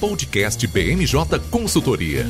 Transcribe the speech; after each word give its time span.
Podcast 0.00 0.66
BMJ 0.66 1.38
Consultoria. 1.50 2.24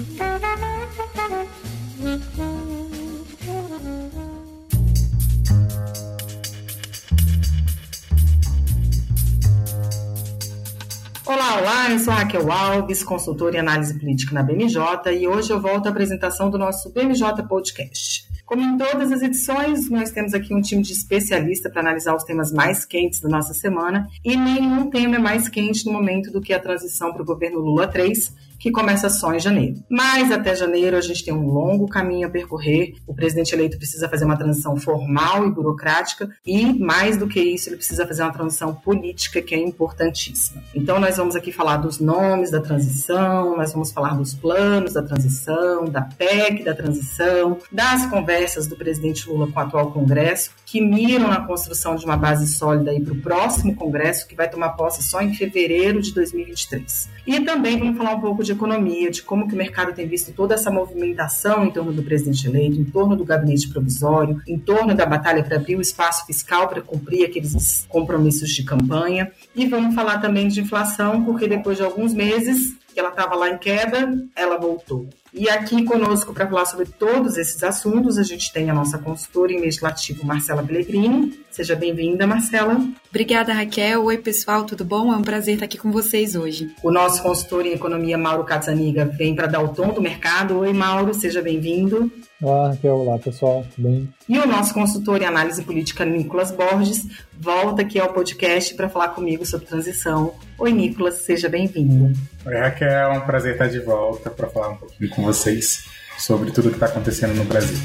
Olá, 11.25 11.61
olá, 11.61 11.91
eu 11.93 11.99
sou 12.01 12.13
Raquel 12.13 12.51
Alves, 12.51 13.05
consultora 13.05 13.55
em 13.55 13.61
análise 13.61 13.97
política 13.97 14.35
na 14.35 14.43
BMJ 14.43 14.77
e 15.13 15.29
hoje 15.29 15.53
eu 15.53 15.61
volto 15.61 15.87
à 15.87 15.91
apresentação 15.91 16.51
do 16.51 16.59
nosso 16.59 16.93
BMJ 16.93 17.45
Podcast. 17.49 18.10
Como 18.51 18.65
em 18.65 18.77
todas 18.77 19.13
as 19.13 19.23
edições, 19.23 19.89
nós 19.89 20.11
temos 20.11 20.35
aqui 20.35 20.53
um 20.53 20.61
time 20.61 20.83
de 20.83 20.93
especialista 20.93 21.71
para 21.71 21.83
analisar 21.83 22.17
os 22.17 22.25
temas 22.25 22.53
mais 22.53 22.85
quentes 22.85 23.21
da 23.21 23.29
nossa 23.29 23.55
semana. 23.55 24.09
E 24.25 24.37
nenhum 24.37 24.91
tema 24.91 25.15
é 25.15 25.19
mais 25.21 25.49
quente 25.49 25.87
no 25.87 25.93
momento 25.93 26.33
do 26.33 26.41
que 26.41 26.53
a 26.53 26.59
transição 26.59 27.13
para 27.13 27.23
o 27.23 27.25
governo 27.25 27.61
Lula 27.61 27.87
3, 27.87 28.35
que 28.61 28.71
começa 28.71 29.09
só 29.09 29.33
em 29.33 29.41
janeiro. 29.41 29.83
Mas 29.91 30.31
até 30.31 30.55
janeiro 30.55 30.97
a 30.97 31.01
gente 31.01 31.25
tem 31.25 31.33
um 31.33 31.47
longo 31.47 31.89
caminho 31.89 32.29
a 32.29 32.31
percorrer. 32.31 32.95
O 33.07 33.15
presidente 33.15 33.55
eleito 33.55 33.79
precisa 33.79 34.09
fazer 34.09 34.27
uma 34.27 34.37
transição 34.37 34.77
formal 34.77 35.47
e 35.47 35.51
burocrática 35.51 36.29
e, 36.47 36.79
mais 36.79 37.17
do 37.17 37.27
que 37.27 37.41
isso, 37.41 37.71
ele 37.71 37.77
precisa 37.77 38.07
fazer 38.07 38.23
uma 38.23 38.33
transição 38.33 38.75
política 38.75 39.41
que 39.41 39.55
é 39.55 39.59
importantíssima. 39.59 40.63
Então 40.75 41.01
nós 41.01 41.17
vamos 41.17 41.35
aqui 41.35 41.51
falar 41.51 41.79
dos 41.79 41.99
nomes 41.99 42.51
da 42.51 42.61
transição, 42.61 43.57
nós 43.57 43.73
vamos 43.73 43.91
falar 43.91 44.15
dos 44.15 44.35
planos 44.35 44.93
da 44.93 45.03
transição, 45.03 45.87
da 45.87 46.03
PEC 46.03 46.63
da 46.63 46.75
transição, 46.75 47.59
das 47.73 48.05
conversas 48.07 48.67
do 48.67 48.77
presidente 48.77 49.29
Lula 49.29 49.51
com 49.51 49.59
o 49.59 49.63
atual 49.63 49.91
Congresso, 49.91 50.51
que 50.71 50.81
miram 50.81 51.27
na 51.27 51.41
construção 51.41 51.97
de 51.97 52.05
uma 52.05 52.17
base 52.17 52.47
sólida 52.47 52.93
para 53.01 53.13
o 53.13 53.17
próximo 53.17 53.75
Congresso, 53.75 54.29
que 54.29 54.37
vai 54.37 54.49
tomar 54.49 54.69
posse 54.71 55.03
só 55.03 55.21
em 55.21 55.35
fevereiro 55.35 56.01
de 56.01 56.15
2023. 56.15 57.11
E 57.27 57.41
também 57.41 57.77
vamos 57.77 57.99
falar 57.99 58.15
um 58.15 58.21
pouco 58.21 58.45
de 58.45 58.53
economia, 58.53 59.11
de 59.11 59.21
como 59.21 59.49
que 59.49 59.55
o 59.55 59.57
mercado 59.57 59.93
tem 59.93 60.07
visto 60.07 60.31
toda 60.31 60.55
essa 60.55 60.71
movimentação 60.71 61.65
em 61.65 61.73
torno 61.73 61.93
do 61.93 62.05
presidente 62.05 62.47
eleito, 62.47 62.79
em 62.79 62.85
torno 62.85 63.17
do 63.17 63.25
gabinete 63.25 63.69
provisório, 63.69 64.41
em 64.47 64.57
torno 64.61 64.95
da 64.95 65.05
batalha 65.05 65.43
para 65.43 65.57
abrir 65.57 65.75
o 65.75 65.81
espaço 65.81 66.25
fiscal 66.25 66.69
para 66.69 66.81
cumprir 66.81 67.25
aqueles 67.25 67.85
compromissos 67.89 68.51
de 68.51 68.63
campanha. 68.63 69.33
E 69.57 69.67
vamos 69.67 69.93
falar 69.93 70.19
também 70.19 70.47
de 70.47 70.61
inflação, 70.61 71.25
porque 71.25 71.49
depois 71.49 71.79
de 71.79 71.83
alguns 71.83 72.15
meses 72.15 72.77
que 73.01 73.07
ela 73.07 73.09
estava 73.09 73.35
lá 73.35 73.49
em 73.49 73.59
queda, 73.59 74.13
ela 74.37 74.59
voltou. 74.59 75.09
E 75.33 75.49
aqui 75.49 75.85
conosco 75.85 76.35
para 76.35 76.47
falar 76.47 76.67
sobre 76.67 76.87
todos 76.87 77.39
esses 77.39 77.63
assuntos, 77.63 78.19
a 78.19 78.23
gente 78.23 78.53
tem 78.53 78.69
a 78.69 78.75
nossa 78.75 78.99
consultora 78.99 79.53
em 79.53 79.61
legislativo, 79.61 80.27
Marcela 80.27 80.63
Pellegrini. 80.63 81.41
Seja 81.51 81.75
bem-vinda, 81.75 82.27
Marcela. 82.27 82.81
Obrigada, 83.09 83.53
Raquel. 83.53 84.05
Oi, 84.05 84.19
pessoal, 84.19 84.65
tudo 84.65 84.85
bom? 84.85 85.13
É 85.13 85.17
um 85.17 85.23
prazer 85.23 85.55
estar 85.55 85.67
aqui 85.67 85.79
com 85.79 85.91
vocês 85.91 86.35
hoje. 86.35 86.75
O 86.83 86.91
nosso 86.91 87.23
consultor 87.23 87.65
em 87.65 87.73
economia, 87.73 88.19
Mauro 88.19 88.45
Cazzaniga, 88.45 89.05
vem 89.05 89.35
para 89.35 89.47
dar 89.47 89.63
o 89.63 89.69
tom 89.69 89.93
do 89.93 90.03
mercado. 90.03 90.59
Oi, 90.59 90.73
Mauro, 90.73 91.15
seja 91.15 91.41
bem-vindo. 91.41 92.11
Olá, 92.43 92.71
Raquel. 92.71 92.97
Olá, 92.97 93.19
pessoal. 93.19 93.67
Tudo 93.75 93.89
bem? 93.89 94.09
E 94.27 94.39
o 94.39 94.47
nosso 94.47 94.73
consultor 94.73 95.21
em 95.21 95.27
análise 95.27 95.63
política, 95.63 96.07
Nicolas 96.07 96.51
Borges, 96.51 97.07
volta 97.39 97.83
aqui 97.83 98.01
ao 98.01 98.15
podcast 98.15 98.75
para 98.75 98.89
falar 98.89 99.09
comigo 99.09 99.45
sobre 99.45 99.67
transição. 99.67 100.35
Oi, 100.59 100.73
Nicolas, 100.73 101.17
seja 101.17 101.51
bem-vindo. 101.51 102.19
Oi, 102.47 102.57
Raquel. 102.57 102.89
É 102.89 103.09
um 103.09 103.21
prazer 103.21 103.53
estar 103.53 103.69
de 103.69 103.81
volta 103.81 104.31
para 104.31 104.49
falar 104.49 104.71
um 104.71 104.77
pouquinho 104.77 105.11
com 105.11 105.23
vocês 105.23 105.85
sobre 106.19 106.51
tudo 106.51 106.69
o 106.69 106.71
que 106.71 106.77
está 106.77 106.87
acontecendo 106.87 107.35
no 107.35 107.45
Brasil. 107.45 107.77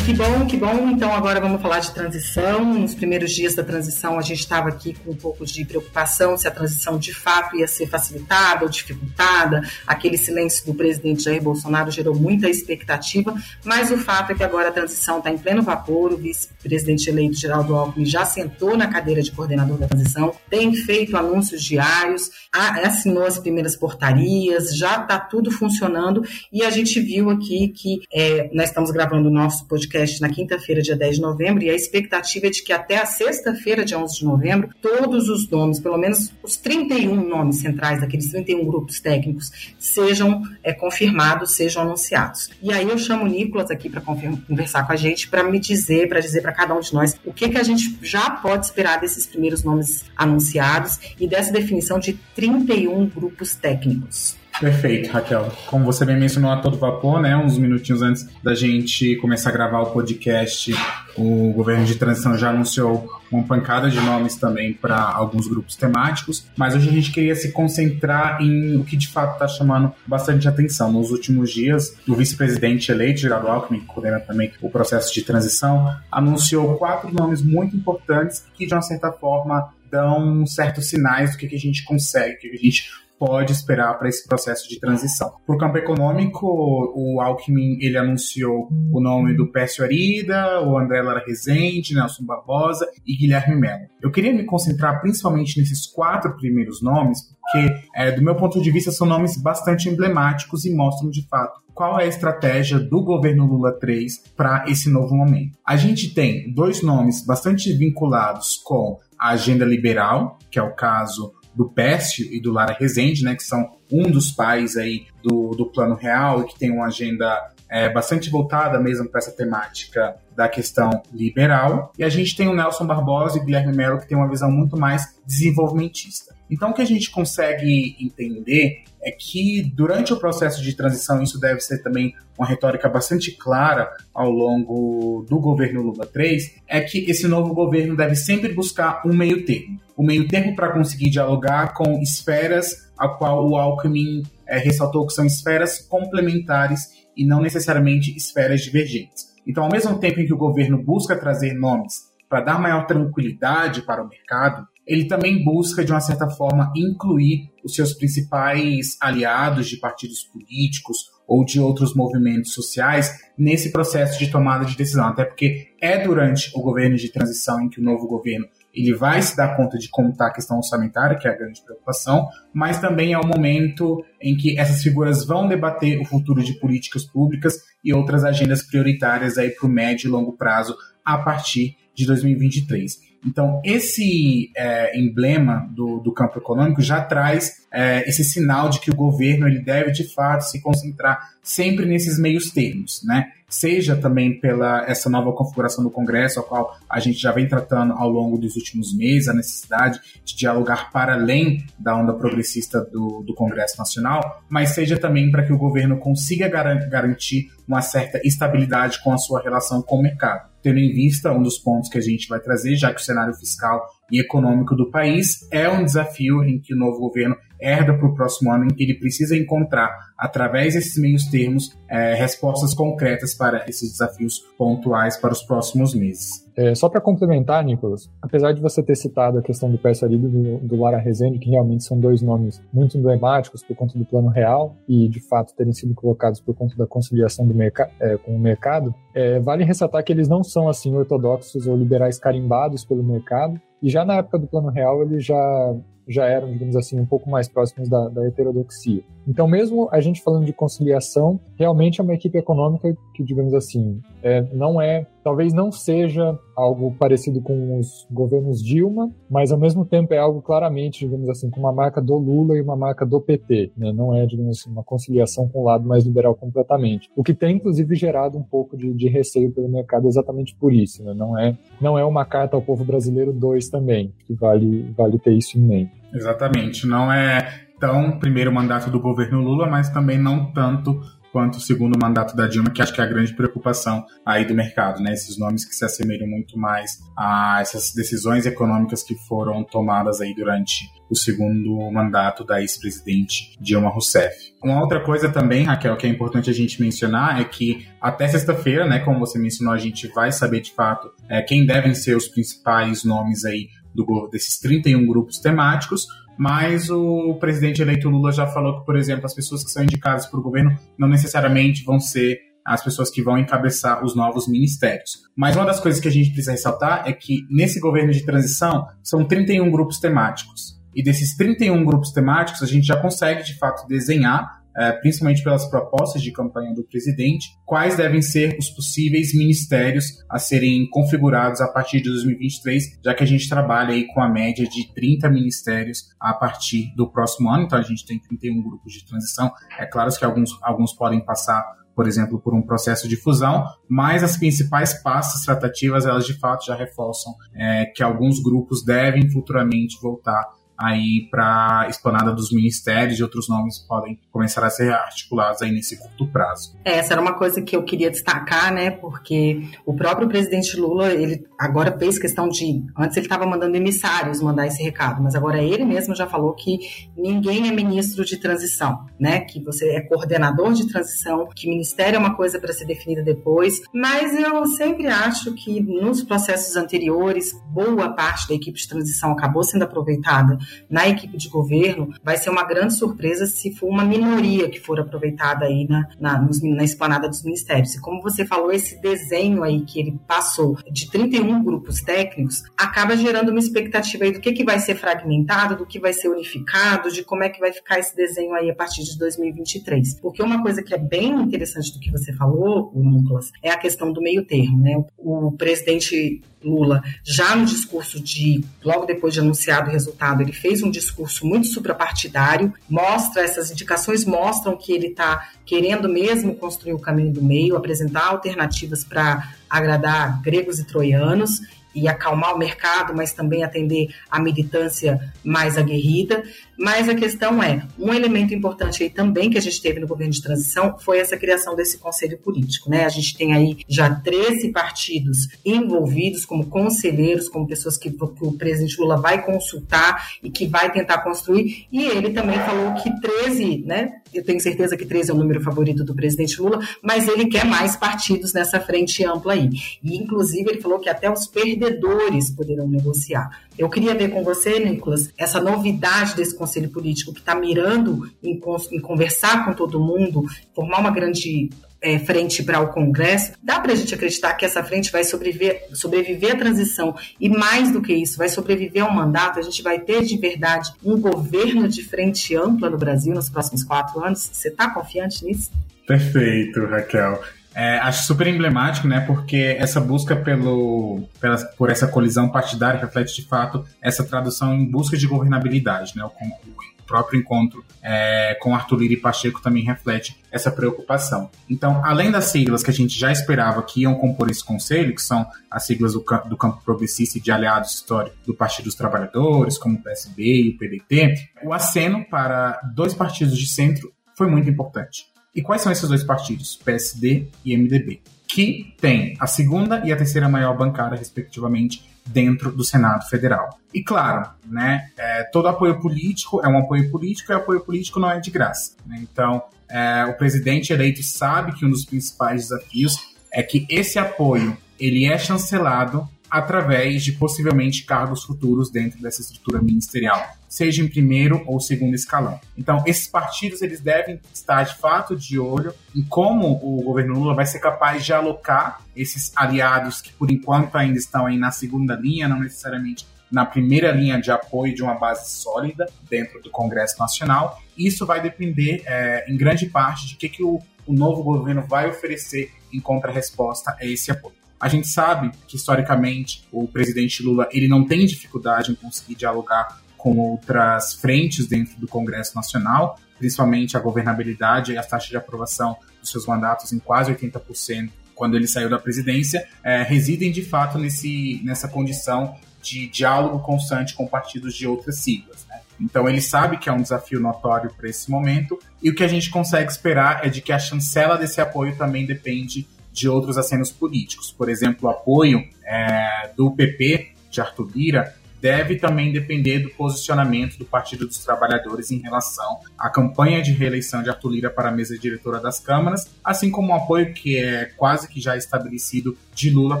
Que 0.06 0.14
bom, 0.14 0.46
que 0.46 0.56
bom. 0.56 0.88
Então 0.90 1.12
agora 1.12 1.40
vamos 1.40 1.60
falar 1.60 1.80
de 1.80 1.90
transição. 1.90 2.64
Nos 2.64 2.94
primeiros 2.94 3.32
dias 3.32 3.56
da 3.56 3.64
transição 3.64 4.16
a 4.16 4.22
gente 4.22 4.38
estava 4.38 4.68
aqui 4.68 4.94
com 4.94 5.10
um 5.10 5.16
pouco 5.16 5.44
de 5.44 5.64
preocupação 5.64 6.38
se 6.38 6.46
a 6.46 6.50
transição 6.52 6.96
de 6.96 7.12
fato 7.12 7.56
ia 7.56 7.66
ser 7.66 7.88
facilitada 7.88 8.62
ou 8.62 8.70
dificultada. 8.70 9.68
Aquele 9.84 10.16
silêncio 10.16 10.64
do 10.64 10.74
presidente 10.74 11.24
Jair 11.24 11.42
Bolsonaro 11.42 11.90
gerou 11.90 12.14
muita 12.14 12.48
expectativa, 12.48 13.34
mas 13.64 13.90
o 13.90 13.98
fato 13.98 14.30
é 14.30 14.36
que 14.36 14.44
agora 14.44 14.68
a 14.68 14.72
transição 14.72 15.18
está 15.18 15.28
em 15.32 15.38
pleno 15.38 15.60
vapor. 15.60 16.12
O 16.12 16.16
vice-presidente 16.16 17.10
eleito 17.10 17.34
Geraldo 17.34 17.74
Alckmin 17.74 18.06
já 18.06 18.24
sentou 18.24 18.76
na 18.76 18.86
cadeira 18.86 19.20
de 19.20 19.32
coordenador 19.32 19.76
da 19.76 19.88
transição, 19.88 20.32
tem 20.48 20.72
feito 20.72 21.16
anúncios 21.16 21.64
diários, 21.64 22.30
assinou 22.52 23.26
as 23.26 23.40
primeiras 23.40 23.74
portarias, 23.74 24.76
já 24.76 25.02
está 25.02 25.18
tudo 25.18 25.50
funcionando 25.50 26.22
e 26.52 26.62
a 26.62 26.70
gente 26.70 27.00
viu 27.00 27.28
aqui 27.28 27.66
que 27.74 28.02
é, 28.14 28.48
nós 28.54 28.68
estamos 28.68 28.92
gravando 28.92 29.28
o 29.28 29.32
nosso 29.32 29.66
podcast 29.66 29.95
podcast 29.96 30.20
na 30.20 30.28
quinta-feira, 30.28 30.82
dia 30.82 30.94
10 30.94 31.16
de 31.16 31.22
novembro, 31.22 31.64
e 31.64 31.70
a 31.70 31.74
expectativa 31.74 32.46
é 32.46 32.50
de 32.50 32.62
que 32.62 32.72
até 32.72 32.98
a 32.98 33.06
sexta-feira, 33.06 33.84
dia 33.84 33.98
11 33.98 34.18
de 34.18 34.24
novembro, 34.24 34.68
todos 34.80 35.28
os 35.28 35.48
nomes, 35.48 35.80
pelo 35.80 35.96
menos 35.96 36.32
os 36.42 36.56
31 36.56 37.26
nomes 37.26 37.60
centrais 37.60 38.00
daqueles 38.00 38.30
31 38.30 38.66
grupos 38.66 39.00
técnicos, 39.00 39.74
sejam 39.78 40.42
é, 40.62 40.72
confirmados, 40.72 41.52
sejam 41.52 41.82
anunciados. 41.82 42.50
E 42.62 42.70
aí 42.72 42.88
eu 42.88 42.98
chamo 42.98 43.24
o 43.24 43.26
Nicolas 43.26 43.70
aqui 43.70 43.88
para 43.88 44.02
conversar 44.02 44.86
com 44.86 44.92
a 44.92 44.96
gente, 44.96 45.28
para 45.28 45.42
me 45.42 45.58
dizer, 45.58 46.08
para 46.08 46.20
dizer 46.20 46.42
para 46.42 46.52
cada 46.52 46.74
um 46.74 46.80
de 46.80 46.92
nós 46.92 47.18
o 47.24 47.32
que, 47.32 47.48
que 47.48 47.58
a 47.58 47.62
gente 47.62 47.98
já 48.02 48.30
pode 48.30 48.66
esperar 48.66 49.00
desses 49.00 49.26
primeiros 49.26 49.64
nomes 49.64 50.04
anunciados 50.16 50.98
e 51.18 51.26
dessa 51.26 51.50
definição 51.50 51.98
de 51.98 52.14
31 52.34 53.06
grupos 53.06 53.54
técnicos. 53.54 54.36
Perfeito, 54.60 55.10
Raquel. 55.10 55.52
Como 55.66 55.84
você 55.84 56.04
bem 56.04 56.18
mencionou 56.18 56.50
a 56.50 56.56
todo 56.56 56.78
vapor, 56.78 57.20
né, 57.20 57.36
uns 57.36 57.58
minutinhos 57.58 58.00
antes 58.00 58.26
da 58.42 58.54
gente 58.54 59.16
começar 59.16 59.50
a 59.50 59.52
gravar 59.52 59.82
o 59.82 59.90
podcast, 59.90 60.74
o 61.16 61.52
governo 61.52 61.84
de 61.84 61.96
transição 61.96 62.38
já 62.38 62.50
anunciou 62.50 63.06
uma 63.30 63.42
pancada 63.42 63.90
de 63.90 64.00
nomes 64.00 64.36
também 64.36 64.72
para 64.72 64.98
alguns 64.98 65.46
grupos 65.46 65.76
temáticos, 65.76 66.46
mas 66.56 66.74
hoje 66.74 66.88
a 66.88 66.92
gente 66.92 67.12
queria 67.12 67.34
se 67.34 67.52
concentrar 67.52 68.40
em 68.40 68.76
o 68.76 68.84
que 68.84 68.96
de 68.96 69.08
fato 69.08 69.34
está 69.34 69.46
chamando 69.46 69.92
bastante 70.06 70.48
atenção. 70.48 70.90
Nos 70.90 71.10
últimos 71.10 71.50
dias, 71.50 71.94
o 72.08 72.14
vice-presidente 72.14 72.90
eleito, 72.90 73.20
Geraldo 73.20 73.48
Alckmin, 73.48 73.80
que 73.80 73.86
coordena 73.86 74.20
também 74.20 74.52
o 74.62 74.70
processo 74.70 75.12
de 75.12 75.22
transição, 75.22 75.94
anunciou 76.10 76.76
quatro 76.76 77.12
nomes 77.12 77.42
muito 77.42 77.76
importantes 77.76 78.44
que, 78.54 78.66
de 78.66 78.72
uma 78.72 78.82
certa 78.82 79.12
forma, 79.12 79.70
dão 79.90 80.46
certos 80.46 80.88
sinais 80.88 81.32
do 81.32 81.38
que, 81.38 81.46
que 81.46 81.56
a 81.56 81.60
gente 81.60 81.84
consegue, 81.84 82.36
que 82.36 82.48
a 82.48 82.56
gente 82.56 82.90
pode 83.18 83.52
esperar 83.52 83.98
para 83.98 84.08
esse 84.08 84.26
processo 84.26 84.68
de 84.68 84.78
transição. 84.78 85.34
O 85.46 85.56
campo 85.56 85.78
econômico, 85.78 86.46
o 86.46 87.20
Alckmin 87.20 87.78
ele 87.80 87.96
anunciou 87.96 88.68
o 88.92 89.00
nome 89.00 89.36
do 89.36 89.50
Pécio 89.50 89.84
Arida, 89.84 90.60
o 90.62 90.78
André 90.78 91.02
Lara 91.02 91.24
Rezende, 91.26 91.94
Nelson 91.94 92.24
Barbosa 92.24 92.86
e 93.06 93.16
Guilherme 93.16 93.56
Mello. 93.56 93.86
Eu 94.02 94.10
queria 94.10 94.32
me 94.32 94.44
concentrar 94.44 95.00
principalmente 95.00 95.58
nesses 95.58 95.86
quatro 95.86 96.36
primeiros 96.36 96.82
nomes, 96.82 97.20
porque, 97.40 97.74
é, 97.94 98.12
do 98.12 98.22
meu 98.22 98.36
ponto 98.36 98.60
de 98.60 98.70
vista, 98.70 98.90
são 98.90 99.06
nomes 99.06 99.40
bastante 99.40 99.88
emblemáticos 99.88 100.64
e 100.64 100.74
mostram 100.74 101.10
de 101.10 101.26
fato 101.28 101.60
qual 101.76 102.00
é 102.00 102.04
a 102.04 102.08
estratégia 102.08 102.78
do 102.78 103.02
governo 103.02 103.46
Lula 103.46 103.70
3 103.78 104.32
para 104.34 104.64
esse 104.66 104.90
novo 104.90 105.14
momento. 105.14 105.58
A 105.64 105.76
gente 105.76 106.14
tem 106.14 106.50
dois 106.54 106.82
nomes 106.82 107.24
bastante 107.24 107.70
vinculados 107.74 108.56
com 108.64 108.98
a 109.18 109.30
agenda 109.30 109.64
liberal, 109.64 110.38
que 110.50 110.58
é 110.58 110.62
o 110.62 110.74
caso 110.74 111.34
do 111.56 111.68
Pécio 111.68 112.26
e 112.30 112.38
do 112.38 112.52
Lara 112.52 112.76
Rezende, 112.78 113.24
né, 113.24 113.34
que 113.34 113.42
são 113.42 113.76
um 113.90 114.10
dos 114.10 114.30
pais 114.30 114.76
aí 114.76 115.06
do, 115.22 115.52
do 115.52 115.66
Plano 115.66 115.94
Real 115.94 116.42
e 116.42 116.46
que 116.46 116.58
tem 116.58 116.70
uma 116.70 116.86
agenda 116.86 117.50
é, 117.68 117.88
bastante 117.88 118.28
voltada 118.28 118.78
mesmo 118.78 119.08
para 119.08 119.18
essa 119.18 119.32
temática 119.32 120.16
da 120.36 120.48
questão 120.48 121.02
liberal. 121.10 121.92
E 121.98 122.04
a 122.04 122.08
gente 122.10 122.36
tem 122.36 122.46
o 122.46 122.54
Nelson 122.54 122.86
Barbosa 122.86 123.38
e 123.38 123.40
o 123.40 123.44
Guilherme 123.44 123.74
Melo 123.74 123.98
que 123.98 124.06
tem 124.06 124.16
uma 124.16 124.28
visão 124.28 124.50
muito 124.50 124.78
mais 124.78 125.16
desenvolvimentista. 125.26 126.35
Então, 126.50 126.70
o 126.70 126.74
que 126.74 126.82
a 126.82 126.86
gente 126.86 127.10
consegue 127.10 127.96
entender 128.00 128.84
é 129.02 129.10
que 129.10 129.62
durante 129.74 130.12
o 130.12 130.18
processo 130.18 130.62
de 130.62 130.74
transição, 130.74 131.22
isso 131.22 131.38
deve 131.38 131.60
ser 131.60 131.82
também 131.82 132.14
uma 132.38 132.46
retórica 132.46 132.88
bastante 132.88 133.32
clara 133.32 133.90
ao 134.12 134.30
longo 134.30 135.24
do 135.28 135.38
governo 135.38 135.82
Lula 135.82 136.06
3, 136.06 136.62
é 136.68 136.80
que 136.80 137.10
esse 137.10 137.26
novo 137.26 137.54
governo 137.54 137.96
deve 137.96 138.14
sempre 138.14 138.52
buscar 138.52 139.02
um 139.06 139.14
meio 139.14 139.44
termo. 139.44 139.80
Um 139.96 140.04
meio 140.04 140.28
termo 140.28 140.54
para 140.54 140.72
conseguir 140.72 141.10
dialogar 141.10 141.72
com 141.72 142.00
esferas 142.00 142.90
a 142.98 143.08
qual 143.08 143.48
o 143.48 143.56
Alckmin 143.56 144.22
é, 144.46 144.58
ressaltou 144.58 145.06
que 145.06 145.12
são 145.12 145.24
esferas 145.24 145.78
complementares 145.78 147.06
e 147.16 147.24
não 147.24 147.40
necessariamente 147.40 148.14
esferas 148.16 148.60
divergentes. 148.62 149.34
Então, 149.46 149.64
ao 149.64 149.70
mesmo 149.70 149.98
tempo 149.98 150.20
em 150.20 150.26
que 150.26 150.34
o 150.34 150.38
governo 150.38 150.82
busca 150.82 151.16
trazer 151.16 151.54
nomes 151.54 152.10
para 152.28 152.40
dar 152.40 152.58
maior 152.58 152.86
tranquilidade 152.86 153.82
para 153.82 154.02
o 154.02 154.08
mercado, 154.08 154.66
ele 154.86 155.06
também 155.06 155.42
busca, 155.42 155.84
de 155.84 155.90
uma 155.90 156.00
certa 156.00 156.28
forma, 156.30 156.72
incluir 156.76 157.50
os 157.64 157.74
seus 157.74 157.92
principais 157.92 158.96
aliados 159.00 159.68
de 159.68 159.78
partidos 159.78 160.22
políticos 160.22 161.10
ou 161.26 161.44
de 161.44 161.58
outros 161.58 161.94
movimentos 161.94 162.52
sociais 162.52 163.10
nesse 163.36 163.72
processo 163.72 164.18
de 164.18 164.30
tomada 164.30 164.64
de 164.64 164.76
decisão. 164.76 165.06
Até 165.06 165.24
porque 165.24 165.74
é 165.80 165.98
durante 165.98 166.50
o 166.54 166.62
governo 166.62 166.96
de 166.96 167.10
transição 167.10 167.60
em 167.60 167.68
que 167.68 167.80
o 167.80 167.82
novo 167.82 168.06
governo 168.06 168.46
ele 168.72 168.94
vai 168.94 169.22
se 169.22 169.34
dar 169.34 169.56
conta 169.56 169.78
de 169.78 169.88
como 169.88 170.10
está 170.10 170.26
a 170.26 170.32
questão 170.32 170.58
orçamentária, 170.58 171.16
que 171.18 171.26
é 171.26 171.30
a 171.30 171.36
grande 171.36 171.62
preocupação, 171.62 172.28
mas 172.52 172.78
também 172.78 173.14
é 173.14 173.18
o 173.18 173.26
momento 173.26 174.04
em 174.20 174.36
que 174.36 174.58
essas 174.58 174.82
figuras 174.82 175.24
vão 175.24 175.48
debater 175.48 175.98
o 175.98 176.04
futuro 176.04 176.44
de 176.44 176.60
políticas 176.60 177.04
públicas 177.04 177.56
e 177.82 177.92
outras 177.92 178.22
agendas 178.22 178.62
prioritárias 178.62 179.38
aí 179.38 179.50
para 179.50 179.66
o 179.66 179.70
médio 179.70 180.08
e 180.08 180.10
longo 180.10 180.36
prazo 180.36 180.76
a 181.02 181.16
partir 181.16 181.76
de 181.94 182.06
2023. 182.06 183.15
Então, 183.26 183.60
esse 183.64 184.52
é, 184.56 184.98
emblema 184.98 185.68
do, 185.70 185.98
do, 185.98 186.12
campo 186.12 186.38
econômico 186.38 186.80
já 186.80 187.00
traz 187.00 187.66
é, 187.72 188.08
esse 188.08 188.22
sinal 188.22 188.68
de 188.68 188.78
que 188.78 188.90
o 188.90 188.94
governo 188.94 189.48
ele 189.48 189.58
deve, 189.58 189.90
de 189.90 190.04
fato, 190.14 190.42
se 190.42 190.60
concentrar 190.60 191.35
sempre 191.46 191.86
nesses 191.86 192.18
meios 192.18 192.50
termos, 192.50 193.02
né? 193.04 193.30
seja 193.48 193.96
também 193.96 194.38
pela 194.40 194.84
essa 194.86 195.08
nova 195.08 195.32
configuração 195.32 195.84
do 195.84 195.90
Congresso, 195.90 196.40
a 196.40 196.42
qual 196.42 196.76
a 196.88 196.98
gente 196.98 197.18
já 197.18 197.30
vem 197.30 197.48
tratando 197.48 197.92
ao 197.92 198.10
longo 198.10 198.36
dos 198.36 198.56
últimos 198.56 198.94
meses, 198.94 199.28
a 199.28 199.34
necessidade 199.34 200.00
de 200.24 200.36
dialogar 200.36 200.90
para 200.90 201.14
além 201.14 201.64
da 201.78 201.96
onda 201.96 202.12
progressista 202.12 202.80
do, 202.80 203.22
do 203.22 203.34
Congresso 203.34 203.78
Nacional, 203.78 204.42
mas 204.48 204.70
seja 204.70 204.98
também 204.98 205.30
para 205.30 205.44
que 205.44 205.52
o 205.52 205.58
governo 205.58 205.98
consiga 205.98 206.48
garantir 206.48 207.48
uma 207.66 207.82
certa 207.82 208.20
estabilidade 208.26 209.02
com 209.02 209.12
a 209.12 209.18
sua 209.18 209.40
relação 209.40 209.80
com 209.80 209.96
o 209.96 210.02
mercado. 210.02 210.48
Tendo 210.62 210.78
em 210.78 210.92
vista 210.92 211.32
um 211.32 211.42
dos 211.42 211.58
pontos 211.58 211.88
que 211.88 211.98
a 211.98 212.02
gente 212.02 212.28
vai 212.28 212.40
trazer, 212.40 212.74
já 212.74 212.92
que 212.92 213.00
o 213.00 213.04
cenário 213.04 213.34
fiscal 213.34 213.86
e 214.10 214.20
econômico 214.20 214.74
do 214.74 214.90
país 214.90 215.48
é 215.50 215.68
um 215.68 215.84
desafio 215.84 216.44
em 216.44 216.60
que 216.60 216.74
o 216.74 216.76
novo 216.76 216.98
governo 216.98 217.36
herda 217.60 217.96
para 217.96 218.06
o 218.06 218.14
próximo 218.14 218.52
ano, 218.52 218.66
em 218.66 218.74
que 218.74 218.82
ele 218.82 218.98
precisa 218.98 219.36
encontrar, 219.36 219.90
através 220.16 220.74
desses 220.74 221.00
meios 221.00 221.24
termos, 221.26 221.76
é, 221.88 222.14
respostas 222.14 222.74
concretas 222.74 223.34
para 223.34 223.64
esses 223.68 223.92
desafios 223.92 224.38
pontuais 224.58 225.16
para 225.16 225.32
os 225.32 225.42
próximos 225.42 225.94
meses. 225.94 226.45
É, 226.56 226.74
só 226.74 226.88
para 226.88 227.00
complementar, 227.00 227.62
Nicolas, 227.62 228.10
apesar 228.22 228.52
de 228.52 228.62
você 228.62 228.82
ter 228.82 228.96
citado 228.96 229.38
a 229.38 229.42
questão 229.42 229.70
do 229.70 229.76
Persa 229.76 230.06
Lido 230.06 230.26
e 230.26 230.30
do, 230.30 230.58
do 230.66 230.80
Lara 230.80 230.96
Rezende, 230.96 231.38
que 231.38 231.50
realmente 231.50 231.84
são 231.84 232.00
dois 232.00 232.22
nomes 232.22 232.62
muito 232.72 232.96
emblemáticos 232.96 233.62
por 233.62 233.76
conta 233.76 233.98
do 233.98 234.06
plano 234.06 234.28
real 234.28 234.74
e, 234.88 235.06
de 235.08 235.20
fato, 235.20 235.54
terem 235.54 235.74
sido 235.74 235.94
colocados 235.94 236.40
por 236.40 236.54
conta 236.54 236.74
da 236.76 236.86
conciliação 236.86 237.46
do 237.46 237.54
é, 237.62 238.16
com 238.18 238.34
o 238.34 238.38
mercado, 238.38 238.94
é, 239.14 239.38
vale 239.40 239.64
ressaltar 239.64 240.02
que 240.02 240.12
eles 240.12 240.28
não 240.28 240.42
são, 240.42 240.68
assim, 240.68 240.94
ortodoxos 240.94 241.66
ou 241.66 241.76
liberais 241.76 242.18
carimbados 242.18 242.84
pelo 242.84 243.02
mercado, 243.02 243.60
e 243.82 243.90
já 243.90 244.04
na 244.04 244.16
época 244.16 244.38
do 244.38 244.46
plano 244.46 244.70
real 244.70 245.02
eles 245.02 245.24
já 245.24 245.76
já 246.08 246.26
eram, 246.26 246.52
digamos 246.52 246.76
assim, 246.76 247.00
um 247.00 247.06
pouco 247.06 247.28
mais 247.28 247.48
próximos 247.48 247.88
da, 247.88 248.08
da 248.08 248.24
heterodoxia. 248.26 249.02
Então, 249.26 249.48
mesmo 249.48 249.88
a 249.90 250.00
gente 250.00 250.22
falando 250.22 250.44
de 250.46 250.52
conciliação, 250.52 251.40
realmente 251.58 252.00
é 252.00 252.04
uma 252.04 252.14
equipe 252.14 252.38
econômica 252.38 252.96
que, 253.14 253.24
digamos 253.24 253.52
assim, 253.52 254.00
é, 254.22 254.40
não 254.54 254.80
é, 254.80 255.06
talvez 255.26 255.52
não 255.52 255.72
seja 255.72 256.38
algo 256.54 256.94
parecido 256.96 257.40
com 257.40 257.80
os 257.80 258.06
governos 258.08 258.62
Dilma, 258.62 259.10
mas 259.28 259.50
ao 259.50 259.58
mesmo 259.58 259.84
tempo 259.84 260.14
é 260.14 260.18
algo 260.18 260.40
claramente, 260.40 261.00
digamos 261.00 261.28
assim, 261.28 261.50
com 261.50 261.58
uma 261.58 261.72
marca 261.72 262.00
do 262.00 262.14
Lula 262.14 262.56
e 262.56 262.60
uma 262.62 262.76
marca 262.76 263.04
do 263.04 263.20
PT. 263.20 263.72
Né? 263.76 263.92
Não 263.92 264.14
é, 264.14 264.24
digamos 264.24 264.60
assim, 264.60 264.70
uma 264.70 264.84
conciliação 264.84 265.48
com 265.48 265.62
o 265.62 265.64
lado 265.64 265.84
mais 265.84 266.04
liberal 266.04 266.36
completamente. 266.36 267.10
O 267.16 267.24
que 267.24 267.34
tem, 267.34 267.56
inclusive, 267.56 267.96
gerado 267.96 268.38
um 268.38 268.42
pouco 268.44 268.76
de, 268.76 268.94
de 268.94 269.08
receio 269.08 269.50
pelo 269.50 269.68
mercado 269.68 270.06
exatamente 270.06 270.54
por 270.54 270.72
isso. 270.72 271.02
Né? 271.02 271.12
Não, 271.12 271.36
é, 271.36 271.58
não 271.80 271.98
é 271.98 272.04
uma 272.04 272.24
carta 272.24 272.54
ao 272.54 272.62
povo 272.62 272.84
brasileiro 272.84 273.32
2 273.32 273.68
também, 273.68 274.14
que 274.28 274.32
vale, 274.32 274.94
vale 274.96 275.18
ter 275.18 275.32
isso 275.32 275.58
em 275.58 275.62
mente. 275.62 275.92
Exatamente. 276.14 276.86
Não 276.86 277.12
é 277.12 277.66
tão 277.80 278.18
primeiro 278.18 278.52
mandato 278.52 278.90
do 278.90 279.00
governo 279.00 279.40
Lula, 279.40 279.66
mas 279.66 279.90
também 279.90 280.18
não 280.18 280.52
tanto 280.52 281.00
quanto 281.36 281.56
o 281.56 281.60
segundo 281.60 281.98
mandato 282.00 282.34
da 282.34 282.46
Dilma, 282.46 282.70
que 282.70 282.80
acho 282.80 282.94
que 282.94 283.00
é 283.02 283.04
a 283.04 283.06
grande 283.06 283.34
preocupação 283.34 284.06
aí 284.24 284.46
do 284.46 284.54
mercado, 284.54 285.02
né? 285.02 285.12
Esses 285.12 285.36
nomes 285.36 285.66
que 285.66 285.74
se 285.74 285.84
assemelham 285.84 286.26
muito 286.26 286.58
mais 286.58 286.98
a 287.14 287.58
essas 287.60 287.92
decisões 287.92 288.46
econômicas 288.46 289.02
que 289.02 289.14
foram 289.28 289.62
tomadas 289.62 290.22
aí 290.22 290.34
durante 290.34 290.90
o 291.10 291.14
segundo 291.14 291.78
mandato 291.92 292.42
da 292.42 292.62
ex-presidente 292.62 293.54
Dilma 293.60 293.90
Rousseff. 293.90 294.54
Uma 294.64 294.80
outra 294.80 295.04
coisa 295.04 295.28
também, 295.28 295.64
Raquel, 295.64 295.98
que 295.98 296.06
é 296.06 296.08
importante 296.08 296.48
a 296.48 296.54
gente 296.54 296.80
mencionar 296.80 297.38
é 297.38 297.44
que 297.44 297.86
até 298.00 298.26
sexta-feira, 298.26 298.86
né, 298.86 299.00
como 299.00 299.18
você 299.18 299.38
mencionou, 299.38 299.74
a 299.74 299.78
gente 299.78 300.08
vai 300.08 300.32
saber 300.32 300.62
de 300.62 300.72
fato 300.72 301.12
é, 301.28 301.42
quem 301.42 301.66
devem 301.66 301.92
ser 301.92 302.16
os 302.16 302.28
principais 302.28 303.04
nomes 303.04 303.44
aí 303.44 303.68
do, 303.96 304.28
desses 304.30 304.58
31 304.60 305.06
grupos 305.06 305.40
temáticos, 305.40 306.06
mas 306.38 306.90
o 306.90 307.34
presidente 307.40 307.80
eleito 307.80 308.10
Lula 308.10 308.30
já 308.30 308.46
falou 308.46 308.78
que, 308.78 308.86
por 308.86 308.96
exemplo, 308.96 309.24
as 309.24 309.34
pessoas 309.34 309.64
que 309.64 309.70
são 309.70 309.82
indicadas 309.82 310.26
por 310.26 310.42
governo 310.42 310.78
não 310.98 311.08
necessariamente 311.08 311.82
vão 311.82 311.98
ser 311.98 312.38
as 312.64 312.82
pessoas 312.82 313.10
que 313.10 313.22
vão 313.22 313.38
encabeçar 313.38 314.04
os 314.04 314.14
novos 314.14 314.48
ministérios. 314.48 315.22
Mas 315.36 315.56
uma 315.56 315.64
das 315.64 315.80
coisas 315.80 316.00
que 316.00 316.08
a 316.08 316.10
gente 316.10 316.30
precisa 316.30 316.50
ressaltar 316.50 317.04
é 317.06 317.12
que 317.12 317.46
nesse 317.48 317.78
governo 317.78 318.12
de 318.12 318.24
transição 318.24 318.86
são 319.02 319.24
31 319.24 319.70
grupos 319.70 319.98
temáticos. 319.98 320.76
E 320.94 321.02
desses 321.02 321.36
31 321.36 321.84
grupos 321.84 322.10
temáticos, 322.10 322.62
a 322.62 322.66
gente 322.66 322.86
já 322.86 322.96
consegue 322.96 323.44
de 323.44 323.56
fato 323.56 323.86
desenhar 323.86 324.62
é, 324.76 324.92
principalmente 324.92 325.42
pelas 325.42 325.68
propostas 325.68 326.22
de 326.22 326.32
campanha 326.32 326.74
do 326.74 326.84
presidente, 326.84 327.48
quais 327.64 327.96
devem 327.96 328.20
ser 328.20 328.56
os 328.58 328.68
possíveis 328.70 329.34
ministérios 329.34 330.04
a 330.28 330.38
serem 330.38 330.88
configurados 330.90 331.60
a 331.60 331.68
partir 331.68 331.98
de 331.98 332.10
2023, 332.10 332.98
já 333.04 333.14
que 333.14 333.24
a 333.24 333.26
gente 333.26 333.48
trabalha 333.48 333.94
aí 333.94 334.06
com 334.08 334.20
a 334.20 334.28
média 334.28 334.66
de 334.68 334.92
30 334.92 335.30
ministérios 335.30 336.08
a 336.20 336.34
partir 336.34 336.94
do 336.94 337.10
próximo 337.10 337.50
ano, 337.50 337.64
então 337.64 337.78
a 337.78 337.82
gente 337.82 338.04
tem 338.06 338.18
31 338.18 338.62
grupos 338.62 338.92
de 338.92 339.06
transição. 339.06 339.50
É 339.78 339.86
claro 339.86 340.10
que 340.16 340.24
alguns, 340.24 340.50
alguns 340.62 340.92
podem 340.92 341.24
passar 341.24 341.64
por 341.96 342.06
exemplo, 342.06 342.38
por 342.38 342.54
um 342.54 342.60
processo 342.60 343.08
de 343.08 343.16
fusão, 343.16 343.64
mas 343.88 344.22
as 344.22 344.36
principais 344.36 345.02
pastas 345.02 345.40
tratativas, 345.46 346.04
elas 346.04 346.26
de 346.26 346.38
fato 346.38 346.66
já 346.66 346.76
reforçam 346.76 347.34
é, 347.54 347.86
que 347.86 348.02
alguns 348.02 348.38
grupos 348.38 348.84
devem 348.84 349.30
futuramente 349.30 349.98
voltar 350.02 350.44
aí 350.78 351.28
para 351.30 351.86
esplanada 351.88 352.32
dos 352.32 352.52
ministérios 352.52 353.18
e 353.18 353.22
outros 353.22 353.48
nomes 353.48 353.78
podem 353.78 354.18
começar 354.30 354.64
a 354.64 354.70
ser 354.70 354.92
articulados 354.92 355.62
aí 355.62 355.72
nesse 355.72 355.98
curto 355.98 356.26
prazo. 356.28 356.76
É, 356.84 356.98
essa 356.98 357.14
era 357.14 357.20
uma 357.20 357.34
coisa 357.34 357.62
que 357.62 357.76
eu 357.76 357.82
queria 357.82 358.10
destacar, 358.10 358.72
né? 358.72 358.90
Porque 358.90 359.62
o 359.84 359.94
próprio 359.94 360.28
presidente 360.28 360.76
Lula, 360.78 361.12
ele 361.12 361.46
agora 361.58 361.96
fez 361.98 362.18
questão 362.18 362.48
de. 362.48 362.84
Antes 362.96 363.16
ele 363.16 363.26
estava 363.26 363.46
mandando 363.46 363.76
emissários 363.76 364.40
mandar 364.40 364.66
esse 364.66 364.82
recado, 364.82 365.22
mas 365.22 365.34
agora 365.34 365.62
ele 365.62 365.84
mesmo 365.84 366.14
já 366.14 366.26
falou 366.26 366.52
que 366.52 366.78
ninguém 367.16 367.68
é 367.68 367.72
ministro 367.72 368.24
de 368.24 368.36
transição, 368.36 369.06
né? 369.18 369.40
Que 369.40 369.62
você 369.62 369.90
é 369.90 370.00
coordenador 370.00 370.72
de 370.72 370.86
transição, 370.86 371.48
que 371.54 371.68
ministério 371.68 372.16
é 372.16 372.18
uma 372.18 372.34
coisa 372.34 372.58
para 372.58 372.72
ser 372.72 372.84
definida 372.84 373.22
depois. 373.22 373.80
Mas 373.92 374.38
eu 374.38 374.66
sempre 374.66 375.06
acho 375.06 375.54
que 375.54 375.80
nos 375.80 376.22
processos 376.22 376.76
anteriores, 376.76 377.52
boa 377.70 378.10
parte 378.10 378.48
da 378.48 378.54
equipe 378.54 378.78
de 378.78 378.88
transição 378.88 379.32
acabou 379.32 379.62
sendo 379.62 379.82
aproveitada 379.82 380.58
na 380.88 381.08
equipe 381.08 381.36
de 381.36 381.48
governo, 381.48 382.12
vai 382.22 382.36
ser 382.36 382.50
uma 382.50 382.64
grande 382.64 382.94
surpresa 382.94 383.46
se 383.46 383.72
for 383.74 383.88
uma 383.88 384.04
minoria 384.04 384.68
que 384.68 384.80
for 384.80 385.00
aproveitada 385.00 385.66
aí 385.66 385.86
na, 385.88 386.08
na, 386.18 386.40
nos, 386.40 386.62
na 386.62 386.84
esplanada 386.84 387.28
dos 387.28 387.42
ministérios. 387.42 387.94
E 387.94 388.00
como 388.00 388.22
você 388.22 388.44
falou, 388.44 388.72
esse 388.72 389.00
desenho 389.00 389.62
aí 389.62 389.80
que 389.82 389.98
ele 389.98 390.18
passou 390.26 390.78
de 390.90 391.10
31 391.10 391.62
grupos 391.62 392.00
técnicos 392.00 392.62
acaba 392.76 393.16
gerando 393.16 393.50
uma 393.50 393.58
expectativa 393.58 394.24
aí 394.24 394.32
do 394.32 394.40
que, 394.40 394.52
que 394.52 394.64
vai 394.64 394.78
ser 394.78 394.94
fragmentado, 394.94 395.76
do 395.76 395.86
que 395.86 395.98
vai 395.98 396.12
ser 396.12 396.28
unificado, 396.28 397.10
de 397.10 397.22
como 397.22 397.42
é 397.42 397.48
que 397.48 397.60
vai 397.60 397.72
ficar 397.72 397.98
esse 397.98 398.14
desenho 398.14 398.54
aí 398.54 398.70
a 398.70 398.74
partir 398.74 399.02
de 399.04 399.18
2023. 399.18 400.20
Porque 400.20 400.42
uma 400.42 400.62
coisa 400.62 400.82
que 400.82 400.94
é 400.94 400.98
bem 400.98 401.32
interessante 401.42 401.92
do 401.92 402.00
que 402.00 402.10
você 402.10 402.32
falou, 402.32 402.92
Nicolas, 402.94 403.50
é 403.62 403.70
a 403.70 403.78
questão 403.78 404.12
do 404.12 404.20
meio 404.20 404.44
termo, 404.44 404.78
né? 404.78 405.04
O 405.16 405.52
presidente 405.52 406.42
Lula, 406.64 407.02
já 407.22 407.54
no 407.54 407.64
discurso 407.64 408.20
de, 408.20 408.64
logo 408.84 409.06
depois 409.06 409.32
de 409.32 409.40
anunciado 409.40 409.88
o 409.88 409.92
resultado, 409.92 410.42
ele 410.42 410.52
fez 410.56 410.82
um 410.82 410.90
discurso 410.90 411.46
muito 411.46 411.68
suprapartidário, 411.68 412.72
mostra, 412.88 413.42
essas 413.42 413.70
indicações 413.70 414.24
mostram 414.24 414.76
que 414.76 414.92
ele 414.92 415.08
está 415.08 415.48
querendo 415.64 416.08
mesmo 416.08 416.54
construir 416.54 416.94
o 416.94 416.98
caminho 416.98 417.32
do 417.32 417.42
meio, 417.42 417.76
apresentar 417.76 418.26
alternativas 418.28 419.04
para 419.04 419.52
agradar 419.68 420.40
gregos 420.42 420.78
e 420.78 420.84
troianos 420.84 421.60
e 421.96 422.06
acalmar 422.06 422.54
o 422.54 422.58
mercado, 422.58 423.14
mas 423.16 423.32
também 423.32 423.64
atender 423.64 424.14
a 424.30 424.38
militância 424.38 425.32
mais 425.42 425.78
aguerrida. 425.78 426.44
Mas 426.78 427.08
a 427.08 427.14
questão 427.14 427.62
é, 427.62 427.86
um 427.98 428.12
elemento 428.12 428.54
importante 428.54 429.02
aí 429.02 429.10
também 429.10 429.50
que 429.50 429.58
a 429.58 429.60
gente 429.60 429.80
teve 429.80 430.00
no 430.00 430.06
governo 430.06 430.32
de 430.32 430.42
transição 430.42 430.96
foi 430.98 431.18
essa 431.18 431.36
criação 431.36 431.74
desse 431.74 431.98
conselho 431.98 432.38
político, 432.38 432.90
né? 432.90 433.04
A 433.04 433.08
gente 433.08 433.36
tem 433.36 433.54
aí 433.54 433.78
já 433.88 434.14
13 434.14 434.72
partidos 434.72 435.48
envolvidos 435.64 436.44
como 436.44 436.66
conselheiros, 436.66 437.48
como 437.48 437.66
pessoas 437.66 437.96
que, 437.96 438.10
que 438.10 438.24
o 438.40 438.52
presidente 438.52 439.00
Lula 439.00 439.16
vai 439.16 439.44
consultar 439.44 440.30
e 440.42 440.50
que 440.50 440.66
vai 440.66 440.92
tentar 440.92 441.18
construir, 441.18 441.86
e 441.90 442.04
ele 442.04 442.30
também 442.30 442.58
falou 442.58 442.94
que 442.94 443.10
13, 443.20 443.84
né? 443.86 444.20
Eu 444.34 444.44
tenho 444.44 444.60
certeza 444.60 444.96
que 444.96 445.06
13 445.06 445.30
é 445.30 445.34
o 445.34 445.36
número 445.36 445.62
favorito 445.62 446.04
do 446.04 446.14
presidente 446.14 446.60
Lula, 446.60 446.80
mas 447.00 447.26
ele 447.26 447.46
quer 447.46 447.64
mais 447.64 447.96
partidos 447.96 448.52
nessa 448.52 448.78
frente 448.78 449.24
ampla 449.24 449.54
aí. 449.54 449.70
E, 450.02 450.16
inclusive, 450.16 450.68
ele 450.68 450.80
falou 450.80 450.98
que 450.98 451.08
até 451.08 451.30
os 451.30 451.46
perdedores 451.46 452.50
poderão 452.50 452.86
negociar. 452.86 453.48
Eu 453.78 453.88
queria 453.88 454.14
ver 454.14 454.30
com 454.30 454.42
você, 454.42 454.78
Nicolas, 454.78 455.30
essa 455.38 455.60
novidade 455.60 456.34
desse 456.34 456.54
conselho 456.54 456.65
político 456.88 457.32
que 457.32 457.40
está 457.40 457.54
mirando 457.54 458.30
em, 458.42 458.60
em, 458.92 459.00
conversar 459.00 459.64
com 459.64 459.72
todo 459.72 460.00
mundo, 460.00 460.44
formar 460.74 461.00
uma 461.00 461.10
grande 461.10 461.70
é, 462.00 462.18
frente 462.18 462.62
para 462.62 462.80
o 462.80 462.88
Congresso. 462.92 463.52
Dá 463.62 463.80
para 463.80 463.92
a 463.92 463.96
gente 463.96 464.14
acreditar 464.14 464.54
que 464.54 464.64
essa 464.64 464.82
frente 464.82 465.10
vai 465.10 465.24
sobreviver, 465.24 465.86
sobreviver 465.92 466.54
à 466.54 466.56
transição 466.56 467.16
e, 467.40 467.48
mais 467.48 467.90
do 467.90 468.02
que 468.02 468.14
isso, 468.14 468.38
vai 468.38 468.48
sobreviver 468.48 469.02
ao 469.02 469.12
mandato? 469.12 469.58
A 469.58 469.62
gente 469.62 469.82
vai 469.82 470.00
ter 470.00 470.22
de 470.22 470.36
verdade 470.36 470.92
um 471.04 471.20
governo 471.20 471.88
de 471.88 472.04
frente 472.04 472.54
ampla 472.54 472.90
no 472.90 472.98
Brasil 472.98 473.34
nos 473.34 473.48
próximos 473.48 473.82
quatro 473.82 474.24
anos? 474.24 474.48
Você 474.52 474.68
está 474.68 474.90
confiante 474.90 475.44
nisso? 475.44 475.70
Perfeito, 476.06 476.84
Raquel. 476.86 477.42
É, 477.76 477.98
acho 477.98 478.24
super 478.24 478.46
emblemático, 478.46 479.06
né? 479.06 479.20
Porque 479.20 479.76
essa 479.78 480.00
busca 480.00 480.34
pelo, 480.34 481.28
pela, 481.38 481.58
por 481.76 481.90
essa 481.90 482.08
colisão 482.08 482.48
partidária 482.48 482.98
reflete 482.98 483.36
de 483.36 483.46
fato 483.46 483.84
essa 484.00 484.24
tradução 484.24 484.74
em 484.74 484.90
busca 484.90 485.14
de 485.14 485.26
governabilidade, 485.26 486.16
né? 486.16 486.24
O, 486.24 486.28
o 486.28 487.02
próprio 487.06 487.38
encontro 487.38 487.84
é, 488.02 488.56
com 488.60 488.74
Arthur 488.74 489.00
Lira 489.00 489.12
e 489.12 489.16
Pacheco 489.18 489.60
também 489.60 489.84
reflete 489.84 490.42
essa 490.50 490.70
preocupação. 490.70 491.50
Então, 491.68 492.02
além 492.02 492.30
das 492.30 492.46
siglas 492.46 492.82
que 492.82 492.90
a 492.90 492.94
gente 492.94 493.18
já 493.18 493.30
esperava 493.30 493.82
que 493.82 494.00
iam 494.00 494.14
compor 494.14 494.50
esse 494.50 494.64
conselho, 494.64 495.14
que 495.14 495.22
são 495.22 495.46
as 495.70 495.84
siglas 495.84 496.14
do, 496.14 496.24
do 496.48 496.56
campo 496.56 496.80
progressista 496.82 497.36
e 497.36 497.42
de 497.42 497.52
aliados 497.52 497.92
históricos 497.92 498.38
do 498.46 498.54
Partido 498.54 498.86
dos 498.86 498.94
Trabalhadores, 498.94 499.76
como 499.76 499.96
o 499.96 500.02
PSB 500.02 500.42
e 500.42 500.68
o 500.70 500.78
PDT, 500.78 501.50
o 501.62 501.74
aceno 501.74 502.24
para 502.24 502.80
dois 502.94 503.12
partidos 503.12 503.56
de 503.58 503.68
centro 503.68 504.10
foi 504.34 504.48
muito 504.48 504.68
importante. 504.70 505.35
E 505.56 505.62
quais 505.62 505.80
são 505.80 505.90
esses 505.90 506.06
dois 506.06 506.22
partidos, 506.22 506.78
PSD 506.84 507.46
e 507.64 507.74
MDB? 507.74 508.20
Que 508.46 508.94
têm 509.00 509.34
a 509.40 509.46
segunda 509.46 510.02
e 510.04 510.12
a 510.12 510.16
terceira 510.16 510.50
maior 510.50 510.76
bancada, 510.76 511.16
respectivamente, 511.16 512.04
dentro 512.26 512.70
do 512.70 512.84
Senado 512.84 513.26
Federal. 513.26 513.78
E 513.94 514.02
claro, 514.02 514.50
né, 514.66 515.08
é, 515.16 515.44
todo 515.44 515.66
apoio 515.68 515.98
político 515.98 516.60
é 516.62 516.68
um 516.68 516.76
apoio 516.76 517.10
político 517.10 517.52
e 517.52 517.54
apoio 517.54 517.80
político 517.80 518.20
não 518.20 518.30
é 518.30 518.38
de 518.38 518.50
graça. 518.50 518.92
Né? 519.06 519.20
Então, 519.22 519.62
é, 519.88 520.26
o 520.26 520.34
presidente 520.34 520.92
eleito 520.92 521.22
sabe 521.22 521.72
que 521.72 521.86
um 521.86 521.90
dos 521.90 522.04
principais 522.04 522.68
desafios 522.68 523.34
é 523.50 523.62
que 523.62 523.86
esse 523.88 524.18
apoio 524.18 524.76
ele 525.00 525.24
é 525.24 525.38
chancelado 525.38 526.28
através 526.56 527.22
de 527.22 527.32
possivelmente 527.32 528.04
cargos 528.04 528.42
futuros 528.42 528.90
dentro 528.90 529.20
dessa 529.20 529.42
estrutura 529.42 529.82
ministerial, 529.82 530.42
seja 530.66 531.02
em 531.02 531.08
primeiro 531.08 531.62
ou 531.66 531.78
segundo 531.78 532.14
escalão. 532.14 532.58
Então, 532.78 533.04
esses 533.06 533.28
partidos 533.28 533.82
eles 533.82 534.00
devem 534.00 534.40
estar 534.54 534.82
de 534.84 534.96
fato 534.96 535.36
de 535.36 535.58
olho 535.58 535.92
em 536.14 536.22
como 536.22 536.80
o 536.82 537.02
governo 537.02 537.34
Lula 537.34 537.54
vai 537.54 537.66
ser 537.66 537.78
capaz 537.78 538.24
de 538.24 538.32
alocar 538.32 539.02
esses 539.14 539.52
aliados 539.54 540.22
que 540.22 540.32
por 540.32 540.50
enquanto 540.50 540.96
ainda 540.96 541.18
estão 541.18 541.44
aí 541.44 541.58
na 541.58 541.70
segunda 541.70 542.14
linha, 542.14 542.48
não 542.48 542.60
necessariamente 542.60 543.26
na 543.50 543.66
primeira 543.66 544.10
linha 544.10 544.40
de 544.40 544.50
apoio 544.50 544.94
de 544.94 545.02
uma 545.02 545.14
base 545.14 545.50
sólida 545.50 546.06
dentro 546.28 546.60
do 546.62 546.70
Congresso 546.70 547.18
Nacional. 547.18 547.80
Isso 547.96 548.24
vai 548.24 548.40
depender, 548.40 549.02
é, 549.04 549.44
em 549.46 549.58
grande 549.58 549.86
parte, 549.86 550.26
de 550.26 550.36
que, 550.36 550.48
que 550.48 550.62
o, 550.62 550.80
o 551.06 551.12
novo 551.12 551.42
governo 551.42 551.82
vai 551.82 552.08
oferecer 552.08 552.72
em 552.92 552.98
contrarresposta 552.98 553.94
a 554.00 554.06
esse 554.06 554.30
apoio. 554.30 554.55
A 554.78 554.88
gente 554.88 555.08
sabe 555.08 555.50
que, 555.66 555.76
historicamente, 555.76 556.66
o 556.70 556.86
presidente 556.86 557.42
Lula 557.42 557.68
ele 557.72 557.88
não 557.88 558.04
tem 558.04 558.26
dificuldade 558.26 558.92
em 558.92 558.94
conseguir 558.94 559.34
dialogar 559.34 560.00
com 560.16 560.36
outras 560.38 561.14
frentes 561.14 561.66
dentro 561.66 561.98
do 561.98 562.06
Congresso 562.06 562.54
Nacional, 562.54 563.18
principalmente 563.38 563.96
a 563.96 564.00
governabilidade 564.00 564.92
e 564.92 564.98
a 564.98 565.02
taxa 565.02 565.28
de 565.28 565.36
aprovação 565.36 565.96
dos 566.20 566.30
seus 566.30 566.46
mandatos 566.46 566.92
em 566.92 566.98
quase 566.98 567.32
80% 567.32 568.10
quando 568.36 568.54
ele 568.54 568.68
saiu 568.68 568.90
da 568.90 568.98
presidência, 568.98 569.66
é, 569.82 570.02
residem 570.02 570.52
de 570.52 570.62
fato 570.62 570.98
nesse, 570.98 571.60
nessa 571.64 571.88
condição 571.88 572.54
de 572.82 573.08
diálogo 573.08 573.58
constante 573.60 574.14
com 574.14 574.26
partidos 574.26 574.74
de 574.74 574.86
outras 574.86 575.18
siglas. 575.18 575.66
Né? 575.68 575.80
Então 576.00 576.28
ele 576.28 576.42
sabe 576.42 576.76
que 576.76 576.88
é 576.88 576.92
um 576.92 577.00
desafio 577.00 577.40
notório 577.40 577.90
para 577.96 578.08
esse 578.08 578.30
momento, 578.30 578.78
e 579.02 579.10
o 579.10 579.14
que 579.14 579.24
a 579.24 579.28
gente 579.28 579.48
consegue 579.48 579.90
esperar 579.90 580.46
é 580.46 580.50
de 580.50 580.60
que 580.60 580.70
a 580.70 580.78
chancela 580.78 581.38
desse 581.38 581.60
apoio 581.60 581.96
também 581.96 582.26
depende 582.26 582.86
de 583.16 583.28
outros 583.28 583.56
acenos 583.56 583.90
políticos. 583.90 584.54
Por 584.56 584.68
exemplo, 584.68 585.08
o 585.08 585.10
apoio 585.10 585.66
é, 585.84 586.50
do 586.54 586.70
PP, 586.70 587.32
de 587.50 587.60
Arthur 587.62 587.90
Lira, 587.94 588.36
deve 588.60 588.96
também 588.96 589.32
depender 589.32 589.78
do 589.78 589.90
posicionamento 589.90 590.76
do 590.76 590.84
Partido 590.84 591.26
dos 591.26 591.38
Trabalhadores 591.38 592.10
em 592.10 592.18
relação 592.18 592.80
à 592.98 593.08
campanha 593.08 593.62
de 593.62 593.72
reeleição 593.72 594.22
de 594.22 594.28
Arthur 594.28 594.50
Lira 594.50 594.70
para 594.70 594.90
a 594.90 594.92
mesa 594.92 595.18
diretora 595.18 595.60
das 595.60 595.80
câmaras, 595.80 596.30
assim 596.44 596.70
como 596.70 596.92
o 596.92 596.96
apoio 596.96 597.32
que 597.32 597.56
é 597.56 597.86
quase 597.96 598.28
que 598.28 598.40
já 598.40 598.56
estabelecido 598.56 599.36
de 599.54 599.70
Lula 599.70 600.00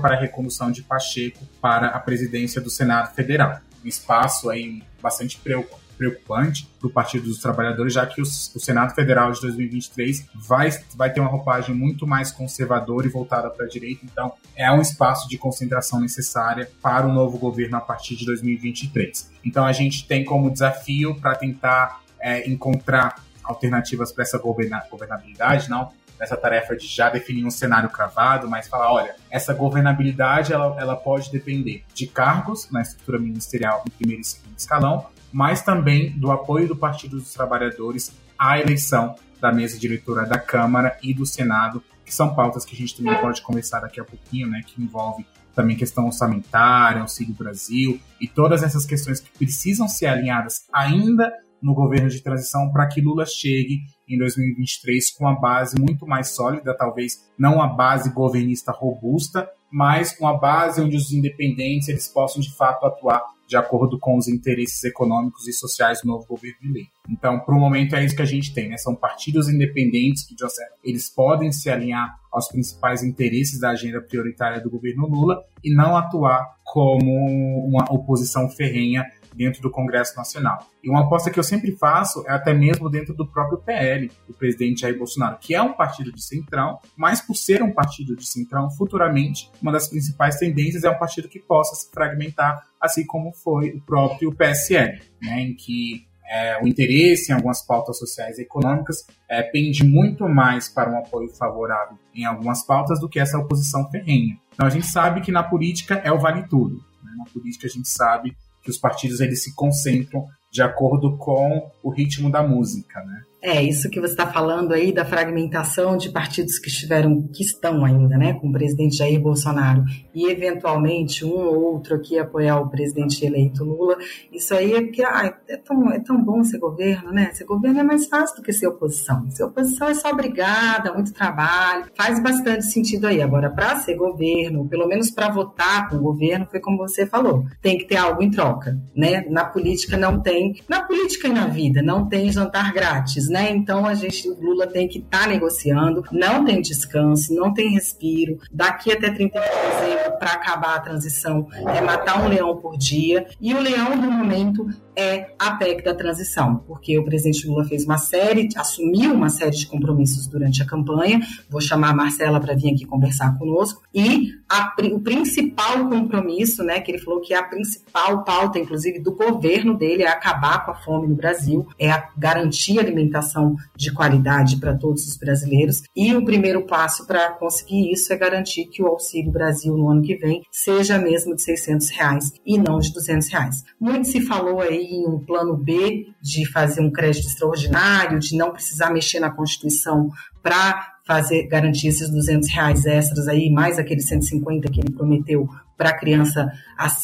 para 0.00 0.16
a 0.16 0.20
recondução 0.20 0.70
de 0.70 0.82
Pacheco 0.82 1.46
para 1.60 1.88
a 1.88 1.98
presidência 1.98 2.60
do 2.60 2.68
Senado 2.68 3.14
Federal. 3.14 3.60
Um 3.82 3.88
espaço 3.88 4.50
aí 4.50 4.82
bastante 5.00 5.38
preocupante 5.38 5.85
preocupante 5.96 6.68
para 6.78 6.88
o 6.88 6.90
Partido 6.90 7.24
dos 7.24 7.38
Trabalhadores, 7.38 7.92
já 7.92 8.06
que 8.06 8.20
o, 8.20 8.24
o, 8.24 8.60
Senado 8.60 8.94
Federal 8.94 9.32
de 9.32 9.40
2023 9.40 10.26
vai, 10.34 10.70
vai 10.94 11.12
ter 11.12 11.20
uma 11.20 11.30
roupagem 11.30 11.74
muito 11.74 12.06
mais 12.06 12.30
conservadora 12.30 13.06
e 13.06 13.10
voltada 13.10 13.50
para 13.50 13.66
a 13.66 13.68
direita, 13.68 14.04
então 14.04 14.32
é 14.54 14.70
um 14.70 14.80
espaço 14.80 15.28
de 15.28 15.38
concentração 15.38 16.00
necessária 16.00 16.70
para 16.82 17.06
o 17.06 17.12
novo 17.12 17.38
governo 17.38 17.76
a 17.76 17.80
partir 17.80 18.16
de 18.16 18.26
2023. 18.26 19.30
Então 19.44 19.64
a 19.64 19.72
gente 19.72 20.06
tem 20.06 20.24
como 20.24 20.50
desafio 20.50 21.14
para 21.20 21.34
tentar 21.34 22.00
é, 22.20 22.48
encontrar 22.48 23.24
alternativas 23.42 24.12
para 24.12 24.22
essa 24.22 24.38
governa 24.38 24.82
governabilidade, 24.90 25.70
não 25.70 25.92
nessa 26.18 26.36
tarefa 26.36 26.76
de 26.76 26.86
já 26.86 27.08
definir 27.08 27.44
um 27.44 27.50
cenário 27.50 27.88
cravado, 27.90 28.48
mas 28.48 28.68
falar, 28.68 28.92
olha, 28.92 29.14
essa 29.30 29.52
governabilidade 29.54 30.52
ela, 30.52 30.76
ela 30.78 30.96
pode 30.96 31.30
depender 31.30 31.84
de 31.94 32.06
cargos 32.06 32.70
na 32.70 32.82
estrutura 32.82 33.18
ministerial 33.18 33.84
em 33.86 33.90
primeiro 33.90 34.22
e 34.22 34.24
segundo 34.24 34.58
escalão, 34.58 35.06
mas 35.36 35.60
também 35.60 36.18
do 36.18 36.30
apoio 36.30 36.66
do 36.66 36.74
Partido 36.74 37.18
dos 37.18 37.34
Trabalhadores 37.34 38.10
à 38.38 38.58
eleição 38.58 39.16
da 39.38 39.52
mesa 39.52 39.78
diretora 39.78 40.24
da 40.24 40.38
Câmara 40.38 40.96
e 41.02 41.12
do 41.12 41.26
Senado, 41.26 41.84
que 42.06 42.14
são 42.14 42.34
pautas 42.34 42.64
que 42.64 42.74
a 42.74 42.78
gente 42.78 42.96
também 42.96 43.14
pode 43.20 43.42
conversar 43.42 43.80
daqui 43.80 44.00
a 44.00 44.04
pouquinho, 44.04 44.48
né, 44.48 44.62
que 44.66 44.82
envolve 44.82 45.26
também 45.54 45.76
questão 45.76 46.06
orçamentária, 46.06 47.02
Auxílio 47.02 47.34
Brasil 47.34 48.00
e 48.18 48.26
todas 48.26 48.62
essas 48.62 48.86
questões 48.86 49.20
que 49.20 49.30
precisam 49.36 49.86
ser 49.86 50.06
alinhadas 50.06 50.64
ainda 50.72 51.30
no 51.60 51.74
governo 51.74 52.08
de 52.08 52.22
transição 52.22 52.72
para 52.72 52.86
que 52.86 53.02
Lula 53.02 53.26
chegue 53.26 53.80
em 54.08 54.16
2023 54.16 55.10
com 55.18 55.24
uma 55.24 55.38
base 55.38 55.78
muito 55.78 56.06
mais 56.06 56.28
sólida, 56.28 56.74
talvez 56.74 57.26
não 57.38 57.56
uma 57.56 57.68
base 57.68 58.08
governista 58.10 58.72
robusta, 58.72 59.46
mas 59.70 60.16
uma 60.18 60.38
base 60.38 60.80
onde 60.80 60.96
os 60.96 61.12
independentes 61.12 61.88
eles 61.88 62.08
possam 62.08 62.40
de 62.40 62.56
fato 62.56 62.86
atuar 62.86 63.35
de 63.46 63.56
acordo 63.56 63.98
com 63.98 64.16
os 64.16 64.28
interesses 64.28 64.82
econômicos 64.84 65.46
e 65.46 65.52
sociais 65.52 66.00
do 66.00 66.08
novo 66.08 66.26
governo 66.26 66.58
de 66.60 66.72
lei. 66.72 66.86
Então, 67.08 67.38
para 67.40 67.54
o 67.54 67.60
momento 67.60 67.94
é 67.94 68.04
isso 68.04 68.16
que 68.16 68.22
a 68.22 68.26
gente 68.26 68.52
tem, 68.52 68.68
né? 68.68 68.76
São 68.76 68.94
partidos 68.94 69.48
independentes 69.48 70.26
que, 70.26 70.34
de 70.34 70.48
certo, 70.50 70.74
eles 70.82 71.08
podem 71.08 71.52
se 71.52 71.70
alinhar 71.70 72.18
aos 72.32 72.48
principais 72.48 73.02
interesses 73.02 73.60
da 73.60 73.70
agenda 73.70 74.00
prioritária 74.00 74.60
do 74.60 74.70
governo 74.70 75.06
Lula 75.06 75.42
e 75.64 75.74
não 75.74 75.96
atuar 75.96 76.56
como 76.64 77.66
uma 77.66 77.84
oposição 77.90 78.48
ferrenha 78.50 79.04
dentro 79.36 79.60
do 79.60 79.70
Congresso 79.70 80.16
Nacional. 80.16 80.66
E 80.82 80.88
uma 80.88 81.04
aposta 81.04 81.30
que 81.30 81.38
eu 81.38 81.44
sempre 81.44 81.76
faço 81.76 82.24
é 82.26 82.32
até 82.32 82.54
mesmo 82.54 82.88
dentro 82.88 83.14
do 83.14 83.26
próprio 83.26 83.58
PL, 83.58 84.10
do 84.26 84.34
presidente 84.34 84.80
Jair 84.80 84.96
Bolsonaro, 84.96 85.38
que 85.38 85.54
é 85.54 85.62
um 85.62 85.72
partido 85.72 86.12
de 86.12 86.22
centrão, 86.22 86.78
mas 86.96 87.20
por 87.20 87.34
ser 87.34 87.62
um 87.62 87.72
partido 87.72 88.16
de 88.16 88.26
centrão, 88.26 88.70
futuramente, 88.70 89.50
uma 89.60 89.72
das 89.72 89.88
principais 89.88 90.36
tendências 90.36 90.84
é 90.84 90.90
um 90.90 90.98
partido 90.98 91.28
que 91.28 91.38
possa 91.38 91.74
se 91.74 91.90
fragmentar, 91.90 92.66
assim 92.80 93.04
como 93.04 93.32
foi 93.32 93.70
o 93.70 93.80
próprio 93.80 94.34
PSL, 94.34 95.00
né, 95.20 95.42
em 95.42 95.54
que 95.54 96.06
é, 96.28 96.60
o 96.62 96.66
interesse 96.66 97.30
em 97.30 97.34
algumas 97.34 97.64
pautas 97.64 97.98
sociais 97.98 98.38
e 98.38 98.42
econômicas 98.42 99.06
é, 99.28 99.42
pende 99.42 99.84
muito 99.84 100.28
mais 100.28 100.68
para 100.68 100.90
um 100.90 100.98
apoio 100.98 101.28
favorável 101.28 101.96
em 102.14 102.24
algumas 102.24 102.64
pautas 102.64 102.98
do 102.98 103.08
que 103.08 103.20
essa 103.20 103.38
oposição 103.38 103.88
ferrenha. 103.90 104.36
Então 104.52 104.66
a 104.66 104.70
gente 104.70 104.86
sabe 104.86 105.20
que 105.20 105.30
na 105.30 105.42
política 105.42 106.00
é 106.02 106.10
o 106.10 106.18
vale 106.18 106.42
tudo. 106.48 106.76
Né? 107.02 107.12
Na 107.16 107.24
política 107.26 107.66
a 107.66 107.70
gente 107.70 107.88
sabe 107.88 108.36
que 108.66 108.70
os 108.70 108.78
partidos 108.78 109.20
eles 109.20 109.44
se 109.44 109.54
concentram 109.54 110.26
de 110.50 110.60
acordo 110.60 111.16
com 111.16 111.70
o 111.84 111.90
ritmo 111.90 112.30
da 112.30 112.42
música, 112.42 113.00
né? 113.04 113.22
É, 113.46 113.62
isso 113.62 113.88
que 113.88 114.00
você 114.00 114.10
está 114.10 114.26
falando 114.26 114.72
aí 114.72 114.90
da 114.90 115.04
fragmentação 115.04 115.96
de 115.96 116.10
partidos 116.10 116.58
que 116.58 116.66
estiveram, 116.66 117.28
que 117.28 117.44
estão 117.44 117.84
ainda, 117.84 118.18
né, 118.18 118.32
com 118.32 118.48
o 118.48 118.52
presidente 118.52 118.96
Jair 118.96 119.20
Bolsonaro 119.20 119.84
e 120.12 120.28
eventualmente 120.28 121.24
um 121.24 121.30
ou 121.30 121.74
outro 121.74 121.94
aqui 121.94 122.18
apoiar 122.18 122.58
o 122.58 122.68
presidente 122.68 123.24
eleito 123.24 123.62
Lula, 123.62 123.98
isso 124.32 124.52
aí 124.52 124.72
é 124.72 124.82
que 124.82 125.00
é, 125.00 125.56
tão, 125.64 125.92
é 125.92 126.00
tão 126.00 126.20
bom 126.20 126.42
ser 126.42 126.58
governo, 126.58 127.12
né? 127.12 127.30
Ser 127.34 127.44
governo 127.44 127.78
é 127.78 127.82
mais 127.84 128.08
fácil 128.08 128.34
do 128.34 128.42
que 128.42 128.52
ser 128.52 128.66
oposição. 128.66 129.30
Ser 129.30 129.44
oposição 129.44 129.86
é 129.86 129.94
só 129.94 130.10
obrigada, 130.10 130.92
muito 130.92 131.12
trabalho, 131.12 131.84
faz 131.94 132.20
bastante 132.20 132.64
sentido 132.64 133.06
aí. 133.06 133.22
Agora, 133.22 133.48
para 133.48 133.76
ser 133.76 133.94
governo, 133.94 134.66
pelo 134.66 134.88
menos 134.88 135.08
para 135.08 135.28
votar 135.28 135.88
com 135.88 135.96
o 135.98 136.00
governo, 136.00 136.48
foi 136.50 136.58
como 136.58 136.78
você 136.78 137.06
falou, 137.06 137.44
tem 137.62 137.78
que 137.78 137.84
ter 137.84 137.96
algo 137.96 138.24
em 138.24 138.30
troca, 138.30 138.76
né? 138.92 139.24
Na 139.30 139.44
política 139.44 139.96
não 139.96 140.20
tem, 140.20 140.60
na 140.68 140.82
política 140.82 141.28
e 141.28 141.32
na 141.32 141.46
vida 141.46 141.80
não 141.80 142.08
tem 142.08 142.32
jantar 142.32 142.72
grátis, 142.72 143.28
né? 143.28 143.35
Né? 143.36 143.50
Então 143.50 143.84
a 143.84 143.94
gente, 143.94 144.26
o 144.30 144.40
Lula 144.40 144.66
tem 144.66 144.88
que 144.88 144.98
estar 144.98 145.24
tá 145.24 145.26
negociando, 145.26 146.02
não 146.10 146.42
tem 146.42 146.62
descanso, 146.62 147.34
não 147.34 147.52
tem 147.52 147.68
respiro. 147.68 148.38
Daqui 148.50 148.90
até 148.90 149.10
31 149.10 149.42
de 149.42 149.48
dezembro, 149.48 150.18
para 150.18 150.32
acabar 150.32 150.76
a 150.76 150.80
transição, 150.80 151.46
é 151.52 151.82
matar 151.82 152.24
um 152.24 152.28
leão 152.28 152.56
por 152.56 152.78
dia. 152.78 153.26
E 153.38 153.52
o 153.52 153.60
leão 153.60 154.00
do 154.00 154.10
momento 154.10 154.66
é 154.96 155.34
a 155.38 155.52
PEC 155.52 155.84
da 155.84 155.94
transição, 155.94 156.56
porque 156.66 156.98
o 156.98 157.04
presidente 157.04 157.46
Lula 157.46 157.64
fez 157.64 157.84
uma 157.84 157.98
série, 157.98 158.48
assumiu 158.56 159.12
uma 159.12 159.28
série 159.28 159.50
de 159.50 159.66
compromissos 159.66 160.26
durante 160.26 160.62
a 160.62 160.66
campanha. 160.66 161.20
Vou 161.50 161.60
chamar 161.60 161.90
a 161.90 161.94
Marcela 161.94 162.40
para 162.40 162.54
vir 162.54 162.72
aqui 162.72 162.86
conversar 162.86 163.38
conosco. 163.38 163.82
E 163.94 164.30
a, 164.48 164.74
o 164.92 165.00
principal 165.00 165.88
compromisso, 165.88 166.64
né, 166.64 166.80
que 166.80 166.90
ele 166.90 166.98
falou 166.98 167.20
que 167.20 167.34
é 167.34 167.38
a 167.38 167.42
principal 167.42 168.24
pauta, 168.24 168.58
inclusive, 168.58 168.98
do 168.98 169.14
governo 169.14 169.76
dele 169.76 170.02
é 170.02 170.08
acabar 170.08 170.64
com 170.64 170.70
a 170.70 170.74
fome 170.74 171.08
no 171.08 171.14
Brasil, 171.14 171.66
é 171.78 171.90
garantir 172.16 172.78
alimentação 172.78 173.54
de 173.76 173.92
qualidade 173.92 174.56
para 174.56 174.74
todos 174.74 175.06
os 175.06 175.16
brasileiros. 175.16 175.82
E 175.94 176.14
o 176.14 176.24
primeiro 176.24 176.62
passo 176.62 177.06
para 177.06 177.30
conseguir 177.32 177.92
isso 177.92 178.12
é 178.12 178.16
garantir 178.16 178.66
que 178.66 178.82
o 178.82 178.86
Auxílio 178.86 179.30
Brasil 179.30 179.76
no 179.76 179.90
ano 179.90 180.02
que 180.02 180.16
vem 180.16 180.42
seja 180.50 180.98
mesmo 180.98 181.34
de 181.34 181.42
600 181.42 181.90
reais 181.90 182.32
e 182.46 182.56
não 182.58 182.78
de 182.78 182.92
200 182.92 183.28
reais. 183.28 183.64
Muito 183.78 184.08
se 184.08 184.20
falou 184.20 184.60
aí 184.60 184.85
em 184.86 185.06
um 185.06 185.18
plano 185.18 185.56
B 185.56 186.06
de 186.20 186.46
fazer 186.50 186.80
um 186.80 186.90
crédito 186.90 187.26
extraordinário, 187.26 188.18
de 188.18 188.36
não 188.36 188.52
precisar 188.52 188.90
mexer 188.90 189.20
na 189.20 189.30
Constituição 189.30 190.10
para 190.42 190.94
fazer 191.06 191.46
garantir 191.46 191.88
esses 191.88 192.10
200 192.10 192.48
reais 192.50 192.84
extras 192.84 193.28
aí, 193.28 193.50
mais 193.50 193.78
aqueles 193.78 194.06
150 194.06 194.70
que 194.70 194.80
ele 194.80 194.90
prometeu 194.90 195.48
para 195.76 195.92
criança 195.92 196.50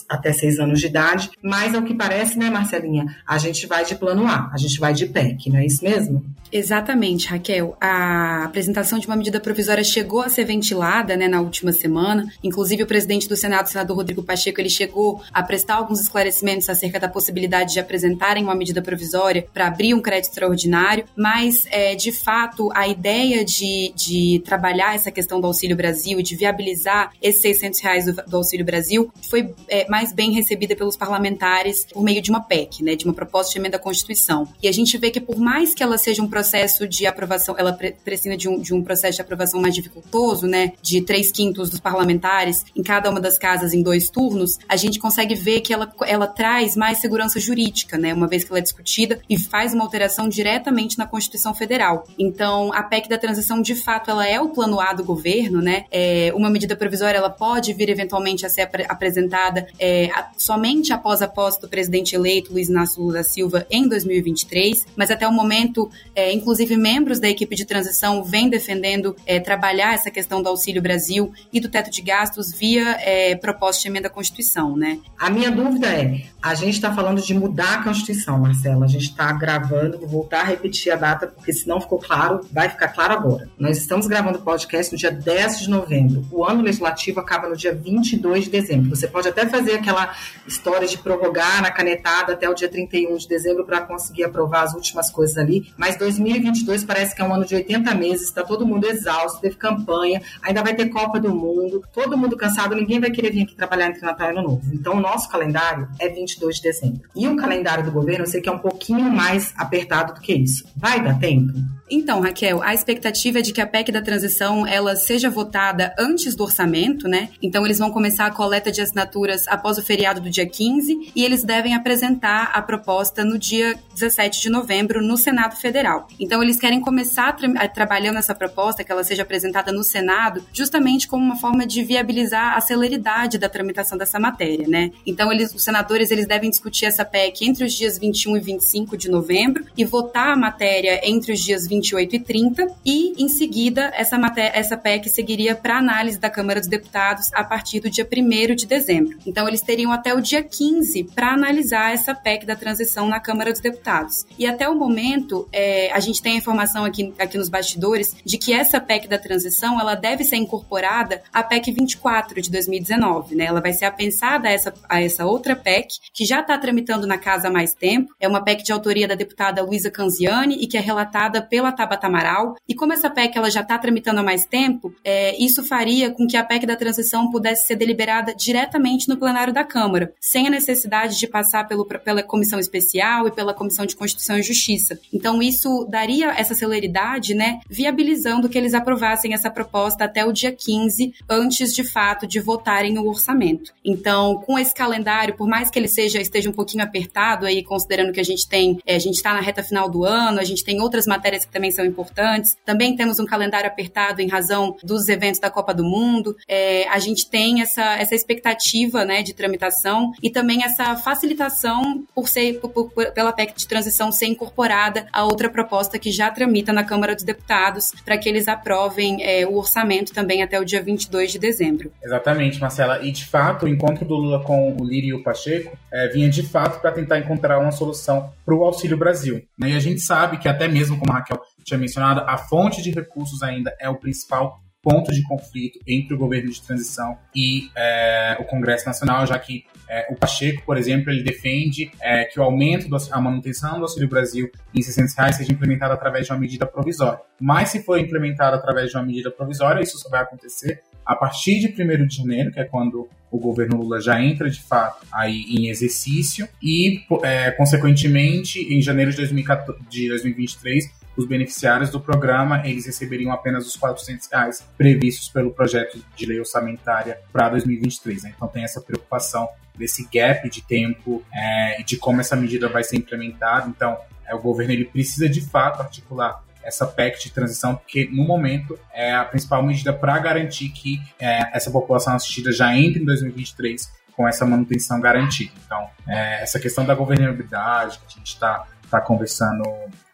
até 0.09 0.33
seis 0.33 0.59
anos 0.59 0.81
de 0.81 0.87
idade. 0.87 1.31
Mas, 1.43 1.75
ao 1.75 1.83
que 1.83 1.95
parece, 1.95 2.39
né, 2.39 2.51
Marcelinha, 2.51 3.07
a 3.27 3.39
gente 3.39 3.67
vai 3.67 3.85
de 3.85 3.95
plano 3.95 4.27
A, 4.27 4.51
a 4.53 4.57
gente 4.57 4.79
vai 4.79 4.93
de 4.93 5.07
PEC, 5.07 5.51
não 5.51 5.59
é 5.59 5.67
isso 5.67 5.83
mesmo? 5.83 6.25
Exatamente, 6.53 7.29
Raquel. 7.29 7.75
A 7.81 8.45
apresentação 8.45 8.99
de 8.99 9.07
uma 9.07 9.17
medida 9.17 9.41
provisória 9.41 9.83
chegou 9.83 10.21
a 10.21 10.29
ser 10.29 10.45
ventilada 10.45 11.17
né, 11.17 11.27
na 11.27 11.41
última 11.41 11.73
semana. 11.73 12.31
Inclusive, 12.45 12.83
o 12.83 12.87
presidente 12.87 13.27
do 13.27 13.35
Senado, 13.35 13.69
senador 13.69 13.97
Rodrigo 13.97 14.23
Pacheco, 14.23 14.61
ele 14.61 14.69
chegou 14.69 15.23
a 15.33 15.43
prestar 15.43 15.77
alguns 15.77 15.99
esclarecimentos 16.01 16.69
acerca 16.69 17.01
da 17.01 17.09
possibilidade 17.09 17.73
de 17.73 17.81
apresentarem 17.81 18.45
uma 18.45 18.55
medida 18.55 18.83
provisória 18.83 19.47
para 19.55 19.67
abrir 19.67 19.95
um 19.95 20.03
crédito 20.03 20.31
extraordinário. 20.31 21.07
Mas, 21.17 21.65
é, 21.71 21.95
de 21.95 22.13
fato, 22.13 22.71
a 22.75 22.87
ideia 22.87 23.43
de, 23.43 23.95
de 23.97 24.43
trabalhar 24.45 24.95
essa 24.95 25.11
questão 25.11 25.41
do 25.41 25.47
Auxílio 25.47 25.77
Brasil 25.77 26.21
e 26.21 26.23
de 26.23 26.37
viabilizar 26.37 27.13
esses 27.23 27.41
600 27.41 27.81
reais 27.81 28.05
do, 28.05 28.13
do 28.13 28.37
Auxílio 28.37 28.62
Brasil 28.65 29.13
foi 29.29 29.55
é, 29.69 29.89
mais 29.89 30.13
bem 30.13 30.33
recebida 30.33 30.75
pelos 30.77 30.97
parlamentares 30.97 31.87
por 31.93 32.03
meio 32.03 32.23
de 32.23 32.31
uma 32.31 32.41
PEC, 32.41 32.83
né, 32.83 32.95
de 32.95 33.05
uma 33.05 33.15
proposta 33.15 33.53
de 33.53 33.59
emenda 33.59 33.77
à 33.77 33.81
Constituição. 33.81 34.49
E 34.63 34.69
a 34.69 34.73
gente 34.73 34.97
vê 34.99 35.11
que, 35.11 35.21
por 35.21 35.39
mais 35.39 35.75
que 35.75 35.83
ela 35.83 35.99
seja 35.99 36.23
um 36.23 36.29
processo 36.29 36.87
de 36.87 37.07
aprovação, 37.07 37.55
ela 37.59 37.73
precisa 38.05 38.37
de 38.37 38.49
um, 38.49 38.61
de 38.61 38.75
um 38.75 38.83
processo 38.83 39.17
de 39.17 39.23
aprovação 39.23 39.61
mais 39.61 39.75
dificultoso, 39.75 40.47
né, 40.47 40.73
de 40.83 41.03
três 41.03 41.31
quintos 41.31 41.71
dos 41.71 41.81
parlamentares 41.81 42.65
em 42.77 42.83
cada 42.83 43.11
uma 43.11 43.21
das 43.21 43.39
casas 43.39 43.73
em 43.73 43.83
dois 43.83 44.11
turnos, 44.11 44.59
a 44.69 44.77
gente 44.77 44.99
consegue 44.99 45.35
ver 45.35 45.61
que 45.61 45.73
ela, 45.73 45.93
ela 46.07 46.27
traz 46.27 46.77
mais 46.77 46.99
segurança 46.99 47.39
jurídica, 47.41 47.99
né, 47.99 48.13
uma 48.15 48.27
vez 48.27 48.45
que 48.45 48.51
ela 48.51 48.59
é 48.59 48.63
discutida 48.63 49.21
e 49.29 49.39
faz 49.39 49.75
uma 49.75 49.85
alteração 49.85 50.29
diretamente 50.29 50.99
na 50.99 51.07
Constituição 51.07 51.55
Federal. 51.55 52.05
Então, 52.19 52.73
a 52.73 52.83
PEC 52.83 53.09
da 53.09 53.19
transição, 53.19 53.61
de 53.61 53.75
fato, 53.75 54.11
ela 54.11 54.27
é 54.27 54.41
o 54.41 54.49
plano 54.49 54.81
A 54.81 54.93
do 54.93 55.05
governo, 55.05 55.61
né, 55.61 55.85
é, 55.91 56.33
uma 56.35 56.51
medida 56.51 56.77
provisória, 56.77 57.19
ela 57.19 57.31
pode 57.31 57.73
vir 57.73 57.89
eventualmente 57.89 58.47
a 58.47 58.49
ser 58.53 58.63
ap 58.63 58.75
apresentada 58.89 59.67
é, 59.79 60.11
a, 60.13 60.31
somente 60.37 60.93
após 60.93 61.23
a 61.23 61.29
posse 61.29 61.61
do 61.61 61.69
presidente 61.69 62.15
eleito 62.15 62.53
Luiz 62.53 62.69
Inácio 62.69 63.03
Lula 63.03 63.15
da 63.15 63.25
Silva 63.25 63.67
em 63.71 63.89
2023, 63.89 64.87
mas 64.97 65.11
até 65.11 65.27
o 65.27 65.33
momento, 65.33 65.91
é, 66.15 66.33
inclusive 66.33 66.77
membros 66.77 67.19
da 67.19 67.29
equipe 67.29 67.55
de 67.57 67.65
transição 67.65 68.23
vêm 68.23 68.49
defendendo 68.49 69.17
é, 69.27 69.41
trabalhar 69.41 69.95
essa 69.95 70.11
questão 70.11 70.43
do 70.43 70.49
Auxílio 70.49 70.83
Brasil 70.83 71.33
e 71.53 71.61
do 71.61 71.69
teto 71.69 71.91
de 71.91 72.03
gastos 72.03 72.53
via 72.53 72.97
é, 73.01 73.35
proposta 73.37 73.83
de 73.83 73.89
emenda 73.89 74.09
à 74.09 74.11
Constituição, 74.11 74.77
né? 74.77 74.99
A 75.19 75.31
minha 75.31 75.51
dúvida 75.51 75.89
é, 75.89 76.23
a 76.43 76.55
gente 76.55 76.75
está 76.75 76.93
falando 76.93 77.21
de 77.21 77.35
mudar 77.35 77.75
a 77.75 77.85
Constituição, 77.85 78.39
Marcela, 78.39 78.85
a 78.85 78.89
gente 78.89 79.11
está 79.11 79.33
gravando, 79.33 79.99
vou 79.99 80.09
voltar 80.09 80.41
a 80.41 80.45
repetir 80.45 80.93
a 80.93 80.97
data, 80.97 81.27
porque 81.27 81.53
se 81.53 81.67
não 81.67 81.81
ficou 81.81 81.99
claro, 81.99 82.41
vai 82.53 82.69
ficar 82.69 82.89
claro 82.89 83.13
agora. 83.15 83.51
Nós 83.59 83.79
estamos 83.79 84.07
gravando 84.07 84.39
o 84.39 84.43
podcast 84.43 84.93
no 84.93 84.99
dia 84.99 85.11
10 85.11 85.61
de 85.61 85.71
novembro, 85.71 86.25
o 86.31 86.45
ano 86.45 86.63
legislativo 86.63 87.21
acaba 87.21 87.49
no 87.49 87.57
dia 87.57 87.75
22 87.75 88.42
de 88.43 88.51
dezembro. 88.51 88.91
Você 88.91 89.09
pode 89.09 89.29
até 89.29 89.47
fazer 89.49 89.75
aquela 89.75 90.15
história 90.47 90.87
de 90.87 90.99
prorrogar 90.99 91.63
na 91.63 91.71
canetada 91.71 92.33
até 92.33 92.49
o 92.49 92.55
dia 92.55 92.69
31 92.69 93.17
de 93.17 93.29
dezembro 93.29 93.65
para 93.65 93.81
conseguir 93.81 94.25
aprovar 94.25 94.65
as 94.65 94.75
últimas 94.75 95.11
coisas 95.11 95.37
ali, 95.39 95.73
mas 95.77 95.97
2022 95.97 96.85
parece 96.85 97.15
que 97.15 97.23
é 97.23 97.25
um 97.25 97.35
ano 97.35 97.45
de 97.45 97.55
80 97.55 97.95
meses, 97.95 98.29
está 98.29 98.43
todo 98.43 98.67
mundo 98.67 98.87
exausto, 98.87 99.41
teve 99.41 99.57
campanha, 99.57 100.23
ainda 100.43 100.63
vai 100.63 100.75
ter 100.75 100.89
Copa 100.89 101.19
do 101.19 101.35
Mundo, 101.35 101.83
todo 101.93 102.17
mundo 102.17 102.37
cansado, 102.37 102.75
ninguém 102.75 103.01
vai 103.01 103.11
querer 103.11 103.31
vir 103.31 103.43
aqui 103.43 103.55
trabalhar 103.55 103.89
entre 103.89 104.03
Natal 104.03 104.29
e 104.29 104.31
Ano 104.33 104.43
Novo. 104.43 104.63
Então, 104.73 104.95
o 104.95 105.01
nosso 105.01 105.29
calendário 105.29 105.89
é 105.99 106.09
22 106.09 106.57
de 106.57 106.63
dezembro. 106.63 107.09
E 107.15 107.29
o 107.29 107.37
calendário 107.37 107.85
do 107.85 107.91
governo, 107.91 108.25
eu 108.25 108.29
sei 108.29 108.41
que 108.41 108.49
é 108.49 108.53
um 108.53 108.59
pouquinho 108.59 109.11
mais 109.11 109.53
apertado 109.57 110.15
do 110.15 110.21
que 110.21 110.33
isso. 110.33 110.65
Vai 110.77 111.03
dar 111.03 111.19
tempo? 111.19 111.53
Então, 111.91 112.21
Raquel, 112.21 112.63
a 112.63 112.73
expectativa 112.73 113.41
é 113.41 113.43
de 113.43 113.53
que 113.53 113.61
a 113.61 113.67
PEC 113.67 113.93
da 113.93 114.01
transição 114.01 114.67
ela 114.67 114.97
seja 114.97 115.29
votada 115.29 115.95
antes 115.99 116.35
do 116.35 116.43
orçamento, 116.43 117.07
né? 117.07 117.29
Então 117.43 117.67
eles 117.67 117.79
vão 117.79 117.91
começar 117.91 118.25
a 118.25 118.31
coleta 118.33 118.73
de 118.73 118.81
assinaturas 118.81 119.47
após 119.47 119.79
o 119.79 119.83
feriado 119.83 120.21
do 120.21 120.31
dia 120.31 120.47
15 120.47 121.13
e 121.15 121.25
eles 121.25 121.45
devem 121.45 121.75
apresentar 121.75 122.51
a 122.55 122.63
proposta 122.63 123.25
no 123.25 123.39
dia 123.39 123.79
17 123.95 124.41
de 124.41 124.51
novembro 124.51 125.03
no 125.03 125.17
Senado 125.17 125.57
Federal. 125.57 126.09
Então 126.19 126.43
eles 126.43 126.59
querem 126.59 126.81
começar 126.81 127.33
tra 127.37 127.69
trabalhando 127.69 128.19
essa 128.19 128.35
proposta, 128.35 128.83
que 128.83 128.91
ela 128.91 129.05
seja 129.05 129.23
apresentada 129.23 129.73
no 129.73 129.85
Senado, 129.85 130.45
justamente 130.53 131.07
como 131.07 131.25
uma 131.25 131.37
forma 131.37 131.67
de 131.67 131.83
viabilizar 131.83 132.57
a 132.57 132.61
celeridade 132.61 133.39
da 133.39 133.49
tramitação 133.49 133.99
dessa 133.99 134.19
matéria, 134.19 134.67
né? 134.67 134.91
Então 135.07 135.33
eles, 135.33 135.55
os 135.55 135.63
senadores 135.63 136.11
eles 136.11 136.27
devem 136.27 136.51
discutir 136.51 136.87
essa 136.87 137.05
PEC 137.05 137.47
entre 137.47 137.65
os 137.65 137.73
dias 137.73 137.99
21 137.99 138.37
e 138.37 138.41
25 138.41 138.97
de 138.97 139.11
novembro 139.11 139.65
e 139.77 139.85
votar 139.85 140.33
a 140.33 140.37
matéria 140.37 141.01
entre 141.05 141.33
os 141.33 141.41
dias 141.41 141.67
20 141.67 141.83
28 141.93 142.17
e 142.17 142.21
30, 142.21 142.67
e 142.85 143.23
em 143.23 143.29
seguida 143.29 143.93
essa, 143.95 144.17
essa 144.37 144.77
PEC 144.77 145.09
seguiria 145.09 145.55
para 145.55 145.79
análise 145.79 146.19
da 146.19 146.31
Câmara 146.31 146.61
dos 146.61 146.69
Deputados 146.69 147.31
a 147.33 147.43
partir 147.43 147.81
do 147.81 147.91
dia 147.91 148.07
1 148.11 148.22
de 148.55 148.67
dezembro. 148.67 149.19
Então 149.27 149.47
eles 149.47 149.61
teriam 149.61 149.93
até 149.93 150.15
o 150.15 150.21
dia 150.21 150.43
15 150.43 151.05
para 151.15 151.33
analisar 151.33 151.93
essa 151.93 152.15
PEC 152.15 152.47
da 152.47 152.57
transição 152.57 153.07
na 153.07 153.21
Câmara 153.21 153.53
dos 153.53 153.61
Deputados. 153.61 154.25
E 154.39 154.47
até 154.47 154.69
o 154.69 154.75
momento, 154.75 155.49
é, 155.53 155.91
a 155.93 156.01
gente 156.01 156.23
tem 156.23 156.35
a 156.35 156.37
informação 156.37 156.85
aqui, 156.85 157.13
aqui 157.19 157.37
nos 157.37 157.49
bastidores 157.49 158.17
de 158.25 158.39
que 158.39 158.53
essa 158.53 158.81
PEC 158.81 159.09
da 159.09 159.19
transição 159.19 159.81
ela 159.81 159.95
deve 159.95 160.25
ser 160.25 160.37
incorporada 160.37 161.23
à 161.33 161.43
PEC 161.43 161.73
24 161.73 162.41
de 162.41 162.51
2019. 162.51 163.35
Né? 163.35 163.45
Ela 163.45 163.61
vai 163.61 163.73
ser 163.73 163.87
apensada 163.87 164.49
a 164.49 164.53
essa, 164.53 164.75
a 164.89 165.03
essa 165.03 165.25
outra 165.25 165.57
PEC, 165.57 165.89
que 166.13 166.25
já 166.25 166.41
está 166.41 166.57
tramitando 166.59 167.07
na 167.07 167.19
casa 167.19 167.49
há 167.49 167.51
mais 167.51 167.75
tempo. 167.75 168.15
É 168.21 168.29
uma 168.29 168.43
PEC 168.43 168.63
de 168.63 168.73
autoria 168.73 169.09
da 169.09 169.15
deputada 169.15 169.63
Luísa 169.63 169.91
Canziani 169.91 170.57
e 170.61 170.67
que 170.67 170.77
é 170.77 170.81
relatada 170.81 171.43
pela 171.43 171.73
Tabata 171.73 172.07
Amaral. 172.07 172.57
E 172.69 172.75
como 172.75 172.93
essa 172.93 173.11
PEC 173.11 173.37
ela 173.37 173.51
já 173.51 173.61
está 173.61 173.79
tramitando 173.79 174.21
há 174.21 174.23
mais 174.23 174.45
tempo, 174.45 174.95
é, 175.05 175.37
isso 175.43 175.63
faria 175.63 176.11
com 176.11 176.27
que 176.27 176.37
a 176.37 176.45
PEC 176.45 176.67
da 176.67 176.77
transição 176.77 177.31
pudesse 177.31 177.67
ser 177.67 177.77
deliberada 177.77 178.02
diretamente 178.37 179.09
no 179.09 179.17
plenário 179.17 179.53
da 179.53 179.65
Câmara, 179.65 180.13
sem 180.21 180.47
a 180.47 180.51
necessidade 180.51 181.19
de 181.19 181.27
passar 181.27 181.67
pelo, 181.69 181.85
pela 181.85 182.23
comissão 182.23 182.59
especial 182.59 183.29
e 183.29 183.31
pela 183.31 183.55
comissão 183.55 183.87
de 183.87 183.97
Constituição 183.97 184.39
e 184.39 184.43
Justiça. 184.43 184.99
Então 185.13 185.43
isso 185.43 185.87
daria 185.89 186.31
essa 186.31 186.55
celeridade, 186.55 187.35
né, 187.35 187.61
viabilizando 187.69 188.49
que 188.49 188.59
eles 188.59 188.75
aprovassem 188.75 189.35
essa 189.35 189.51
proposta 189.51 190.05
até 190.05 190.25
o 190.25 190.33
dia 190.33 190.53
15, 190.53 191.15
antes 191.29 191.75
de 191.75 191.85
fato 191.85 192.27
de 192.27 192.41
votarem 192.41 192.99
o 192.99 193.07
orçamento. 193.07 193.73
Então, 193.85 194.37
com 194.37 194.59
esse 194.59 194.75
calendário, 194.75 195.37
por 195.37 195.49
mais 195.49 195.71
que 195.71 195.79
ele 195.79 195.89
seja 195.89 196.21
esteja 196.21 196.49
um 196.49 196.53
pouquinho 196.53 196.85
apertado 196.85 197.47
aí, 197.47 197.63
considerando 197.63 198.13
que 198.13 198.21
a 198.21 198.25
gente 198.25 198.49
tem, 198.49 198.79
é, 198.87 198.97
a 198.97 198.99
gente 198.99 199.15
está 199.15 199.35
na 199.35 199.41
reta 199.41 199.63
final 199.63 199.89
do 199.89 200.05
ano, 200.05 200.41
a 200.41 200.45
gente 200.45 200.65
tem 200.65 200.81
outras 200.81 201.07
matérias 201.07 201.45
que 201.45 201.53
também 201.53 201.71
são 201.71 201.85
importantes. 201.85 202.57
Também 202.65 202.97
temos 202.97 203.19
um 203.19 203.27
calendário 203.27 203.69
apertado 203.69 204.21
em 204.21 204.29
razão 204.29 204.77
dos 204.83 205.09
eventos 205.09 205.41
da 205.41 205.51
Copa 205.51 205.75
do 205.75 205.85
Mundo. 205.85 206.37
É, 206.49 206.89
a 206.89 206.99
gente 206.99 207.29
tem 207.29 207.61
essa, 207.61 207.92
essa 207.99 208.15
expectativa 208.15 209.05
né, 209.05 209.23
de 209.23 209.35
tramitação 209.35 210.13
e 210.23 210.31
também 210.31 210.65
essa 210.65 210.97
facilitação 210.97 212.05
por 212.15 212.29
ser 212.29 212.61
por, 212.61 212.71
por, 212.71 213.13
pela 213.13 213.33
PEC 213.33 213.55
de 213.57 213.67
transição 213.67 214.13
ser 214.13 214.27
incorporada 214.27 215.07
a 215.13 215.25
outra 215.25 215.49
proposta 215.49 215.99
que 215.99 216.11
já 216.11 216.31
tramita 216.31 216.73
na 216.73 216.85
Câmara 216.85 217.15
dos 217.15 217.25
Deputados 217.25 217.93
para 218.05 218.19
que 218.19 218.29
eles 218.29 218.49
aprovem 218.49 219.23
é, 219.23 219.47
o 219.47 219.57
orçamento 219.57 220.13
também 220.13 220.43
até 220.43 220.59
o 220.61 220.65
dia 220.65 220.83
22 220.83 221.33
de 221.33 221.39
dezembro. 221.39 221.93
Exatamente, 222.03 222.61
Marcela. 222.61 223.01
E 223.03 223.11
de 223.11 223.25
fato, 223.25 223.67
o 223.67 223.69
encontro 223.69 224.05
do 224.05 224.15
Lula 224.15 224.43
com 224.45 224.77
o 224.79 224.85
Lírio 224.85 225.11
e 225.11 225.15
o 225.15 225.23
Pacheco 225.23 225.77
é, 225.91 226.09
vinha 226.09 226.29
de 226.29 226.43
fato 226.43 226.81
para 226.81 226.93
tentar 226.93 227.19
encontrar 227.19 227.59
uma 227.59 227.73
solução 227.73 228.33
para 228.45 228.55
o 228.55 228.65
Auxílio 228.65 228.97
Brasil. 228.97 229.43
Né? 229.59 229.71
E 229.71 229.77
a 229.77 229.81
gente 229.81 230.01
sabe 230.01 230.39
que 230.39 230.49
até 230.49 230.69
mesmo, 230.69 230.99
como 230.99 231.13
a 231.13 231.17
Raquel 231.17 231.41
tinha 231.65 231.79
mencionado, 231.79 232.23
a 232.27 232.37
fonte 232.37 232.83
de 232.83 232.91
recursos 232.91 233.43
ainda 233.43 233.75
é 233.81 233.89
o 233.89 233.97
principal 233.97 234.61
ponto 234.83 235.13
de 235.13 235.23
conflito 235.23 235.79
entre 235.87 236.13
o 236.13 236.19
governo 236.19 236.51
de 236.51 236.61
transição 236.61 237.17
e 237.35 237.71
é, 237.77 238.37
o 238.41 238.45
Congresso 238.45 238.85
Nacional, 238.85 239.25
já 239.27 239.39
que 239.39 239.65
é, 239.89 240.09
o 240.11 240.17
Pacheco, 240.17 240.63
por 240.65 240.77
exemplo, 240.77 241.13
ele 241.13 241.23
defende 241.23 241.93
é, 242.01 242.25
que 242.25 242.41
o 242.41 242.43
aumento, 242.43 242.89
da 242.89 242.99
a 243.13 243.21
manutenção 243.21 243.77
do 243.77 243.83
Auxílio 243.83 244.09
Brasil 244.09 244.51
em 244.75 244.83
600 244.83 245.15
reais 245.15 245.37
seja 245.37 245.53
implementado 245.53 245.93
através 245.93 246.27
de 246.27 246.33
uma 246.33 246.39
medida 246.39 246.67
provisória. 246.67 247.21
Mas 247.41 247.69
se 247.69 247.83
for 247.83 247.99
implementado 247.99 248.57
através 248.57 248.91
de 248.91 248.97
uma 248.97 249.05
medida 249.05 249.31
provisória, 249.31 249.83
isso 249.83 249.99
só 249.99 250.09
vai 250.09 250.23
acontecer 250.23 250.83
a 251.05 251.15
partir 251.15 251.59
de 251.59 251.69
1 251.69 252.07
de 252.07 252.17
janeiro, 252.17 252.51
que 252.51 252.61
é 252.61 252.65
quando 252.65 253.09
o 253.31 253.39
governo 253.39 253.77
Lula 253.77 254.01
já 254.01 254.23
entra 254.23 254.49
de 254.49 254.63
fato 254.63 255.07
aí 255.13 255.45
em 255.49 255.69
exercício 255.69 256.49
e, 256.63 257.03
é, 257.23 257.51
consequentemente, 257.53 258.61
em 258.73 258.81
janeiro 258.81 259.11
de, 259.11 259.17
2014, 259.17 259.79
de 259.89 260.09
2023 260.09 261.02
os 261.17 261.27
beneficiários 261.27 261.91
do 261.91 262.01
programa 262.01 262.63
eles 262.67 262.87
receberiam 262.87 263.33
apenas 263.33 263.67
os 263.67 263.77
400 263.77 264.29
reais 264.31 264.67
previstos 264.77 265.29
pelo 265.29 265.51
projeto 265.51 266.03
de 266.17 266.27
lei 266.27 266.39
orçamentária 266.39 267.19
para 267.33 267.51
2023. 267.51 268.25
Né? 268.25 268.33
Então 268.37 268.49
tem 268.49 268.65
essa 268.65 268.81
preocupação 268.81 269.49
desse 269.77 270.09
gap 270.13 270.49
de 270.49 270.63
tempo 270.63 271.23
é, 271.33 271.81
e 271.81 271.85
de 271.85 271.97
como 271.97 272.21
essa 272.21 272.37
medida 272.37 272.69
vai 272.69 272.85
ser 272.85 272.97
implementada. 272.97 273.69
Então 273.69 273.99
É, 274.27 274.35
o 274.35 274.41
governo 274.41 274.73
ele 274.73 274.85
precisa 274.85 275.29
de 275.29 275.41
fato 275.41 275.81
articular 275.83 276.43
essa 276.63 276.87
PEC 276.87 277.21
de 277.21 277.31
transição, 277.33 277.75
porque 277.75 278.09
no 278.11 278.25
momento 278.25 278.79
é 278.93 279.13
a 279.13 279.25
principal 279.25 279.63
medida 279.63 279.93
para 279.93 280.17
garantir 280.19 280.69
que 280.69 281.01
é, 281.19 281.57
essa 281.57 281.71
população 281.71 282.15
assistida 282.15 282.53
já 282.53 282.75
entre 282.77 283.03
em 283.03 283.05
2023 283.05 283.93
com 284.17 284.29
essa 284.29 284.47
manutenção 284.47 285.01
garantida. 285.01 285.53
Então, 285.67 285.89
é, 286.07 286.43
essa 286.43 286.61
questão 286.61 286.85
da 286.85 286.95
governabilidade 286.95 287.99
que 287.99 288.05
a 288.07 288.11
gente 288.11 288.29
está 288.29 288.67
tá 289.01 289.01
conversando 289.01 289.63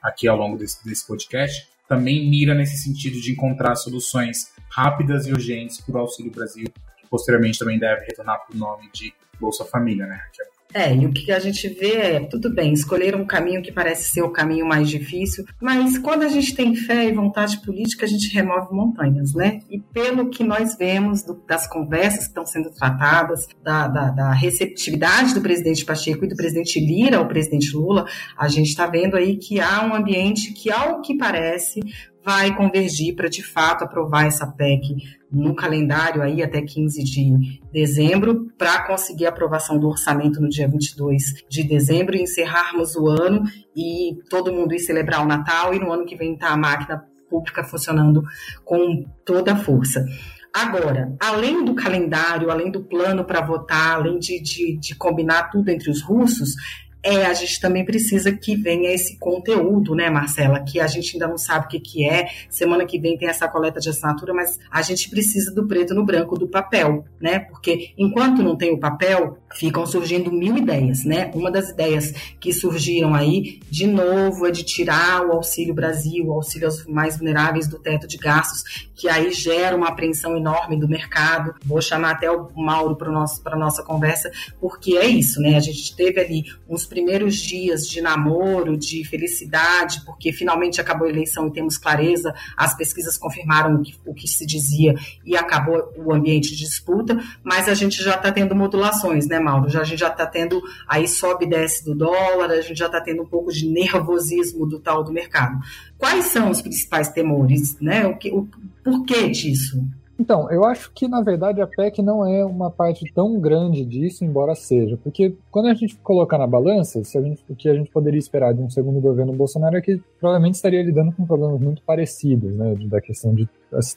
aqui 0.03 0.27
ao 0.27 0.37
longo 0.37 0.57
desse, 0.57 0.85
desse 0.85 1.07
podcast 1.07 1.69
também 1.89 2.29
mira 2.29 2.55
nesse 2.55 2.77
sentido 2.77 3.19
de 3.19 3.33
encontrar 3.33 3.75
soluções 3.75 4.53
rápidas 4.71 5.27
e 5.27 5.33
urgentes 5.33 5.81
para 5.81 5.97
o 5.97 6.01
Auxílio 6.01 6.31
Brasil, 6.31 6.67
que 6.99 7.07
posteriormente 7.09 7.59
também 7.59 7.79
deve 7.79 8.05
retornar 8.05 8.45
para 8.47 8.55
o 8.55 8.59
nome 8.59 8.91
de 8.93 9.15
Bolsa 9.41 9.65
Família, 9.65 10.07
né, 10.07 10.17
Raquel? 10.17 10.58
É, 10.75 10.95
e 10.95 11.07
o 11.07 11.13
que 11.13 11.33
a 11.33 11.39
gente 11.39 11.67
vê 11.69 11.97
é, 11.97 12.21
tudo 12.21 12.55
bem, 12.55 12.75
escolher 12.75 13.17
um 13.17 13.25
caminho 13.25 13.63
que 13.63 13.73
parece 13.73 14.11
ser 14.11 14.23
o 14.23 14.31
caminho 14.31 14.67
mais 14.67 14.91
difícil, 14.91 15.47
mas 15.61 15.97
quando 15.97 16.25
a 16.25 16.29
gente 16.29 16.55
tem 16.55 16.75
fé 16.75 17.07
e 17.07 17.13
vontade 17.13 17.59
política, 17.63 18.05
a 18.05 18.09
gente 18.09 18.33
remove 18.35 18.75
montanhas, 18.75 19.33
né? 19.33 19.61
E 19.71 19.81
pelo 19.81 20.29
que 20.29 20.45
nós 20.45 20.77
vemos 20.77 21.23
do, 21.23 21.43
das 21.47 21.67
conversas 21.67 22.25
que 22.25 22.29
estão 22.29 22.45
sendo 22.45 22.71
tratadas, 22.71 23.49
da, 23.63 23.89
da, 23.89 24.11
da, 24.11 24.33
receptividade 24.33 25.33
do 25.33 25.41
presidente 25.41 25.85
Pacheco 25.85 26.25
e 26.25 26.29
do 26.29 26.37
presidente 26.37 26.79
Lira 26.79 27.17
ao 27.17 27.27
presidente 27.27 27.75
Lula, 27.75 28.07
a 28.37 28.47
gente 28.49 28.69
está 28.69 28.87
vendo 28.87 29.17
aí 29.17 29.37
que 29.37 29.61
há 29.61 29.87
um 29.87 29.95
ambiente 29.95 30.53
que, 30.53 30.71
ao 30.71 31.01
que 31.01 31.17
parece, 31.17 31.81
vai 32.25 32.55
convergir 32.55 33.15
para 33.15 33.29
de 33.29 33.43
fato 33.43 33.85
aprovar 33.85 34.27
essa 34.27 34.47
PEC 34.47 34.97
no 35.31 35.55
calendário 35.55 36.23
aí 36.23 36.43
até 36.43 36.61
15 36.61 37.03
de 37.05 37.61
dezembro, 37.73 38.51
para 38.57 38.87
conseguir 38.87 39.27
a 39.27 39.31
aprovação 39.31 39.79
do 39.79 39.89
orçamento 39.89 40.41
no 40.41 40.49
dia 40.49 40.69
22 40.69 41.23
de 41.49 41.63
dezembro 41.65 42.17
e 42.17 42.23
encerrarmos 42.23 42.97
o 42.97 43.09
ano 43.09 43.43
e 43.77 44.19
todo 44.29 44.53
mundo 44.53 44.75
ir 44.75 44.81
celebrar 44.81 45.23
o 45.23 45.29
Natal 45.29 45.75
e 45.75 45.79
no 45.79 45.93
ano 45.93 46.07
que 46.07 46.17
vem 46.17 46.37
tá 46.37 46.49
a 46.49 46.57
máquina 46.57 47.05
pública 47.29 47.63
funcionando 47.63 48.23
com 48.65 49.05
toda 49.25 49.53
a 49.53 49.57
força. 49.57 50.05
Agora, 50.53 51.15
além 51.21 51.65
do 51.65 51.75
calendário, 51.75 52.51
além 52.51 52.71
do 52.71 52.83
plano 52.83 53.25
para 53.25 53.45
votar, 53.45 53.97
além 53.97 54.19
de, 54.19 54.41
de, 54.41 54.79
de 54.79 54.95
combinar 54.95 55.51
tudo 55.51 55.69
entre 55.69 55.91
os 55.91 56.03
russos, 56.03 56.55
é, 57.03 57.27
a 57.27 57.35
gente 57.35 57.61
também 57.61 57.85
precisa 57.85 58.33
que 58.33 58.57
venha 58.57 58.91
esse 58.91 59.17
conteúdo, 59.19 59.95
né, 59.95 60.11
Marcela? 60.11 60.61
Que 60.61 60.81
a 60.81 60.87
gente 60.87 61.15
ainda 61.15 61.29
não 61.29 61.39
sabe 61.39 61.67
o 61.67 61.69
que, 61.69 61.79
que 61.79 62.09
é. 62.09 62.29
Semana 62.51 62.85
que 62.85 62.99
vem 62.99 63.17
tem 63.17 63.29
essa 63.29 63.47
coleta 63.49 63.79
de 63.79 63.89
assinatura, 63.89 64.35
mas 64.35 64.59
a 64.71 64.83
gente 64.83 65.09
precisa 65.09 65.55
do 65.55 65.67
preto 65.67 65.95
no 65.95 66.05
branco 66.05 66.37
do 66.37 66.49
papel, 66.49 67.05
né? 67.21 67.39
Porque 67.39 67.93
enquanto 67.97 68.43
não 68.43 68.57
tem 68.57 68.73
o 68.73 68.79
papel, 68.79 69.39
ficam 69.55 69.87
surgindo 69.87 70.33
mil 70.33 70.57
ideias, 70.57 71.05
né? 71.05 71.31
Uma 71.35 71.51
das 71.51 71.71
ideias 71.71 72.13
que 72.41 72.53
surgiram 72.53 73.15
aí, 73.15 73.61
de 73.71 73.87
novo, 73.87 74.47
é 74.47 74.51
de 74.51 74.65
tirar 74.65 75.25
o 75.25 75.33
Auxílio 75.33 75.75
Brasil, 75.75 76.27
o 76.27 76.33
auxílio 76.33 76.67
aos 76.67 76.85
mais 76.87 77.17
vulneráveis 77.17 77.69
do 77.69 77.79
teto 77.79 78.09
de 78.09 78.17
gastos, 78.17 78.89
que 78.95 79.09
aí 79.09 79.31
gera 79.33 79.77
uma 79.77 79.89
apreensão 79.89 80.37
enorme 80.37 80.77
do 80.77 80.89
mercado. 80.89 81.55
Vou 81.65 81.81
chamar 81.81 82.13
até 82.13 82.31
o 82.31 82.51
Mauro 82.57 82.97
para 82.97 83.09
a 83.09 83.59
nossa 83.59 83.83
conversa, 83.85 84.31
porque 84.61 84.97
é 84.97 85.07
isso, 85.07 85.41
né? 85.41 85.57
A 85.57 85.61
gente 85.61 85.95
teve 85.95 86.21
ali 86.21 86.45
uns 86.69 86.89
primeiros 86.99 87.37
dias 87.37 87.89
de 87.89 88.01
namoro, 88.01 88.77
de 88.77 89.05
felicidade, 89.05 90.03
porque 90.05 90.33
finalmente 90.33 90.81
acabou 90.81 91.07
a 91.07 91.11
eleição 91.11 91.47
e 91.47 91.53
temos 91.53 91.79
clareza, 91.79 92.35
as 92.57 92.77
pesquisas 92.77 93.17
confirmaram 93.17 93.77
o 93.77 93.83
que, 93.83 93.95
o 94.05 94.13
que 94.13 94.27
se 94.27 94.45
dizia 94.45 94.97
e 95.25 95.37
acabou 95.37 95.93
o 95.97 96.13
ambiente 96.13 96.51
de 96.51 96.57
disputa, 96.57 97.17
mas 97.45 97.69
a 97.69 97.75
gente 97.75 98.03
já 98.03 98.17
está 98.17 98.33
tendo 98.33 98.53
modulações, 98.53 99.29
né, 99.29 99.39
Mauro? 99.39 99.69
Já, 99.69 99.83
a 99.83 99.85
gente 99.85 100.01
já 100.01 100.09
está 100.09 100.27
tendo 100.27 100.61
aí 100.89 101.07
sobe 101.07 101.45
e 101.45 101.49
desce 101.49 101.85
do 101.85 101.95
dólar, 101.95 102.51
a 102.51 102.61
gente 102.61 102.79
já 102.79 102.87
está 102.87 103.01
tendo 103.01 103.23
um 103.23 103.27
pouco 103.27 103.53
de 103.53 103.69
nervosismo 103.69 104.67
do 104.67 104.81
tal 104.81 105.05
do 105.05 105.13
mercado. 105.13 105.57
Quais 105.97 106.25
são 106.27 106.51
os 106.51 106.61
principais 106.61 107.11
temores, 107.11 107.79
né? 107.81 108.07
O, 108.07 108.17
que, 108.17 108.33
o 108.33 108.49
porquê 108.83 109.29
disso? 109.29 109.81
Então, 110.19 110.51
eu 110.51 110.65
acho 110.65 110.91
que 110.93 111.07
na 111.07 111.23
verdade 111.23 111.61
a 111.61 111.67
PEC 111.67 112.03
não 112.03 112.27
é 112.27 112.45
uma 112.45 112.71
parte 112.71 113.05
tão 113.15 113.39
grande 113.39 113.85
disso, 113.85 114.25
embora 114.25 114.55
seja, 114.55 114.99
porque 115.03 115.37
quando 115.51 115.67
a 115.67 115.75
gente 115.75 115.97
colocar 115.99 116.37
na 116.37 116.47
balança, 116.47 117.05
se 117.05 117.17
a 117.17 117.23
gente, 117.23 117.45
o 117.49 117.55
que 117.55 117.69
a 117.69 117.75
gente 117.75 117.91
poderia 117.91 118.19
esperar 118.19 118.53
de 118.53 118.61
um 118.61 118.69
segundo 118.69 119.01
governo 119.01 119.33
Bolsonaro 119.33 119.77
é 119.77 119.81
que 119.81 120.01
provavelmente 120.19 120.55
estaria 120.55 120.83
lidando 120.83 121.13
com 121.13 121.25
problemas 121.25 121.61
muito 121.61 121.83
parecidos, 121.83 122.53
né, 122.53 122.75
da 122.87 123.01
questão 123.01 123.33
de 123.33 123.49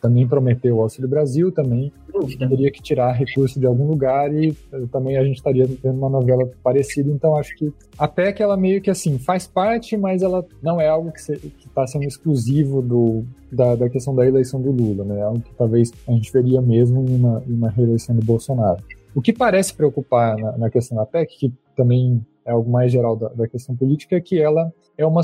também 0.01 0.27
prometeu 0.27 0.77
o 0.77 0.81
Auxílio 0.81 1.09
Brasil, 1.09 1.51
também 1.51 1.91
teria 2.27 2.71
que 2.71 2.81
tirar 2.81 3.11
recurso 3.11 3.59
de 3.59 3.65
algum 3.65 3.87
lugar 3.87 4.33
e 4.33 4.55
eh, 4.71 4.83
também 4.91 5.17
a 5.17 5.23
gente 5.23 5.37
estaria 5.37 5.67
tendo 5.67 5.97
uma 5.97 6.09
novela 6.09 6.49
parecida. 6.63 7.09
Então 7.11 7.35
acho 7.35 7.55
que 7.55 7.73
a 7.97 8.07
PEC 8.07 8.41
ela 8.41 8.57
meio 8.57 8.81
que 8.81 8.89
assim 8.89 9.17
faz 9.17 9.47
parte, 9.47 9.95
mas 9.97 10.21
ela 10.21 10.45
não 10.61 10.79
é 10.79 10.87
algo 10.87 11.11
que 11.11 11.19
está 11.67 11.85
sendo 11.87 12.05
exclusivo 12.05 12.81
do, 12.81 13.23
da, 13.51 13.75
da, 13.75 13.89
questão 13.89 14.15
da 14.15 14.25
eleição 14.25 14.61
do 14.61 14.71
Lula, 14.71 15.03
né? 15.03 15.19
É 15.19 15.23
algo 15.23 15.41
que 15.41 15.53
talvez 15.55 15.91
a 16.07 16.11
gente 16.11 16.31
veria 16.31 16.61
mesmo 16.61 17.03
em 17.07 17.15
uma, 17.15 17.43
em 17.47 17.53
uma 17.53 17.69
reeleição 17.69 18.15
do 18.15 18.25
Bolsonaro. 18.25 18.83
O 19.13 19.21
que 19.21 19.33
parece 19.33 19.73
preocupar 19.73 20.37
na, 20.37 20.57
na 20.57 20.69
questão 20.69 20.97
da 20.97 21.05
PEC, 21.05 21.37
que 21.37 21.53
também 21.75 22.25
é 22.45 22.51
algo 22.51 22.71
mais 22.71 22.91
geral 22.91 23.15
da, 23.15 23.29
da 23.29 23.47
questão 23.47 23.75
política, 23.75 24.15
é 24.15 24.21
que 24.21 24.39
ela 24.39 24.71
é 24.97 25.05
uma 25.05 25.21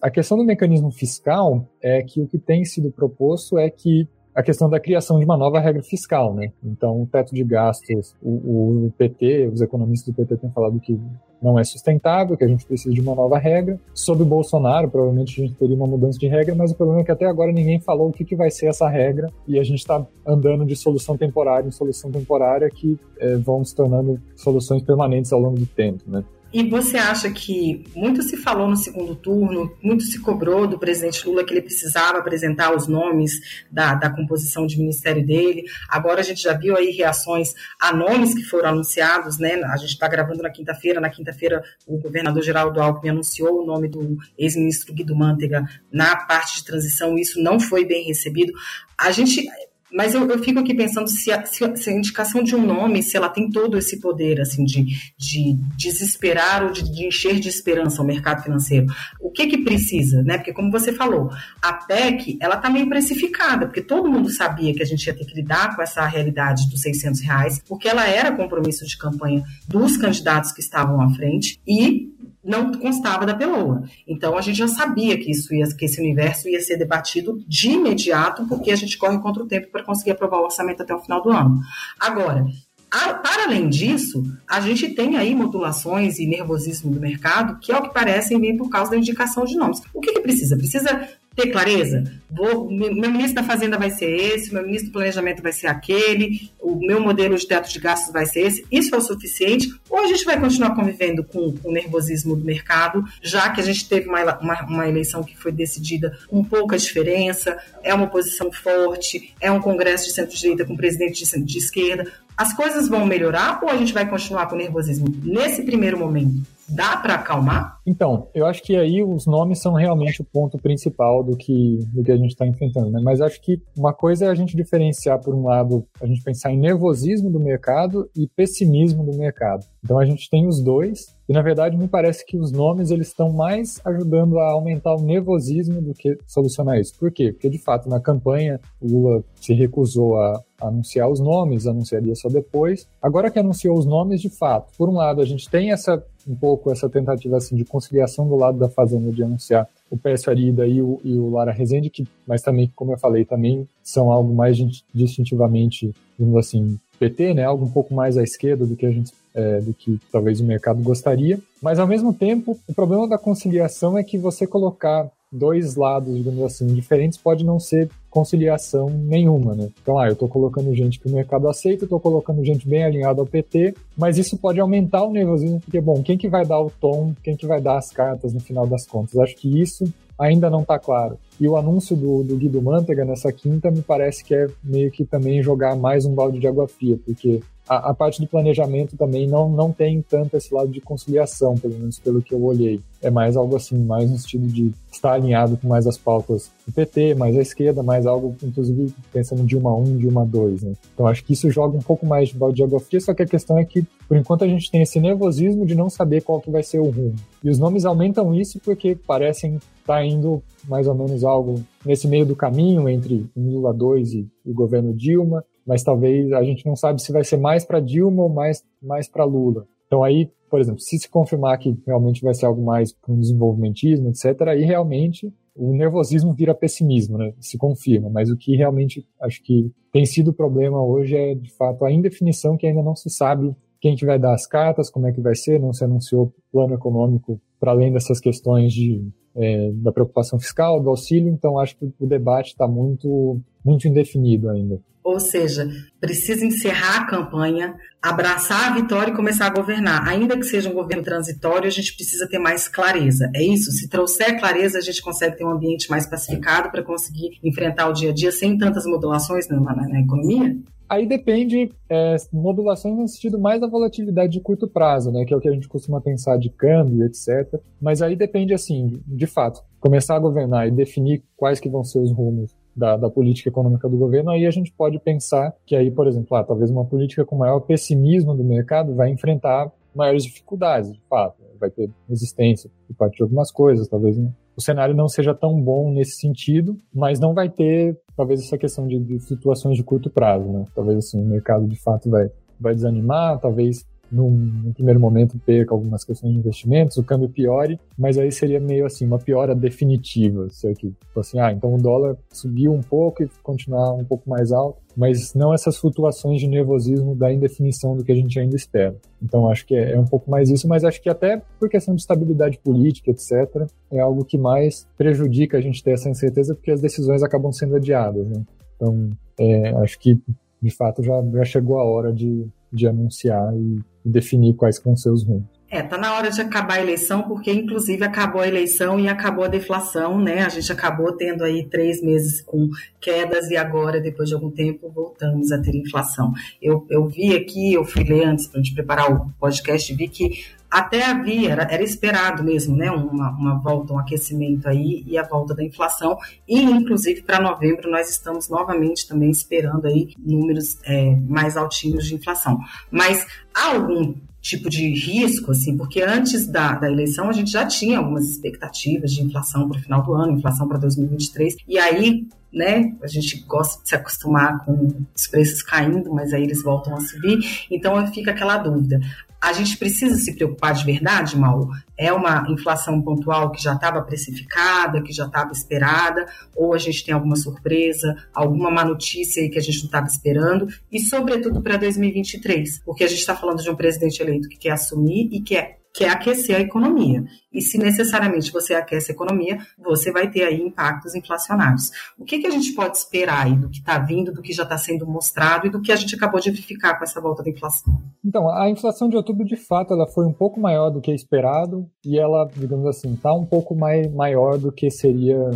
a 0.00 0.10
questão 0.10 0.36
do 0.36 0.44
mecanismo 0.44 0.90
fiscal 0.90 1.66
é 1.80 2.02
que 2.02 2.20
o 2.20 2.26
que 2.26 2.38
tem 2.38 2.64
sido 2.64 2.90
proposto 2.90 3.58
é 3.58 3.70
que 3.70 4.08
a 4.34 4.42
questão 4.42 4.68
da 4.68 4.80
criação 4.80 5.18
de 5.18 5.24
uma 5.24 5.36
nova 5.36 5.60
regra 5.60 5.82
fiscal, 5.82 6.34
né? 6.34 6.52
Então, 6.64 7.02
o 7.02 7.06
teto 7.06 7.34
de 7.34 7.44
gastos, 7.44 8.16
o, 8.22 8.86
o, 8.86 8.92
PT, 8.96 9.50
os 9.52 9.60
economistas 9.60 10.12
do 10.12 10.16
PT 10.16 10.38
têm 10.38 10.50
falado 10.50 10.80
que 10.80 10.98
não 11.40 11.58
é 11.58 11.64
sustentável, 11.64 12.36
que 12.36 12.44
a 12.44 12.48
gente 12.48 12.64
precisa 12.64 12.94
de 12.94 13.00
uma 13.00 13.14
nova 13.14 13.36
regra. 13.36 13.78
Sob 13.92 14.22
o 14.22 14.26
Bolsonaro, 14.26 14.88
provavelmente 14.88 15.40
a 15.40 15.46
gente 15.46 15.56
teria 15.56 15.76
uma 15.76 15.86
mudança 15.86 16.18
de 16.18 16.28
regra, 16.28 16.54
mas 16.54 16.70
o 16.70 16.74
problema 16.74 17.00
é 17.02 17.04
que 17.04 17.10
até 17.10 17.26
agora 17.26 17.52
ninguém 17.52 17.80
falou 17.80 18.08
o 18.08 18.12
que, 18.12 18.24
que 18.24 18.36
vai 18.36 18.50
ser 18.50 18.66
essa 18.66 18.88
regra 18.88 19.28
e 19.46 19.58
a 19.58 19.62
gente 19.64 19.80
está 19.80 20.06
andando 20.26 20.64
de 20.64 20.76
solução 20.76 21.16
temporária 21.16 21.66
em 21.66 21.72
solução 21.72 22.10
temporária 22.10 22.70
que 22.70 22.98
é, 23.18 23.36
vão 23.36 23.64
se 23.64 23.74
tornando 23.74 24.20
soluções 24.36 24.82
permanentes 24.82 25.32
ao 25.32 25.40
longo 25.40 25.58
do 25.58 25.66
tempo, 25.66 26.04
né? 26.06 26.24
E 26.52 26.68
você 26.68 26.98
acha 26.98 27.30
que 27.30 27.84
muito 27.94 28.22
se 28.22 28.36
falou 28.36 28.68
no 28.68 28.76
segundo 28.76 29.14
turno, 29.14 29.74
muito 29.82 30.04
se 30.04 30.20
cobrou 30.20 30.66
do 30.66 30.78
presidente 30.78 31.26
Lula 31.26 31.44
que 31.44 31.54
ele 31.54 31.62
precisava 31.62 32.18
apresentar 32.18 32.76
os 32.76 32.86
nomes 32.86 33.64
da, 33.70 33.94
da 33.94 34.10
composição 34.10 34.66
de 34.66 34.78
ministério 34.78 35.24
dele. 35.24 35.64
Agora 35.88 36.20
a 36.20 36.24
gente 36.24 36.42
já 36.42 36.52
viu 36.52 36.76
aí 36.76 36.90
reações 36.90 37.54
a 37.80 37.92
nomes 37.92 38.34
que 38.34 38.42
foram 38.42 38.68
anunciados, 38.68 39.38
né? 39.38 39.62
A 39.64 39.76
gente 39.78 39.90
está 39.92 40.06
gravando 40.06 40.42
na 40.42 40.50
quinta-feira. 40.50 41.00
Na 41.00 41.08
quinta-feira, 41.08 41.62
o 41.86 41.98
governador 41.98 42.42
Geraldo 42.42 42.80
Alckmin 42.80 43.10
anunciou 43.10 43.62
o 43.62 43.66
nome 43.66 43.88
do 43.88 44.18
ex-ministro 44.36 44.92
Guido 44.92 45.16
Mantega 45.16 45.64
na 45.90 46.16
parte 46.16 46.56
de 46.56 46.64
transição. 46.64 47.16
Isso 47.16 47.40
não 47.42 47.58
foi 47.58 47.84
bem 47.86 48.04
recebido. 48.04 48.52
A 48.98 49.10
gente 49.10 49.48
mas 49.92 50.14
eu, 50.14 50.28
eu 50.28 50.38
fico 50.38 50.58
aqui 50.58 50.74
pensando 50.74 51.08
se 51.08 51.30
a, 51.30 51.44
se 51.44 51.64
a, 51.64 51.92
indicação 51.92 52.42
de 52.42 52.56
um 52.56 52.64
nome, 52.64 53.02
se 53.02 53.16
ela 53.16 53.28
tem 53.28 53.50
todo 53.50 53.76
esse 53.76 54.00
poder, 54.00 54.40
assim, 54.40 54.64
de, 54.64 54.84
de 55.16 55.56
desesperar 55.76 56.64
ou 56.64 56.72
de, 56.72 56.82
de 56.90 57.06
encher 57.06 57.38
de 57.38 57.48
esperança 57.48 58.02
o 58.02 58.04
mercado 58.04 58.42
financeiro. 58.42 58.86
O 59.20 59.30
que 59.30 59.46
que 59.46 59.58
precisa, 59.58 60.22
né? 60.22 60.38
Porque 60.38 60.52
como 60.52 60.70
você 60.70 60.92
falou, 60.92 61.30
a 61.60 61.72
PEC, 61.72 62.38
ela 62.40 62.56
tá 62.56 62.70
meio 62.70 62.88
precificada, 62.88 63.66
porque 63.66 63.82
todo 63.82 64.10
mundo 64.10 64.30
sabia 64.30 64.74
que 64.74 64.82
a 64.82 64.86
gente 64.86 65.06
ia 65.06 65.14
ter 65.14 65.24
que 65.24 65.34
lidar 65.34 65.76
com 65.76 65.82
essa 65.82 66.06
realidade 66.06 66.68
dos 66.70 66.80
600 66.80 67.20
reais, 67.20 67.62
porque 67.66 67.88
ela 67.88 68.08
era 68.08 68.32
compromisso 68.32 68.86
de 68.86 68.96
campanha 68.96 69.42
dos 69.68 69.96
candidatos 69.96 70.52
que 70.52 70.60
estavam 70.60 71.00
à 71.00 71.10
frente 71.14 71.60
e 71.66 72.12
não 72.44 72.72
constava 72.72 73.24
da 73.24 73.34
Peloa. 73.34 73.84
Então 74.06 74.36
a 74.36 74.40
gente 74.40 74.58
já 74.58 74.68
sabia 74.68 75.16
que 75.18 75.30
isso 75.30 75.54
ia, 75.54 75.66
que 75.76 75.84
esse 75.84 76.00
universo 76.00 76.48
ia 76.48 76.60
ser 76.60 76.76
debatido 76.76 77.42
de 77.46 77.70
imediato, 77.70 78.46
porque 78.46 78.72
a 78.72 78.76
gente 78.76 78.98
corre 78.98 79.18
contra 79.18 79.42
o 79.42 79.46
tempo 79.46 79.68
para 79.70 79.84
conseguir 79.84 80.12
aprovar 80.12 80.38
o 80.38 80.44
orçamento 80.44 80.82
até 80.82 80.94
o 80.94 81.00
final 81.00 81.22
do 81.22 81.30
ano. 81.30 81.60
Agora, 81.98 82.44
a, 82.90 83.14
para 83.14 83.44
além 83.44 83.70
disso, 83.70 84.22
a 84.46 84.60
gente 84.60 84.90
tem 84.90 85.16
aí 85.16 85.34
modulações 85.34 86.18
e 86.18 86.26
nervosismo 86.26 86.90
do 86.90 87.00
mercado, 87.00 87.58
que 87.58 87.72
é 87.72 87.76
o 87.76 87.82
que 87.82 87.94
parecem 87.94 88.38
vir 88.38 88.56
por 88.56 88.68
causa 88.68 88.90
da 88.90 88.98
indicação 88.98 89.44
de 89.44 89.56
nomes. 89.56 89.80
O 89.94 90.00
que, 90.00 90.12
que 90.12 90.20
precisa? 90.20 90.56
Precisa 90.56 91.08
ter 91.34 91.50
clareza? 91.50 92.04
Vou, 92.30 92.70
meu 92.70 93.10
ministro 93.10 93.34
da 93.34 93.42
Fazenda 93.42 93.76
vai 93.78 93.90
ser 93.90 94.10
esse, 94.10 94.52
meu 94.52 94.62
ministro 94.62 94.88
do 94.88 94.92
Planejamento 94.92 95.42
vai 95.42 95.52
ser 95.52 95.66
aquele, 95.66 96.50
o 96.60 96.76
meu 96.76 97.00
modelo 97.00 97.36
de 97.36 97.46
teto 97.46 97.70
de 97.70 97.78
gastos 97.78 98.12
vai 98.12 98.24
ser 98.26 98.40
esse. 98.40 98.64
Isso 98.70 98.94
é 98.94 98.98
o 98.98 99.02
suficiente? 99.02 99.72
Ou 99.90 100.00
a 100.00 100.06
gente 100.06 100.24
vai 100.24 100.40
continuar 100.40 100.74
convivendo 100.74 101.22
com, 101.24 101.52
com 101.52 101.68
o 101.68 101.72
nervosismo 101.72 102.34
do 102.34 102.44
mercado, 102.44 103.04
já 103.22 103.50
que 103.50 103.60
a 103.60 103.64
gente 103.64 103.88
teve 103.88 104.08
uma, 104.08 104.38
uma, 104.38 104.62
uma 104.62 104.88
eleição 104.88 105.22
que 105.22 105.36
foi 105.36 105.52
decidida 105.52 106.18
com 106.28 106.42
pouca 106.42 106.78
diferença, 106.78 107.58
é 107.82 107.92
uma 107.92 108.04
oposição 108.04 108.50
forte, 108.50 109.34
é 109.40 109.50
um 109.50 109.60
congresso 109.60 110.06
de 110.06 110.14
centro-direita 110.14 110.64
com 110.64 110.76
presidente 110.76 111.24
de, 111.24 111.42
de 111.42 111.58
esquerda. 111.58 112.10
As 112.36 112.54
coisas 112.54 112.88
vão 112.88 113.04
melhorar 113.04 113.60
ou 113.62 113.68
a 113.68 113.76
gente 113.76 113.92
vai 113.92 114.08
continuar 114.08 114.46
com 114.46 114.54
o 114.54 114.58
nervosismo? 114.58 115.06
Nesse 115.22 115.62
primeiro 115.62 115.98
momento, 115.98 116.42
dá 116.74 116.96
para 116.96 117.14
acalmar? 117.14 117.80
Então, 117.86 118.28
eu 118.34 118.46
acho 118.46 118.62
que 118.62 118.76
aí 118.76 119.02
os 119.02 119.26
nomes 119.26 119.60
são 119.60 119.74
realmente 119.74 120.20
o 120.20 120.24
ponto 120.24 120.58
principal 120.58 121.22
do 121.22 121.36
que, 121.36 121.78
do 121.92 122.02
que 122.02 122.12
a 122.12 122.16
gente 122.16 122.30
está 122.30 122.46
enfrentando, 122.46 122.90
né? 122.90 123.00
Mas 123.02 123.20
acho 123.20 123.40
que 123.40 123.60
uma 123.76 123.92
coisa 123.92 124.26
é 124.26 124.28
a 124.28 124.34
gente 124.34 124.56
diferenciar, 124.56 125.20
por 125.20 125.34
um 125.34 125.44
lado, 125.44 125.84
a 126.00 126.06
gente 126.06 126.22
pensar 126.22 126.52
em 126.52 126.58
nervosismo 126.58 127.30
do 127.30 127.40
mercado 127.40 128.08
e 128.16 128.26
pessimismo 128.28 129.04
do 129.04 129.16
mercado. 129.16 129.66
Então 129.84 129.98
a 129.98 130.04
gente 130.04 130.30
tem 130.30 130.46
os 130.46 130.62
dois, 130.62 131.14
e 131.28 131.32
na 131.32 131.42
verdade 131.42 131.76
me 131.76 131.88
parece 131.88 132.24
que 132.24 132.36
os 132.36 132.52
nomes 132.52 132.90
eles 132.90 133.08
estão 133.08 133.32
mais 133.32 133.80
ajudando 133.84 134.38
a 134.38 134.52
aumentar 134.52 134.94
o 134.94 135.02
nervosismo 135.02 135.80
do 135.80 135.92
que 135.92 136.16
solucionar 136.26 136.78
isso. 136.78 136.96
Por 136.98 137.10
quê? 137.10 137.32
Porque 137.32 137.48
de 137.48 137.58
fato 137.58 137.88
na 137.88 138.00
campanha 138.00 138.60
o 138.80 138.86
Lula 138.86 139.24
se 139.34 139.52
recusou 139.54 140.20
a 140.20 140.40
anunciar 140.60 141.10
os 141.10 141.18
nomes, 141.18 141.66
anunciaria 141.66 142.14
só 142.14 142.28
depois. 142.28 142.86
Agora 143.00 143.30
que 143.30 143.38
anunciou 143.38 143.76
os 143.76 143.84
nomes, 143.84 144.20
de 144.20 144.30
fato, 144.30 144.72
por 144.78 144.88
um 144.88 144.94
lado 144.94 145.20
a 145.20 145.24
gente 145.24 145.48
tem 145.50 145.72
essa 145.72 146.04
um 146.26 146.34
pouco 146.34 146.70
essa 146.70 146.88
tentativa 146.88 147.36
assim 147.36 147.56
de 147.56 147.64
conciliação 147.64 148.28
do 148.28 148.36
lado 148.36 148.58
da 148.58 148.68
Fazenda 148.68 149.12
de 149.12 149.22
anunciar 149.22 149.68
o 149.90 149.96
Pércio 149.96 150.30
Arida 150.30 150.66
e 150.66 150.80
o, 150.80 151.00
e 151.04 151.18
o 151.18 151.30
Lara 151.30 151.52
Rezende, 151.52 151.90
que, 151.90 152.06
mas 152.26 152.42
também, 152.42 152.72
como 152.74 152.92
eu 152.92 152.98
falei, 152.98 153.24
também 153.24 153.68
são 153.82 154.10
algo 154.10 154.34
mais 154.34 154.56
distintivamente, 154.94 155.94
digamos 156.18 156.38
assim, 156.38 156.78
PT, 156.98 157.34
né? 157.34 157.44
Algo 157.44 157.64
um 157.64 157.70
pouco 157.70 157.92
mais 157.92 158.16
à 158.16 158.22
esquerda 158.22 158.64
do 158.64 158.76
que 158.76 158.86
a 158.86 158.90
gente 158.90 159.12
é, 159.34 159.60
do 159.60 159.72
que 159.72 159.98
talvez 160.10 160.40
o 160.40 160.44
mercado 160.44 160.82
gostaria. 160.82 161.38
Mas 161.60 161.78
ao 161.78 161.86
mesmo 161.86 162.12
tempo, 162.12 162.58
o 162.66 162.74
problema 162.74 163.08
da 163.08 163.18
conciliação 163.18 163.96
é 163.96 164.04
que 164.04 164.18
você 164.18 164.46
colocar 164.46 165.10
dois 165.30 165.74
lados, 165.74 166.14
digamos 166.14 166.42
assim, 166.44 166.66
diferentes 166.66 167.18
pode 167.18 167.44
não 167.44 167.58
ser 167.58 167.88
conciliação 168.12 168.90
nenhuma, 168.90 169.54
né? 169.54 169.70
Então, 169.82 169.98
ah, 169.98 170.06
eu 170.06 170.12
estou 170.12 170.28
colocando 170.28 170.74
gente 170.74 171.00
que 171.00 171.08
o 171.08 171.12
mercado 171.12 171.48
aceita, 171.48 171.84
estou 171.84 171.98
colocando 171.98 172.44
gente 172.44 172.68
bem 172.68 172.84
alinhada 172.84 173.22
ao 173.22 173.26
PT, 173.26 173.74
mas 173.96 174.18
isso 174.18 174.36
pode 174.36 174.60
aumentar 174.60 175.02
o 175.02 175.10
nervosismo, 175.10 175.58
porque, 175.60 175.80
bom, 175.80 176.02
quem 176.02 176.18
que 176.18 176.28
vai 176.28 176.44
dar 176.44 176.60
o 176.60 176.70
tom, 176.70 177.14
quem 177.24 177.34
que 177.34 177.46
vai 177.46 177.58
dar 177.58 177.78
as 177.78 177.90
cartas 177.90 178.34
no 178.34 178.40
final 178.40 178.66
das 178.66 178.86
contas? 178.86 179.16
Acho 179.16 179.34
que 179.34 179.58
isso 179.58 179.90
ainda 180.18 180.50
não 180.50 180.60
está 180.60 180.78
claro. 180.78 181.16
E 181.40 181.48
o 181.48 181.56
anúncio 181.56 181.96
do, 181.96 182.22
do 182.22 182.36
Guido 182.36 182.60
Mantega 182.60 183.02
nessa 183.02 183.32
quinta 183.32 183.70
me 183.70 183.80
parece 183.80 184.22
que 184.22 184.34
é 184.34 184.46
meio 184.62 184.90
que 184.90 185.06
também 185.06 185.42
jogar 185.42 185.74
mais 185.74 186.04
um 186.04 186.14
balde 186.14 186.38
de 186.38 186.46
água 186.46 186.68
fria, 186.68 186.98
porque 187.06 187.40
a, 187.68 187.90
a, 187.90 187.94
parte 187.94 188.20
do 188.20 188.26
planejamento 188.26 188.96
também 188.96 189.26
não, 189.26 189.48
não 189.48 189.72
tem 189.72 190.02
tanto 190.02 190.36
esse 190.36 190.52
lado 190.52 190.70
de 190.70 190.80
conciliação, 190.80 191.56
pelo 191.56 191.74
menos 191.74 191.98
pelo 191.98 192.20
que 192.20 192.34
eu 192.34 192.42
olhei. 192.42 192.80
É 193.00 193.10
mais 193.10 193.36
algo 193.36 193.56
assim, 193.56 193.78
mais 193.78 194.10
no 194.10 194.18
sentido 194.18 194.46
de 194.46 194.72
estar 194.90 195.12
alinhado 195.12 195.56
com 195.56 195.68
mais 195.68 195.86
as 195.86 195.96
pautas 195.96 196.50
do 196.66 196.72
PT, 196.72 197.14
mais 197.14 197.36
a 197.36 197.40
esquerda, 197.40 197.82
mais 197.82 198.06
algo, 198.06 198.34
inclusive, 198.42 198.92
pensando 199.12 199.44
de 199.44 199.56
uma 199.56 199.74
1, 199.74 199.96
de 199.98 200.06
uma 200.08 200.24
2, 200.24 200.62
né? 200.62 200.72
Então 200.92 201.06
acho 201.06 201.24
que 201.24 201.32
isso 201.32 201.50
joga 201.50 201.76
um 201.76 201.82
pouco 201.82 202.04
mais 202.04 202.28
de 202.30 202.36
balde 202.36 202.56
de 202.56 202.64
água 202.64 202.80
fria, 202.80 203.00
só 203.00 203.14
que 203.14 203.22
a 203.22 203.26
questão 203.26 203.58
é 203.58 203.64
que, 203.64 203.84
por 204.08 204.16
enquanto, 204.16 204.44
a 204.44 204.48
gente 204.48 204.70
tem 204.70 204.82
esse 204.82 205.00
nervosismo 205.00 205.64
de 205.64 205.74
não 205.74 205.88
saber 205.88 206.22
qual 206.22 206.40
que 206.40 206.50
vai 206.50 206.62
ser 206.62 206.80
o 206.80 206.90
rumo. 206.90 207.14
E 207.42 207.50
os 207.50 207.58
nomes 207.58 207.84
aumentam 207.84 208.34
isso 208.34 208.60
porque 208.60 208.94
parecem 208.94 209.56
estar 209.56 209.94
tá 209.94 210.04
indo 210.04 210.42
mais 210.68 210.86
ou 210.86 210.94
menos 210.94 211.24
algo 211.24 211.62
nesse 211.84 212.06
meio 212.06 212.24
do 212.24 212.36
caminho 212.36 212.88
entre 212.88 213.26
Lula 213.36 213.72
2 213.72 214.14
e 214.14 214.28
o 214.44 214.52
governo 214.52 214.92
Dilma, 214.92 215.44
mas 215.66 215.82
talvez 215.82 216.32
a 216.32 216.42
gente 216.42 216.66
não 216.66 216.76
sabe 216.76 217.02
se 217.02 217.12
vai 217.12 217.24
ser 217.24 217.36
mais 217.36 217.64
para 217.64 217.80
Dilma 217.80 218.24
ou 218.24 218.28
mais, 218.28 218.64
mais 218.82 219.08
para 219.08 219.24
Lula. 219.24 219.66
Então 219.86 220.02
aí, 220.02 220.30
por 220.50 220.60
exemplo, 220.60 220.80
se 220.80 220.98
se 220.98 221.08
confirmar 221.08 221.58
que 221.58 221.76
realmente 221.86 222.22
vai 222.22 222.34
ser 222.34 222.46
algo 222.46 222.62
mais 222.64 222.92
para 222.92 223.12
um 223.12 223.18
desenvolvimentismo, 223.18 224.08
etc., 224.08 224.48
aí 224.48 224.64
realmente 224.64 225.32
o 225.54 225.72
nervosismo 225.72 226.32
vira 226.32 226.54
pessimismo, 226.54 227.18
né? 227.18 227.34
Se 227.38 227.58
confirma. 227.58 228.08
Mas 228.08 228.30
o 228.30 228.36
que 228.36 228.56
realmente 228.56 229.06
acho 229.20 229.42
que 229.42 229.70
tem 229.92 230.04
sido 230.06 230.28
o 230.28 230.34
problema 230.34 230.82
hoje 230.82 231.14
é, 231.14 231.34
de 231.34 231.52
fato, 231.52 231.84
a 231.84 231.92
indefinição 231.92 232.56
que 232.56 232.66
ainda 232.66 232.82
não 232.82 232.96
se 232.96 233.10
sabe 233.10 233.54
quem 233.80 233.96
que 233.96 234.06
vai 234.06 234.18
dar 234.18 234.32
as 234.32 234.46
cartas, 234.46 234.88
como 234.88 235.06
é 235.06 235.12
que 235.12 235.20
vai 235.20 235.34
ser, 235.34 235.60
não 235.60 235.72
se 235.72 235.84
anunciou 235.84 236.32
plano 236.50 236.74
econômico 236.74 237.40
para 237.62 237.70
além 237.70 237.92
dessas 237.92 238.18
questões 238.18 238.72
de, 238.72 239.00
é, 239.36 239.70
da 239.74 239.92
preocupação 239.92 240.36
fiscal, 240.36 240.82
do 240.82 240.90
auxílio, 240.90 241.28
então 241.28 241.60
acho 241.60 241.76
que 241.76 241.92
o 242.00 242.06
debate 242.08 242.48
está 242.48 242.66
muito, 242.66 243.40
muito 243.64 243.86
indefinido 243.86 244.50
ainda. 244.50 244.80
Ou 245.04 245.20
seja, 245.20 245.68
precisa 246.00 246.44
encerrar 246.44 247.02
a 247.02 247.06
campanha, 247.06 247.76
abraçar 248.02 248.72
a 248.72 248.74
vitória 248.74 249.12
e 249.12 249.14
começar 249.14 249.46
a 249.46 249.54
governar. 249.54 250.08
Ainda 250.08 250.36
que 250.36 250.44
seja 250.44 250.70
um 250.70 250.74
governo 250.74 251.04
transitório, 251.04 251.68
a 251.68 251.70
gente 251.70 251.94
precisa 251.94 252.28
ter 252.28 252.38
mais 252.40 252.66
clareza. 252.66 253.30
É 253.32 253.44
isso? 253.44 253.70
Se 253.70 253.88
trouxer 253.88 254.40
clareza, 254.40 254.78
a 254.78 254.82
gente 254.82 255.00
consegue 255.00 255.36
ter 255.36 255.44
um 255.44 255.50
ambiente 255.50 255.88
mais 255.88 256.04
pacificado 256.04 256.68
para 256.70 256.82
conseguir 256.82 257.38
enfrentar 257.44 257.88
o 257.88 257.92
dia 257.92 258.10
a 258.10 258.12
dia 258.12 258.32
sem 258.32 258.58
tantas 258.58 258.86
modulações 258.86 259.48
na, 259.48 259.60
na, 259.60 259.88
na 259.88 260.00
economia? 260.00 260.56
Aí 260.92 261.06
depende, 261.06 261.72
é, 261.88 262.16
modulações 262.30 262.94
no 262.94 263.08
sentido 263.08 263.40
mais 263.40 263.58
da 263.58 263.66
volatilidade 263.66 264.30
de 264.30 264.40
curto 264.42 264.68
prazo, 264.68 265.10
né, 265.10 265.24
que 265.24 265.32
é 265.32 265.36
o 265.36 265.40
que 265.40 265.48
a 265.48 265.52
gente 265.52 265.66
costuma 265.66 266.02
pensar 266.02 266.36
de 266.36 266.50
câmbio, 266.50 267.06
etc. 267.06 267.58
Mas 267.80 268.02
aí 268.02 268.14
depende, 268.14 268.52
assim, 268.52 269.00
de 269.06 269.26
fato, 269.26 269.64
começar 269.80 270.16
a 270.16 270.18
governar 270.18 270.68
e 270.68 270.70
definir 270.70 271.22
quais 271.34 271.58
que 271.58 271.70
vão 271.70 271.82
ser 271.82 271.98
os 271.98 272.12
rumos 272.12 272.54
da, 272.76 272.98
da, 272.98 273.08
política 273.08 273.48
econômica 273.48 273.88
do 273.88 273.96
governo, 273.96 274.32
aí 274.32 274.44
a 274.44 274.50
gente 274.50 274.70
pode 274.70 274.98
pensar 274.98 275.56
que 275.64 275.74
aí, 275.74 275.90
por 275.90 276.06
exemplo, 276.06 276.36
ah, 276.36 276.44
talvez 276.44 276.70
uma 276.70 276.84
política 276.84 277.24
com 277.24 277.36
maior 277.36 277.60
pessimismo 277.60 278.34
do 278.34 278.44
mercado 278.44 278.94
vai 278.94 279.08
enfrentar 279.08 279.72
maiores 279.94 280.24
dificuldades, 280.24 280.92
de 280.92 281.00
fato. 281.08 281.42
Vai 281.58 281.70
ter 281.70 281.88
resistência 282.06 282.70
por 282.86 282.96
parte 282.96 283.16
de 283.16 283.22
algumas 283.22 283.50
coisas, 283.50 283.88
talvez 283.88 284.18
né? 284.18 284.30
o 284.56 284.60
cenário 284.60 284.94
não 284.94 285.08
seja 285.08 285.34
tão 285.34 285.60
bom 285.60 285.90
nesse 285.90 286.16
sentido, 286.16 286.76
mas 286.94 287.18
não 287.18 287.34
vai 287.34 287.48
ter, 287.48 287.98
talvez, 288.16 288.40
essa 288.40 288.58
questão 288.58 288.86
de, 288.86 288.98
de 288.98 289.18
situações 289.20 289.76
de 289.76 289.82
curto 289.82 290.10
prazo, 290.10 290.44
né? 290.48 290.66
Talvez, 290.74 290.98
assim, 290.98 291.20
o 291.20 291.24
mercado, 291.24 291.66
de 291.66 291.76
fato, 291.76 292.10
vai, 292.10 292.30
vai 292.60 292.74
desanimar, 292.74 293.40
talvez 293.40 293.84
num, 294.12 294.72
primeiro 294.74 295.00
momento 295.00 295.38
perca 295.38 295.74
algumas 295.74 296.04
questões 296.04 296.32
de 296.32 296.38
investimentos, 296.38 296.96
o 296.98 297.02
câmbio 297.02 297.28
piore, 297.28 297.80
mas 297.98 298.18
aí 298.18 298.30
seria 298.30 298.60
meio 298.60 298.84
assim, 298.84 299.06
uma 299.06 299.18
piora 299.18 299.54
definitiva, 299.54 300.48
se 300.50 300.68
aqui, 300.68 300.94
tipo 301.00 301.20
assim, 301.20 301.40
ah, 301.40 301.50
então 301.50 301.74
o 301.74 301.78
dólar 301.80 302.16
subiu 302.30 302.72
um 302.72 302.82
pouco 302.82 303.22
e 303.22 303.30
continuar 303.42 303.94
um 303.94 304.04
pouco 304.04 304.28
mais 304.28 304.52
alto, 304.52 304.82
mas 304.94 305.32
não 305.34 305.54
essas 305.54 305.78
flutuações 305.78 306.40
de 306.40 306.46
nervosismo 306.46 307.16
da 307.16 307.32
indefinição 307.32 307.96
do 307.96 308.04
que 308.04 308.12
a 308.12 308.14
gente 308.14 308.38
ainda 308.38 308.54
espera. 308.54 308.94
Então 309.22 309.48
acho 309.48 309.66
que 309.66 309.74
é, 309.74 309.92
é 309.92 309.98
um 309.98 310.04
pouco 310.04 310.30
mais 310.30 310.50
isso, 310.50 310.68
mas 310.68 310.84
acho 310.84 311.00
que 311.00 311.08
até 311.08 311.40
por 311.58 311.70
questão 311.70 311.94
de 311.94 312.02
estabilidade 312.02 312.58
política, 312.58 313.10
etc., 313.10 313.66
é 313.90 314.00
algo 314.00 314.24
que 314.24 314.36
mais 314.36 314.86
prejudica 314.98 315.56
a 315.56 315.60
gente 315.60 315.82
ter 315.82 315.92
essa 315.92 316.10
incerteza, 316.10 316.54
porque 316.54 316.70
as 316.70 316.80
decisões 316.80 317.22
acabam 317.22 317.50
sendo 317.50 317.76
adiadas, 317.76 318.26
né? 318.28 318.44
Então, 318.76 319.10
é, 319.38 319.70
acho 319.76 319.98
que 319.98 320.20
de 320.60 320.70
fato 320.70 321.02
já, 321.02 321.20
já 321.32 321.44
chegou 321.44 321.78
a 321.80 321.84
hora 321.84 322.12
de, 322.12 322.46
de 322.72 322.86
anunciar 322.86 323.54
e 323.54 323.80
definir 324.04 324.54
quais 324.54 324.80
vão 324.82 324.96
ser 324.96 325.10
os 325.10 325.24
rumos. 325.24 325.62
É, 325.72 325.82
tá 325.82 325.96
na 325.96 326.14
hora 326.14 326.30
de 326.30 326.38
acabar 326.38 326.74
a 326.74 326.82
eleição, 326.82 327.22
porque 327.22 327.50
inclusive 327.50 328.04
acabou 328.04 328.42
a 328.42 328.46
eleição 328.46 329.00
e 329.00 329.08
acabou 329.08 329.42
a 329.42 329.48
deflação, 329.48 330.20
né? 330.20 330.42
A 330.42 330.50
gente 330.50 330.70
acabou 330.70 331.16
tendo 331.16 331.42
aí 331.42 331.64
três 331.64 332.02
meses 332.02 332.42
com 332.42 332.68
quedas 333.00 333.50
e 333.50 333.56
agora, 333.56 333.98
depois 333.98 334.28
de 334.28 334.34
algum 334.34 334.50
tempo, 334.50 334.90
voltamos 334.94 335.50
a 335.50 335.58
ter 335.62 335.74
inflação. 335.74 336.30
Eu, 336.60 336.86
eu 336.90 337.08
vi 337.08 337.34
aqui, 337.34 337.72
eu 337.72 337.86
fui 337.86 338.04
ler 338.04 338.26
antes 338.26 338.46
para 338.46 338.60
gente 338.60 338.74
preparar 338.74 339.10
o 339.10 339.32
podcast, 339.40 339.94
vi 339.94 340.08
que 340.08 340.44
até 340.72 341.04
havia, 341.04 341.50
era, 341.50 341.62
era 341.64 341.82
esperado 341.82 342.42
mesmo, 342.42 342.74
né? 342.74 342.90
Uma, 342.90 343.30
uma 343.30 343.58
volta, 343.58 343.92
um 343.92 343.98
aquecimento 343.98 344.66
aí 344.66 345.04
e 345.06 345.18
a 345.18 345.22
volta 345.22 345.54
da 345.54 345.62
inflação. 345.62 346.16
E, 346.48 346.62
inclusive, 346.62 347.20
para 347.20 347.38
novembro, 347.38 347.90
nós 347.90 348.08
estamos 348.08 348.48
novamente 348.48 349.06
também 349.06 349.30
esperando 349.30 349.86
aí 349.86 350.14
números 350.18 350.78
é, 350.84 351.14
mais 351.28 351.58
altinhos 351.58 352.06
de 352.06 352.14
inflação. 352.14 352.58
Mas 352.90 353.26
há 353.54 353.74
algum 353.74 354.14
tipo 354.40 354.70
de 354.70 354.88
risco, 354.94 355.50
assim, 355.50 355.76
porque 355.76 356.00
antes 356.00 356.46
da, 356.46 356.72
da 356.72 356.90
eleição 356.90 357.28
a 357.28 357.32
gente 357.32 357.50
já 357.50 357.66
tinha 357.66 357.98
algumas 357.98 358.26
expectativas 358.28 359.12
de 359.12 359.22
inflação 359.22 359.68
para 359.68 359.78
o 359.78 359.82
final 359.82 360.02
do 360.02 360.14
ano, 360.14 360.38
inflação 360.38 360.66
para 360.66 360.78
2023, 360.78 361.56
e 361.68 361.78
aí, 361.78 362.26
né, 362.52 362.92
a 363.00 363.06
gente 363.06 363.44
gosta 363.46 363.80
de 363.82 363.90
se 363.90 363.94
acostumar 363.94 364.64
com 364.64 364.88
os 365.14 365.26
preços 365.28 365.62
caindo, 365.62 366.12
mas 366.12 366.32
aí 366.32 366.42
eles 366.42 366.60
voltam 366.60 366.96
a 366.96 367.00
subir, 367.00 367.38
então 367.70 368.04
fica 368.08 368.32
aquela 368.32 368.56
dúvida 368.56 368.98
a 369.42 369.52
gente 369.52 369.76
precisa 369.76 370.14
se 370.14 370.36
preocupar 370.36 370.72
de 370.72 370.84
verdade, 370.84 371.36
Mauro? 371.36 371.70
É 371.98 372.12
uma 372.12 372.46
inflação 372.48 373.02
pontual 373.02 373.50
que 373.50 373.60
já 373.60 373.74
estava 373.74 374.00
precificada, 374.00 375.02
que 375.02 375.12
já 375.12 375.26
estava 375.26 375.50
esperada, 375.50 376.24
ou 376.54 376.72
a 376.72 376.78
gente 376.78 377.04
tem 377.04 377.12
alguma 377.12 377.34
surpresa, 377.34 378.16
alguma 378.32 378.70
má 378.70 378.84
notícia 378.84 379.42
aí 379.42 379.50
que 379.50 379.58
a 379.58 379.62
gente 379.62 379.78
não 379.78 379.86
estava 379.86 380.06
esperando, 380.06 380.68
e 380.92 381.00
sobretudo 381.00 381.60
para 381.60 381.76
2023, 381.76 382.82
porque 382.84 383.02
a 383.02 383.08
gente 383.08 383.18
está 383.18 383.34
falando 383.34 383.60
de 383.60 383.68
um 383.68 383.74
presidente 383.74 384.22
eleito 384.22 384.48
que 384.48 384.56
quer 384.56 384.70
assumir 384.70 385.28
e 385.32 385.40
quer 385.40 385.81
que 385.92 386.04
é 386.04 386.08
aquecer 386.08 386.56
a 386.56 386.60
economia. 386.60 387.24
E 387.52 387.60
se 387.60 387.76
necessariamente 387.76 388.50
você 388.50 388.74
aquece 388.74 389.12
a 389.12 389.14
economia, 389.14 389.58
você 389.78 390.10
vai 390.10 390.30
ter 390.30 390.44
aí 390.44 390.60
impactos 390.60 391.14
inflacionários. 391.14 391.90
O 392.18 392.24
que, 392.24 392.38
que 392.38 392.46
a 392.46 392.50
gente 392.50 392.72
pode 392.72 392.96
esperar 392.96 393.46
aí 393.46 393.54
do 393.54 393.68
que 393.68 393.78
está 393.78 393.98
vindo, 393.98 394.32
do 394.32 394.40
que 394.40 394.52
já 394.52 394.62
está 394.62 394.78
sendo 394.78 395.06
mostrado 395.06 395.66
e 395.66 395.70
do 395.70 395.82
que 395.82 395.92
a 395.92 395.96
gente 395.96 396.14
acabou 396.14 396.40
de 396.40 396.50
verificar 396.50 396.96
com 396.96 397.04
essa 397.04 397.20
volta 397.20 397.42
da 397.42 397.50
inflação? 397.50 398.00
Então, 398.24 398.48
a 398.48 398.70
inflação 398.70 399.08
de 399.08 399.16
outubro, 399.16 399.44
de 399.44 399.56
fato, 399.56 399.92
ela 399.92 400.06
foi 400.06 400.24
um 400.24 400.32
pouco 400.32 400.58
maior 400.58 400.90
do 400.90 401.00
que 401.00 401.12
esperado 401.12 401.86
e 402.04 402.18
ela, 402.18 402.48
digamos 402.56 402.86
assim, 402.86 403.12
está 403.12 403.32
um 403.34 403.44
pouco 403.44 403.74
mais, 403.74 404.10
maior 404.12 404.56
do 404.56 404.72
que 404.72 404.90
seria 404.90 405.50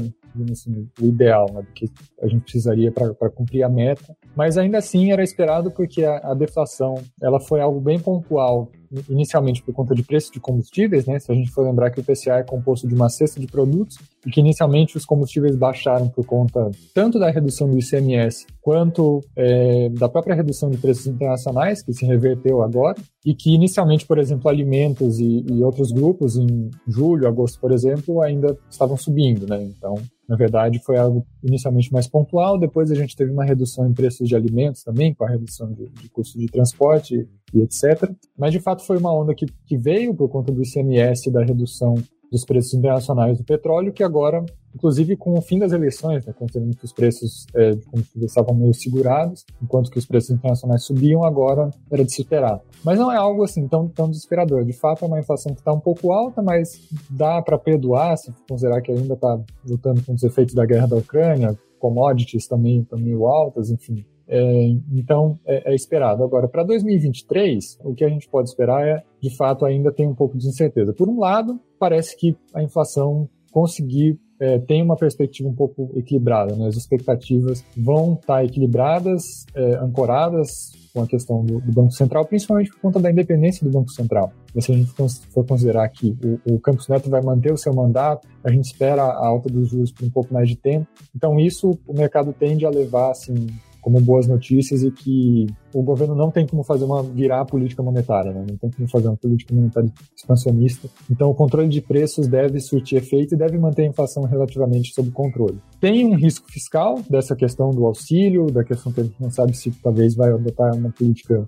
assim, 0.53 0.89
o 1.01 1.07
ideal, 1.07 1.47
né, 1.53 1.63
do 1.63 1.73
que 1.73 1.87
a 2.21 2.27
gente 2.27 2.43
precisaria 2.43 2.93
para 2.93 3.31
cumprir 3.31 3.63
a 3.63 3.69
meta. 3.69 4.17
Mas 4.37 4.59
ainda 4.59 4.79
assim 4.79 5.13
era 5.13 5.23
esperado 5.23 5.71
porque 5.71 6.05
a, 6.05 6.19
a 6.19 6.35
deflação 6.35 6.97
ela 7.23 7.41
foi 7.41 7.61
algo 7.61 7.81
bem 7.81 7.99
pontual 7.99 8.71
inicialmente 9.09 9.63
por 9.63 9.75
conta 9.75 9.95
de 9.95 10.03
preço 10.03 10.33
de 10.33 10.41
combustíveis, 10.41 11.07
né? 11.07 11.19
Se 11.19 11.31
a 11.31 11.35
gente 11.35 11.51
for 11.51 11.65
lembrar 11.65 11.91
que 11.91 12.01
o 12.01 12.05
PCA 12.05 12.39
é 12.39 12.43
composto 12.43 12.87
de 12.87 12.95
uma 12.95 13.09
cesta 13.09 13.41
de 13.41 13.47
produtos 13.47 13.99
e 14.27 14.31
que 14.31 14.41
inicialmente 14.41 14.97
os 14.97 15.05
combustíveis 15.05 15.55
baixaram 15.55 16.09
por 16.09 16.27
conta 16.27 16.69
tanto 16.93 17.17
da 17.19 17.31
redução 17.31 17.71
do 17.71 17.79
ICMS 17.79 18.45
quanto 18.61 19.21
é, 19.37 19.89
da 19.91 20.09
própria 20.09 20.35
redução 20.35 20.69
de 20.69 20.77
preços 20.77 21.07
internacionais, 21.07 21.83
que 21.83 21.93
se 21.93 22.05
reverteu 22.05 22.63
agora, 22.63 22.97
e 23.25 23.33
que 23.33 23.55
inicialmente, 23.55 24.05
por 24.05 24.19
exemplo, 24.19 24.49
alimentos 24.49 25.21
e, 25.21 25.45
e 25.49 25.63
outros 25.63 25.93
grupos, 25.93 26.37
em 26.37 26.69
julho, 26.89 27.29
agosto, 27.29 27.61
por 27.61 27.71
exemplo, 27.71 28.21
ainda 28.21 28.59
estavam 28.69 28.97
subindo, 28.97 29.47
né? 29.47 29.63
Então, 29.63 29.95
na 30.29 30.35
verdade, 30.35 30.81
foi 30.81 30.97
algo 30.97 31.25
inicialmente 31.45 31.93
mais 31.93 32.09
pontual, 32.09 32.59
depois 32.59 32.91
a 32.91 32.97
gente 32.97 33.15
teve 33.15 33.31
uma 33.31 33.45
redução 33.45 33.89
em 33.89 33.95
preços 33.95 34.29
de 34.29 34.35
alimentos 34.35 34.83
também, 34.83 35.15
com 35.15 35.25
a 35.25 35.29
redução 35.29 35.73
de, 35.73 35.89
de 35.89 36.09
custo 36.09 36.37
de 36.37 36.47
transporte 36.47 37.29
e 37.55 37.63
etc. 37.63 38.11
Mas, 38.37 38.53
de 38.53 38.59
fato, 38.59 38.83
foi 38.83 38.99
uma 38.99 39.15
onda 39.15 39.33
que, 39.33 39.47
que 39.65 39.77
veio 39.77 40.13
por 40.13 40.29
conta 40.29 40.51
do 40.51 40.61
ICMS 40.61 41.31
da 41.31 41.45
redução 41.45 41.95
dos 42.31 42.45
preços 42.45 42.75
internacionais 42.75 43.39
do 43.39 43.45
petróleo, 43.45 43.93
que 43.93 44.03
agora, 44.03 44.45
inclusive 44.75 45.17
com 45.17 45.39
o 45.39 45.41
fim 45.41 45.59
das 45.59 45.73
eleições, 45.73 46.25
né, 46.27 46.33
considerando 46.33 46.77
que 46.77 46.85
os 46.85 46.93
preços 46.93 47.47
é, 47.55 47.71
de 47.71 47.87
combustível 47.87 48.27
estavam 48.27 48.55
meio 48.55 48.75
segurados, 48.75 49.45
enquanto 49.63 49.91
que 49.91 49.99
os 49.99 50.07
preços 50.07 50.31
internacionais 50.31 50.85
subiam, 50.85 51.25
agora 51.25 51.71
era 51.91 52.05
de 52.05 52.13
se 52.13 52.23
esperar. 52.23 52.61
Mas 52.85 52.99
não 52.99 53.11
é 53.11 53.17
algo 53.17 53.45
assim 53.45 53.67
tão, 53.69 53.89
tão 53.89 54.11
desesperador. 54.11 54.65
De 54.65 54.73
fato, 54.73 55.05
é 55.05 55.09
uma 55.09 55.21
inflação 55.21 55.53
que 55.53 55.61
está 55.61 55.73
um 55.73 55.81
pouco 55.81 56.13
alta, 56.13 56.43
mas 56.43 56.89
dá 57.09 57.41
para 57.43 57.59
perdoar, 57.59 58.17
se 58.17 58.33
considerar 58.49 58.81
que 58.81 58.93
ainda 58.93 59.15
está 59.15 59.41
lutando 59.69 60.03
com 60.03 60.15
os 60.15 60.23
efeitos 60.23 60.55
da 60.55 60.67
guerra 60.67 60.87
da 60.87 60.97
Ucrânia, 60.97 61.57
commodities 61.79 62.47
também 62.47 62.81
estão 62.81 62.99
meio 62.99 63.27
altas, 63.27 63.71
enfim. 63.71 64.05
É, 64.29 64.69
então, 64.93 65.39
é, 65.47 65.73
é, 65.73 65.75
esperado. 65.75 66.25
Agora, 66.25 66.49
para 66.49 66.65
2023, 66.65 67.79
o 67.85 67.95
que 67.95 68.05
a 68.05 68.09
gente 68.09 68.29
pode 68.29 68.49
esperar 68.49 68.87
é, 68.87 69.03
de 69.21 69.35
fato, 69.37 69.65
ainda 69.65 69.93
tem 69.93 70.07
um 70.07 70.15
pouco 70.15 70.37
de 70.37 70.49
incerteza. 70.49 70.93
Por 70.93 71.09
um 71.09 71.19
lado, 71.19 71.61
parece 71.79 72.17
que 72.17 72.37
a 72.53 72.63
inflação 72.63 73.29
conseguir 73.53 74.19
é, 74.39 74.59
tem 74.59 74.83
uma 74.83 74.97
perspectiva 74.97 75.49
um 75.49 75.55
pouco 75.55 75.91
equilibrada. 75.95 76.55
Né? 76.55 76.67
As 76.67 76.77
expectativas 76.77 77.65
vão 77.77 78.15
estar 78.15 78.35
tá 78.35 78.45
equilibradas, 78.45 79.47
é, 79.55 79.77
ancoradas 79.77 80.73
com 80.93 81.03
a 81.03 81.07
questão 81.07 81.45
do, 81.45 81.61
do, 81.61 81.73
Banco 81.73 81.93
Central, 81.93 82.25
principalmente 82.25 82.71
por 82.71 82.81
conta 82.81 82.99
da 82.99 83.11
independência 83.11 83.67
do 83.67 83.71
Banco 83.71 83.91
Central. 83.91 84.33
E 84.55 84.63
se 84.63 84.73
a 84.73 84.75
gente 84.75 84.91
for 85.31 85.45
considerar 85.45 85.89
que 85.91 86.17
o, 86.25 86.55
o 86.55 86.61
Campos 86.61 86.89
Neto 86.89 87.11
vai 87.11 87.21
manter 87.21 87.53
o 87.53 87.57
seu 87.57 87.75
mandato, 87.75 88.27
a 88.43 88.51
gente 88.51 88.65
espera 88.65 89.03
a 89.03 89.27
alta 89.27 89.51
dos 89.51 89.69
juros 89.69 89.93
por 89.93 90.07
um 90.07 90.11
pouco 90.11 90.33
mais 90.33 90.49
de 90.49 90.57
tempo. 90.57 90.87
Então, 91.15 91.39
isso 91.39 91.79
o 91.87 91.93
mercado 91.93 92.33
tende 92.33 92.65
a 92.65 92.71
levar 92.71 93.11
assim, 93.11 93.47
como 93.87 94.01
boas 94.01 94.27
notícias 94.27 94.83
e 94.83 94.91
que 94.91 95.47
o 95.73 95.81
governo 95.81 96.17
não 96.17 96.29
tem 96.29 96.45
como 96.45 96.65
fazer 96.65 96.85
uma 96.85 97.05
virar 97.05 97.43
a 97.43 97.45
política 97.45 97.85
monetária, 97.85 98.33
né? 98.33 98.45
não 98.51 98.57
tem 98.57 98.69
como 98.69 98.89
fazer 98.89 99.07
uma 99.07 99.17
política 99.17 99.55
monetária 99.55 99.89
expansionista. 100.17 100.89
Então, 101.09 101.31
o 101.31 101.35
controle 101.37 101.69
de 101.69 101.81
preços 101.81 102.27
deve 102.27 102.59
surtir 102.59 102.99
efeito 102.99 103.37
e 103.37 103.39
deve 103.39 103.57
manter 103.57 103.83
a 103.83 103.87
inflação 103.87 104.25
relativamente 104.25 104.93
sob 104.93 105.09
controle. 105.13 105.61
Tem 105.81 106.05
um 106.05 106.17
risco 106.17 106.51
fiscal 106.51 107.01
dessa 107.09 107.37
questão 107.37 107.71
do 107.71 107.87
auxílio, 107.87 108.51
da 108.51 108.65
questão 108.65 108.91
que 108.91 109.03
a 109.03 109.05
gente 109.05 109.23
não 109.23 109.31
sabe 109.31 109.57
se 109.57 109.71
talvez 109.81 110.17
vai 110.17 110.33
adotar 110.33 110.75
uma 110.75 110.91
política. 110.91 111.47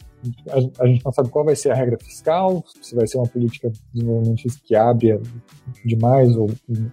A 0.78 0.86
gente 0.86 1.04
não 1.04 1.10
sabe 1.10 1.30
qual 1.30 1.44
vai 1.44 1.56
ser 1.56 1.72
a 1.72 1.74
regra 1.74 1.98
fiscal, 2.00 2.62
se 2.80 2.94
vai 2.94 3.08
ser 3.08 3.18
uma 3.18 3.26
política 3.26 3.68
desenvolvimento 3.92 4.44
que 4.64 4.76
abre 4.76 5.20
demais 5.84 6.36
ou 6.36 6.48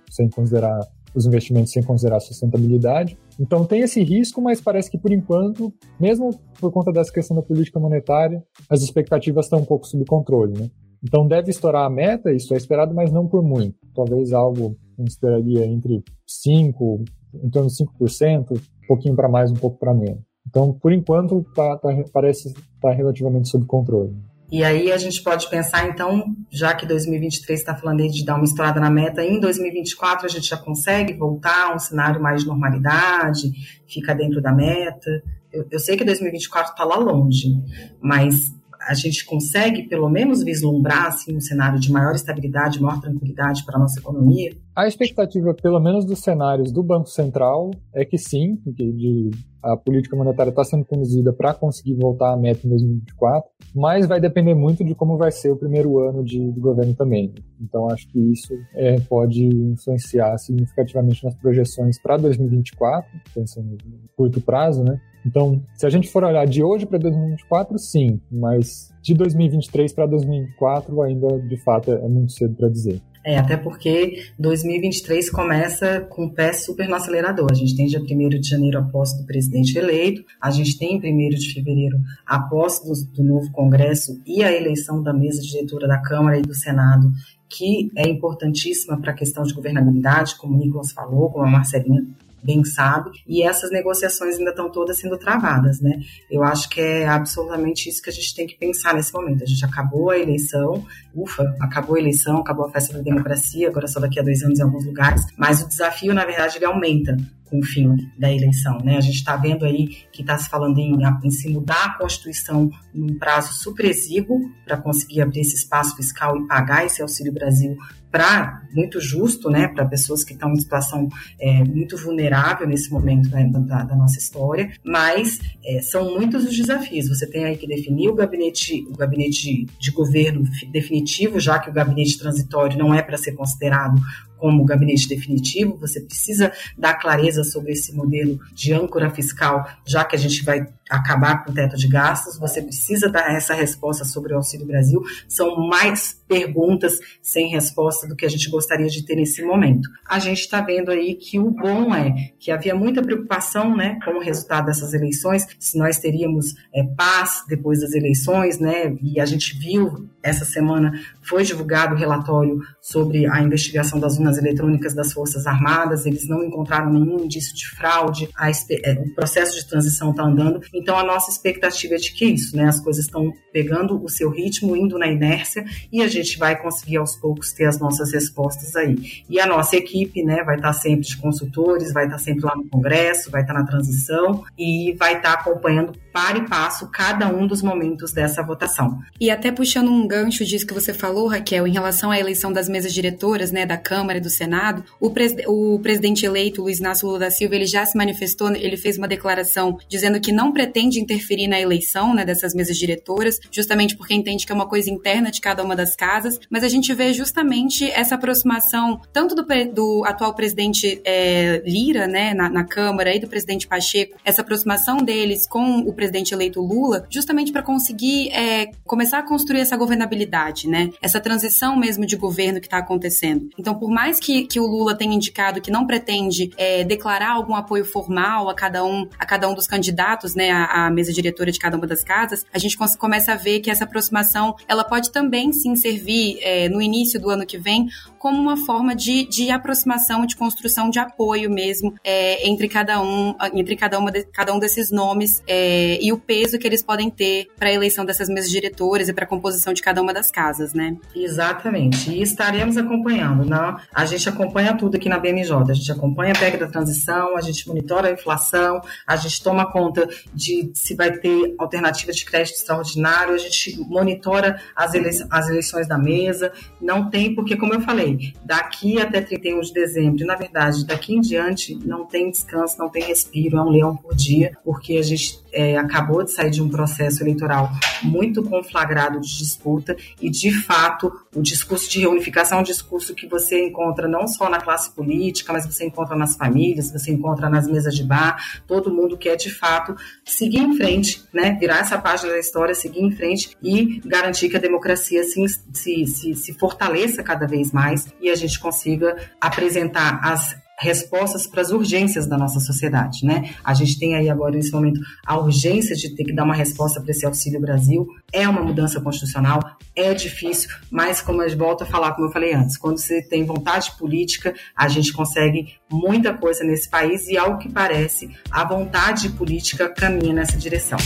sem 0.10 0.28
considerar 0.28 0.80
os 1.16 1.26
investimentos 1.26 1.72
sem 1.72 1.82
considerar 1.82 2.20
sustentabilidade. 2.20 3.18
Então 3.40 3.66
tem 3.66 3.82
esse 3.82 4.04
risco, 4.04 4.42
mas 4.42 4.62
parece 4.62 4.92
que 4.92 4.98
por 4.98 5.12
enquanto, 5.12 5.74
mesmo 6.00 6.30
por 6.60 6.72
conta 6.72 6.92
dessa 6.92 7.12
questão 7.12 7.36
da 7.36 7.42
política 7.42 7.80
monetária, 7.80 8.44
as 8.70 8.82
expectativas 8.82 9.46
estão 9.46 9.60
um 9.60 9.66
pouco 9.66 9.88
sob 9.88 10.04
controle, 10.06 10.54
né? 10.60 10.70
Então 11.04 11.28
deve 11.28 11.52
estourar 11.52 11.86
a 11.86 11.90
meta, 11.90 12.32
isso 12.32 12.54
é 12.54 12.58
esperado, 12.58 12.94
mas 12.94 13.12
não 13.12 13.28
por 13.28 13.44
muito. 13.44 13.76
Talvez 13.94 14.34
algo 14.34 14.76
a 14.98 15.02
gente 15.02 15.12
esperaria 15.12 15.66
entre 15.66 16.04
5, 16.26 17.04
em 17.44 17.50
torno 17.50 17.70
de 17.70 17.76
5%, 17.76 18.52
um 18.52 18.88
pouquinho 18.88 19.16
para 19.16 19.30
mais, 19.30 19.52
um 19.52 19.56
pouco 19.56 19.78
para 19.78 19.94
menos. 19.94 20.22
Então, 20.48 20.74
por 20.74 20.94
enquanto, 20.94 21.44
tá, 21.56 21.78
tá, 21.78 21.90
parece 22.14 22.50
estar 22.50 22.60
tá 22.80 22.92
relativamente 22.92 23.50
sob 23.50 23.66
controle. 23.66 24.16
E 24.52 24.64
aí 24.64 24.92
a 24.92 24.98
gente 24.98 25.24
pode 25.24 25.50
pensar, 25.50 25.88
então, 25.88 26.36
já 26.52 26.74
que 26.74 26.86
2023 26.86 27.60
está 27.60 27.76
falando 27.76 28.02
aí 28.02 28.10
de 28.10 28.24
dar 28.24 28.36
uma 28.36 28.44
estourada 28.44 28.80
na 28.80 28.90
meta, 28.90 29.24
em 29.24 29.40
2024 29.40 30.26
a 30.26 30.30
gente 30.30 30.48
já 30.48 30.58
consegue 30.58 31.14
voltar 31.14 31.72
a 31.72 31.76
um 31.76 31.80
cenário 31.80 32.22
mais 32.22 32.42
de 32.42 32.48
normalidade, 32.48 33.52
fica 33.88 34.14
dentro 34.14 34.42
da 34.42 34.52
meta. 34.52 35.24
Eu, 35.52 35.66
eu 35.72 35.80
sei 35.80 35.98
que 35.98 36.04
2024 36.04 36.72
está 36.72 36.84
lá 36.84 36.98
longe, 36.98 37.56
mas 38.00 38.54
a 38.82 38.94
gente 38.94 39.26
consegue 39.26 39.88
pelo 39.88 40.10
menos 40.10 40.44
vislumbrar 40.44 41.08
assim, 41.08 41.36
um 41.36 41.42
cenário 41.42 41.80
de 41.80 41.92
maior 41.92 42.14
estabilidade, 42.14 42.82
maior 42.82 43.00
tranquilidade 43.02 43.66
para 43.66 43.78
a 43.78 43.80
nossa 43.80 44.00
economia? 44.00 44.52
A 44.76 44.88
expectativa, 44.88 45.54
pelo 45.54 45.80
menos 45.80 46.04
dos 46.04 46.20
cenários 46.20 46.70
do 46.70 46.84
Banco 46.84 47.08
Central, 47.08 47.72
é 47.94 48.04
que 48.04 48.18
sim, 48.18 48.60
de, 48.66 48.92
de 48.92 49.32
a 49.64 49.78
política 49.78 50.18
monetária 50.18 50.50
está 50.50 50.66
sendo 50.66 50.84
conduzida 50.84 51.32
para 51.32 51.54
conseguir 51.54 51.94
voltar 51.94 52.34
à 52.34 52.38
meta 52.38 52.68
em 52.68 52.70
2024, 52.70 53.50
mas 53.74 54.06
vai 54.06 54.20
depender 54.20 54.54
muito 54.54 54.84
de 54.84 54.94
como 54.94 55.18
vai 55.18 55.32
ser 55.32 55.50
o 55.50 55.56
primeiro 55.56 55.98
ano 56.00 56.26
de, 56.26 56.52
de 56.52 56.60
governo 56.60 56.94
também. 56.94 57.34
Então, 57.60 57.90
acho 57.90 58.06
que 58.10 58.20
isso 58.20 58.54
é, 58.74 59.00
pode 59.00 59.46
influenciar 59.46 60.38
significativamente 60.38 61.24
nas 61.24 61.36
projeções 61.36 61.98
para 61.98 62.18
2024, 62.18 63.10
pensando 63.34 63.78
no 63.86 64.10
curto 64.18 64.42
prazo, 64.42 64.84
né? 64.84 65.00
Então, 65.26 65.64
se 65.74 65.86
a 65.86 65.90
gente 65.90 66.12
for 66.12 66.26
olhar 66.26 66.46
de 66.46 66.62
hoje 66.62 66.86
para 66.86 67.00
2024, 67.00 67.80
sim, 67.80 68.20
mas 68.30 68.94
de 69.02 69.14
2023 69.14 69.94
para 69.94 70.06
2024 70.06 71.02
ainda, 71.02 71.40
de 71.40 71.58
fato, 71.64 71.94
é 71.94 72.08
muito 72.10 72.34
cedo 72.34 72.54
para 72.56 72.68
dizer. 72.68 73.02
É, 73.26 73.40
até 73.40 73.58
porque 73.58 74.24
2023 74.38 75.32
começa 75.32 76.02
com 76.02 76.26
o 76.26 76.32
pé 76.32 76.54
super 76.54 76.88
no 76.88 76.94
acelerador. 76.94 77.48
A 77.50 77.56
gente 77.56 77.76
tem 77.76 77.88
dia 77.88 78.00
1 78.00 78.30
de 78.40 78.48
janeiro 78.48 78.78
a 78.78 78.84
posse 78.84 79.20
do 79.20 79.26
presidente 79.26 79.76
eleito, 79.76 80.24
a 80.40 80.52
gente 80.52 80.78
tem 80.78 80.98
1 80.98 81.30
de 81.30 81.52
fevereiro 81.52 81.98
a 82.24 82.40
posse 82.40 82.86
do, 82.86 82.94
do 83.16 83.24
novo 83.24 83.52
Congresso 83.52 84.22
e 84.28 84.44
a 84.44 84.52
eleição 84.56 85.02
da 85.02 85.12
mesa 85.12 85.42
diretora 85.42 85.88
da 85.88 85.98
Câmara 85.98 86.38
e 86.38 86.44
do 86.44 86.54
Senado, 86.54 87.12
que 87.50 87.92
é 87.98 88.08
importantíssima 88.08 89.02
para 89.02 89.12
a 89.12 89.16
questão 89.16 89.44
de 89.44 89.56
governabilidade, 89.56 90.38
como 90.38 90.54
o 90.54 90.60
Nicolas 90.60 90.92
falou, 90.92 91.32
como 91.32 91.46
a 91.46 91.50
Marcelinha 91.50 92.06
bem 92.46 92.64
sabe, 92.64 93.10
e 93.28 93.44
essas 93.44 93.72
negociações 93.72 94.38
ainda 94.38 94.52
estão 94.52 94.72
todas 94.72 94.98
sendo 95.00 95.18
travadas, 95.18 95.82
né? 95.82 96.00
Eu 96.30 96.44
acho 96.44 96.70
que 96.70 96.80
é 96.80 97.08
absolutamente 97.08 97.90
isso 97.90 98.02
que 98.02 98.10
a 98.10 98.14
gente 98.14 98.36
tem 98.36 98.46
que 98.46 98.58
pensar 98.58 98.94
nesse 98.94 99.14
momento. 99.14 99.44
A 99.44 99.48
gente 99.48 99.66
acabou 99.66 100.12
a 100.12 100.18
eleição, 100.18 100.86
ufa, 101.14 101.56
acabou 101.60 101.96
a 101.96 102.00
eleição, 102.00 102.38
acabou 102.38 102.66
a 102.66 102.72
festa 102.72 102.94
da 102.94 103.02
democracia, 103.02 103.68
agora 103.68 103.88
só 103.88 104.00
daqui 104.00 104.20
a 104.20 104.24
dois 104.24 104.44
anos 104.44 104.60
em 104.60 104.64
alguns 104.64 104.86
lugares, 104.86 105.22
mas 105.38 105.62
o 105.62 105.68
desafio, 105.68 106.14
na 106.14 106.26
verdade, 106.26 106.58
ele 106.58 106.66
aumenta 106.66 107.18
com 107.46 107.60
o 107.60 107.64
fim 107.64 107.96
da 108.18 108.32
eleição. 108.32 108.80
Né? 108.84 108.98
A 108.98 109.02
gente 109.02 109.16
está 109.16 109.36
vendo 109.36 109.66
aí 109.66 109.88
que 110.12 110.22
está 110.22 110.38
se 110.38 110.50
falando 110.50 110.78
em, 110.80 110.98
em 111.24 111.30
se 111.30 111.50
mudar 111.50 111.86
a 111.86 111.98
Constituição 111.98 112.70
num 112.94 113.18
prazo 113.18 113.54
super 113.54 113.86
exíguo 113.86 114.52
para 114.66 114.78
conseguir 114.78 115.22
abrir 115.22 115.42
esse 115.42 115.56
espaço 115.56 115.96
fiscal 115.96 116.38
e 116.38 116.48
pagar 116.48 116.86
esse 116.86 117.02
Auxílio 117.02 117.32
Brasil 117.32 117.78
para 118.16 118.62
muito 118.72 119.02
justo, 119.02 119.50
né, 119.50 119.68
para 119.68 119.84
pessoas 119.86 120.24
que 120.24 120.32
estão 120.32 120.54
em 120.54 120.60
situação 120.60 121.10
é, 121.38 121.66
muito 121.66 121.98
vulnerável 121.98 122.66
nesse 122.66 122.90
momento 122.90 123.30
né, 123.30 123.46
da, 123.52 123.84
da, 123.84 123.94
nossa 123.94 124.18
história, 124.18 124.72
mas 124.86 125.38
é, 125.66 125.82
são 125.82 126.14
muitos 126.18 126.46
os 126.46 126.56
desafios. 126.56 127.10
Você 127.10 127.30
tem 127.30 127.44
aí 127.44 127.58
que 127.58 127.68
definir 127.68 128.08
o 128.08 128.16
gabinete, 128.16 128.86
o 128.90 128.96
gabinete 128.96 129.66
de 129.78 129.92
governo 129.92 130.44
definitivo, 130.72 131.42
já 131.42 131.60
que 131.60 131.70
o 131.70 131.74
gabinete 131.74 132.18
transitório 132.18 132.78
não 132.78 132.94
é 132.94 133.02
para 133.02 133.18
ser 133.18 133.34
considerado 133.34 134.02
como 134.38 134.64
gabinete 134.64 135.10
definitivo, 135.10 135.78
você 135.78 136.00
precisa 136.00 136.54
dar 136.78 136.94
clareza 136.94 137.44
sobre 137.44 137.74
esse 137.74 137.94
modelo 137.94 138.40
de 138.54 138.72
âncora 138.72 139.10
fiscal, 139.10 139.68
já 139.86 140.06
que 140.06 140.16
a 140.16 140.20
gente 140.20 140.42
vai 140.44 140.66
acabar 140.90 141.44
com 141.44 141.52
o 141.52 141.54
teto 141.54 141.76
de 141.76 141.88
gastos, 141.88 142.38
você 142.38 142.62
precisa 142.62 143.10
dar 143.10 143.36
essa 143.36 143.54
resposta 143.54 144.06
sobre 144.06 144.34
o 144.34 144.38
Auxílio 144.38 144.68
Brasil. 144.68 145.02
São 145.28 145.68
mais 145.68 146.22
perguntas 146.28 147.00
sem 147.22 147.50
resposta 147.50 148.08
do 148.08 148.16
que 148.16 148.26
a 148.26 148.30
gente 148.30 148.50
gostaria 148.50 148.88
de 148.88 149.04
ter 149.04 149.16
nesse 149.16 149.44
momento. 149.44 149.90
A 150.08 150.20
gente 150.20 150.42
está 150.42 150.62
vendo 150.62 150.92
aí 150.92 151.16
que 151.16 151.40
o 151.40 151.52
bom 151.52 151.94
é 151.94 152.32
que 152.40 152.52
havia 152.52 152.76
muita 152.76 153.02
preocupação, 153.02 153.76
né, 153.76 154.00
com 154.04 154.12
o 154.12 154.22
resultado 154.22 154.66
dessas 154.66 154.94
eleições, 154.94 155.48
se 155.60 155.78
nós 155.78 156.00
teríamos 156.00 156.56
é, 156.74 156.84
paz 156.84 157.44
depois 157.48 157.82
das 157.82 157.94
eleições, 157.94 158.60
né, 158.60 158.96
e 159.02 159.20
a 159.20 159.26
gente 159.26 159.58
viu 159.58 160.10
essa 160.22 160.44
semana 160.44 160.92
foi 161.22 161.44
divulgado 161.44 161.94
o 161.94 161.98
relatório 161.98 162.60
sobre 162.82 163.28
a 163.28 163.42
investigação 163.42 164.00
das 164.00 164.18
urnas 164.18 164.38
eletrônicas 164.38 164.94
das 164.94 165.14
Forças 165.14 165.46
Armadas, 165.46 166.06
eles 166.06 166.28
não 166.28 166.44
encontraram 166.44 166.92
nenhum 166.92 167.24
indício 167.24 167.56
de 167.56 167.68
fraude, 167.70 168.28
a, 168.36 168.50
é, 168.50 168.94
o 168.94 169.14
processo 169.14 169.56
de 169.56 169.68
transição 169.68 170.12
está 170.12 170.24
andando, 170.24 170.60
Então 170.76 170.98
a 170.98 171.04
nossa 171.04 171.32
expectativa 171.32 171.96
é 171.96 171.98
de 171.98 172.12
que 172.14 172.26
isso, 172.26 172.56
né? 172.56 172.66
As 172.66 172.80
coisas 172.80 173.06
estão 173.06 173.34
pegando 173.52 174.04
o 174.04 174.10
seu 174.10 174.30
ritmo, 174.30 174.76
indo 174.76 175.00
na 175.00 175.08
inércia 175.08 175.64
e 175.92 176.02
a 176.02 176.08
gente 176.08 176.38
vai 176.38 176.62
conseguir 176.62 176.98
aos 176.98 177.16
poucos 177.16 177.54
ter 177.54 177.66
as 177.66 177.80
nossas 177.80 178.12
respostas 178.12 178.76
aí. 178.76 179.24
E 179.30 179.40
a 179.40 179.46
nossa 179.46 179.78
equipe, 179.78 180.24
né, 180.24 180.44
vai 180.44 180.58
estar 180.58 180.74
sempre 180.74 181.08
de 181.08 181.18
consultores, 181.18 181.94
vai 181.94 182.06
estar 182.06 182.18
sempre 182.18 182.46
lá 182.46 182.56
no 182.56 182.66
Congresso, 182.66 183.32
vai 183.32 183.42
estar 183.42 183.54
na 183.54 183.66
transição 183.66 184.44
e 184.58 184.94
vai 185.00 185.16
estar 185.16 185.34
acompanhando 185.34 185.94
para 186.12 186.38
e 186.38 186.48
passo 186.48 186.88
cada 186.88 187.28
um 187.28 187.46
dos 187.46 187.62
momentos 187.62 188.14
dessa 188.14 188.42
votação. 188.42 189.00
E 189.20 189.30
até 189.30 189.52
puxando 189.52 189.92
um 189.92 190.08
gancho 190.08 190.46
disso 190.46 190.66
que 190.66 190.74
você 190.74 190.94
falou, 190.94 191.28
Raquel, 191.28 191.68
em 191.68 191.74
relação 191.74 192.12
à 192.12 192.20
eleição 192.20 192.54
das 192.54 192.70
mesas 192.70 192.94
diretoras, 192.94 193.52
né, 193.52 193.66
da 193.66 193.78
Câmara 193.78 194.18
e 194.18 194.22
do 194.22 194.30
Senado, 194.30 194.84
o, 195.00 195.10
pres 195.10 195.36
o 195.48 195.80
presidente 195.80 196.26
eleito, 196.26 196.62
Luiz 196.62 196.80
Inácio 196.80 197.08
Lula 197.08 197.20
da 197.20 197.32
Silva, 197.32 197.56
ele 197.56 197.66
já 197.66 197.86
se 197.86 197.98
manifestou, 197.98 198.50
ele 198.52 198.78
fez 198.78 198.98
uma 198.98 199.08
declaração 199.08 199.78
dizendo 199.90 200.20
que 200.20 200.32
não 200.32 200.54
pretende 200.66 201.00
interferir 201.00 201.48
na 201.48 201.60
eleição, 201.60 202.14
né, 202.14 202.26
dessas 202.26 202.54
mesas 202.56 202.76
diretoras, 202.78 203.40
justamente 203.52 203.96
porque 203.96 204.16
entende 204.16 204.46
que 204.46 204.52
é 204.52 204.56
uma 204.56 204.68
coisa 204.68 204.90
interna 204.90 205.30
de 205.30 205.40
cada 205.40 205.64
uma 205.64 205.76
das 205.76 205.96
casas, 205.96 206.40
mas 206.50 206.64
a 206.64 206.68
gente 206.68 206.92
vê 206.94 207.14
justamente 207.14 207.90
essa 207.92 208.16
aproximação 208.16 209.00
tanto 209.14 209.36
do, 209.36 209.46
do 209.72 210.04
atual 210.06 210.34
presidente 210.34 211.00
é, 211.06 211.62
Lira, 211.66 212.08
né, 212.08 212.34
na, 212.34 212.50
na 212.50 212.64
Câmara, 212.64 213.16
e 213.16 213.20
do 213.20 213.28
presidente 213.28 213.68
Pacheco, 213.68 214.18
essa 214.26 214.42
aproximação 214.42 214.98
deles 214.98 215.48
com 215.48 215.80
o 215.80 215.94
presidente 215.94 216.34
eleito 216.34 216.62
Lula, 216.62 217.06
justamente 217.10 217.52
para 217.52 217.62
conseguir 217.62 218.30
é, 218.30 218.72
começar 218.84 219.20
a 219.20 219.24
construir 219.24 219.60
essa 219.60 219.78
governabilidade, 219.78 220.68
né? 220.68 220.90
Essa 221.02 221.20
transição 221.20 221.78
mesmo 221.78 222.06
de 222.06 222.16
governo 222.16 222.60
que 222.60 222.68
está 222.68 222.78
acontecendo. 222.78 223.50
Então, 223.58 223.76
por 223.76 223.90
mais 223.90 224.20
que, 224.20 224.46
que 224.46 224.60
o 224.60 224.66
Lula 224.66 224.96
tenha 224.96 225.14
indicado 225.14 225.62
que 225.62 225.70
não 225.70 225.86
pretende 225.86 226.52
é, 226.58 226.84
declarar 226.84 227.32
algum 227.32 227.56
apoio 227.56 227.86
formal 227.86 228.50
a 228.50 228.56
cada 228.56 228.84
um, 228.84 229.08
a 229.20 229.26
cada 229.26 229.48
um 229.48 229.54
dos 229.54 229.68
candidatos, 229.68 230.36
né, 230.36 230.52
à, 230.64 230.86
à 230.86 230.90
mesa 230.90 231.12
diretora 231.12 231.52
de 231.52 231.60
cada 231.60 231.78
uma 231.78 231.88
das 231.88 232.04
casas, 232.04 232.46
a 232.54 232.58
gente 232.58 232.78
começa 232.98 233.34
a 233.34 233.36
ver 233.36 233.60
que 233.60 233.70
essa 233.70 233.84
aproximação 233.84 234.56
ela 234.68 234.84
pode 234.84 235.12
também 235.12 235.52
sim 235.52 235.76
servir 235.76 236.40
é, 236.42 236.70
no 236.70 236.82
início 236.82 237.20
do 237.20 237.30
ano 237.30 237.46
que 237.46 237.58
vem 237.58 237.88
como 238.18 238.42
uma 238.42 238.58
forma 238.58 238.96
de, 238.96 239.28
de 239.28 239.52
aproximação, 239.52 240.26
de 240.26 240.36
construção 240.36 240.90
de 240.90 240.98
apoio 240.98 241.48
mesmo 241.50 241.94
é, 242.04 242.48
entre 242.50 242.68
cada 242.68 243.00
um, 243.00 243.36
entre 243.54 243.76
cada, 243.76 244.00
uma 244.00 244.12
de, 244.12 244.24
cada 244.24 244.52
um 244.52 244.58
desses 244.58 244.90
nomes 244.90 245.44
é, 245.48 246.04
e 246.04 246.12
o 246.12 246.18
peso 246.18 246.58
que 246.58 246.66
eles 246.66 246.82
podem 246.82 247.10
ter 247.10 247.48
para 247.56 247.70
a 247.70 247.72
eleição 247.72 248.04
dessas 248.04 248.28
mesas 248.28 248.50
diretoras 248.50 249.10
e 249.10 249.14
para 249.14 249.26
a 249.26 249.28
composição 249.28 249.74
de 249.74 249.82
cada 249.82 250.02
uma 250.02 250.12
das 250.12 250.32
casas, 250.32 250.74
né? 250.74 250.98
Exatamente. 251.16 252.12
E 252.12 252.22
estaremos 252.22 252.78
acompanhando. 252.78 253.46
Não? 253.46 253.78
A 253.94 254.06
gente 254.06 254.28
acompanha 254.28 254.76
tudo 254.76 254.96
aqui 254.96 255.08
na 255.08 255.20
BMJ. 255.20 255.54
A 255.70 255.74
gente 255.74 255.92
acompanha 255.92 256.34
a 256.34 256.40
PEC 256.40 256.58
da 256.58 256.68
transição, 256.68 257.38
a 257.38 257.42
gente 257.42 257.68
monitora 257.68 258.10
a 258.10 258.12
inflação, 258.12 258.82
a 259.06 259.16
gente 259.16 259.44
toma 259.44 259.72
conta 259.72 260.10
de 260.34 260.45
se 260.74 260.96
vai 260.96 261.12
ter 261.18 261.56
alternativa 261.58 262.12
de 262.12 262.26
crédito 262.26 262.56
extraordinário, 262.56 263.34
a 263.34 263.38
gente 263.38 263.78
monitora 263.80 264.62
as, 264.76 264.94
eleições, 264.94 265.28
as 265.32 265.50
eleições 265.50 265.88
da 265.88 265.98
mesa. 265.98 266.52
Não 266.82 267.10
tem, 267.10 267.34
porque, 267.34 267.56
como 267.56 267.74
eu 267.74 267.82
falei, 267.82 268.34
daqui 268.44 269.00
até 269.00 269.22
31 269.22 269.62
de 269.62 269.74
dezembro, 269.74 270.26
na 270.26 270.36
verdade, 270.36 270.86
daqui 270.86 271.14
em 271.14 271.22
diante, 271.22 271.76
não 271.86 272.06
tem 272.06 272.30
descanso, 272.30 272.78
não 272.78 272.90
tem 272.90 273.04
respiro, 273.04 273.58
é 273.58 273.62
um 273.62 273.70
leão 273.70 273.96
por 273.96 274.16
dia, 274.16 274.58
porque 274.64 274.98
a 274.98 275.04
gente 275.04 275.44
é, 275.56 275.78
acabou 275.78 276.24
de 276.24 276.32
sair 276.32 276.52
de 276.52 276.62
um 276.62 276.70
processo 276.70 277.24
eleitoral 277.24 277.72
muito 278.04 278.44
conflagrado 278.44 279.20
de 279.22 279.38
disputa 279.38 279.96
e, 280.22 280.30
de 280.30 280.52
fato, 280.52 281.12
o 281.34 281.42
discurso 281.42 281.90
de 281.90 282.02
reunificação 282.02 282.58
é 282.58 282.62
um 282.62 282.64
discurso 282.64 283.16
que 283.16 283.26
você 283.26 283.66
encontra 283.66 284.08
não 284.08 284.28
só 284.28 284.50
na 284.50 284.60
classe 284.60 284.92
política, 284.92 285.54
mas 285.54 285.66
você 285.66 285.86
encontra 285.86 286.16
nas 286.16 286.36
famílias, 286.36 286.92
você 286.92 287.12
encontra 287.12 287.50
nas 287.50 287.68
mesas 287.68 287.96
de 287.96 288.04
bar, 288.04 288.62
todo 288.68 288.94
mundo 288.94 289.18
quer, 289.18 289.36
de 289.36 289.50
fato, 289.50 289.96
seguir 290.26 290.60
em 290.60 290.76
frente, 290.76 291.24
né, 291.34 291.58
virar 291.60 291.80
essa 291.80 291.98
página 291.98 292.34
da 292.34 292.40
história, 292.40 292.76
seguir 292.76 293.02
em 293.02 293.12
frente 293.12 293.56
e 293.64 294.02
garantir 294.06 294.50
que 294.50 294.58
a 294.58 294.60
democracia 294.60 295.24
se, 295.24 295.46
se, 295.74 296.06
se, 296.06 296.36
se 296.36 296.54
fortaleça 296.54 297.24
cada 297.24 297.48
vez 297.48 297.72
mais 297.72 298.08
e 298.22 298.30
a 298.30 298.36
gente 298.36 298.60
consiga 298.60 299.16
apresentar 299.40 300.20
as 300.22 300.65
respostas 300.80 301.48
para 301.48 301.62
as 301.62 301.72
urgências 301.72 302.28
da 302.28 302.38
nossa 302.38 302.60
sociedade, 302.60 303.26
né? 303.26 303.54
A 303.64 303.74
gente 303.74 303.98
tem 303.98 304.16
aí 304.16 304.30
agora 304.30 304.56
nesse 304.56 304.72
momento 304.72 305.00
a 305.26 305.38
urgência 305.38 305.96
de 305.96 306.16
ter 306.16 306.24
que 306.24 306.34
dar 306.34 306.44
uma 306.44 306.56
resposta 306.56 307.02
para 307.02 307.12
esse 307.12 307.26
auxílio 307.26 307.62
Brasil. 307.62 308.08
É 308.32 308.48
uma 308.48 308.62
mudança 308.62 309.00
constitucional, 309.00 309.60
é 309.96 310.14
difícil, 310.14 310.70
mas 310.92 311.22
como 311.22 311.42
eu 311.42 311.58
volto 311.58 311.84
a 311.84 311.86
falar, 311.86 312.14
como 312.14 312.28
eu 312.28 312.32
falei 312.32 312.54
antes, 312.54 312.78
quando 312.78 312.98
você 312.98 313.22
tem 313.22 313.46
vontade 313.46 313.92
política, 313.98 314.54
a 314.76 314.88
gente 314.88 315.14
consegue 315.14 315.76
muita 315.90 316.34
coisa 316.34 316.64
nesse 316.64 316.90
país 316.90 317.28
e 317.28 317.38
ao 317.38 317.58
que 317.58 317.70
parece, 317.70 318.30
a 318.52 318.66
vontade 318.66 319.30
política 319.30 319.90
caminha 319.90 320.34
nessa 320.34 320.58
direção. 320.58 320.98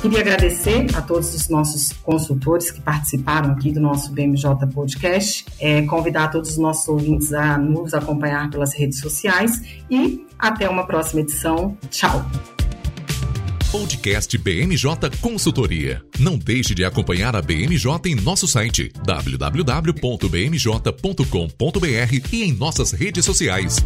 Queria 0.00 0.20
agradecer 0.20 0.86
a 0.94 1.02
todos 1.02 1.34
os 1.34 1.48
nossos 1.48 1.92
consultores 2.04 2.70
que 2.70 2.80
participaram 2.80 3.50
aqui 3.50 3.72
do 3.72 3.80
nosso 3.80 4.12
BMJ 4.12 4.44
Podcast, 4.72 5.44
é, 5.58 5.82
convidar 5.82 6.28
todos 6.28 6.50
os 6.50 6.56
nossos 6.56 6.86
ouvintes 6.88 7.32
a 7.32 7.58
nos 7.58 7.92
acompanhar 7.92 8.48
pelas 8.48 8.72
redes 8.74 9.00
sociais 9.00 9.60
e 9.90 10.24
até 10.38 10.68
uma 10.68 10.86
próxima 10.86 11.22
edição. 11.22 11.76
Tchau! 11.90 12.24
Podcast 13.72 14.38
BMJ 14.38 15.18
Consultoria. 15.20 16.02
Não 16.18 16.38
deixe 16.38 16.74
de 16.74 16.84
acompanhar 16.84 17.36
a 17.36 17.42
BMJ 17.42 17.84
em 18.06 18.14
nosso 18.14 18.48
site 18.48 18.90
www.bmj.com.br 19.04 20.22
e 22.32 22.44
em 22.44 22.52
nossas 22.52 22.92
redes 22.92 23.24
sociais. 23.26 23.76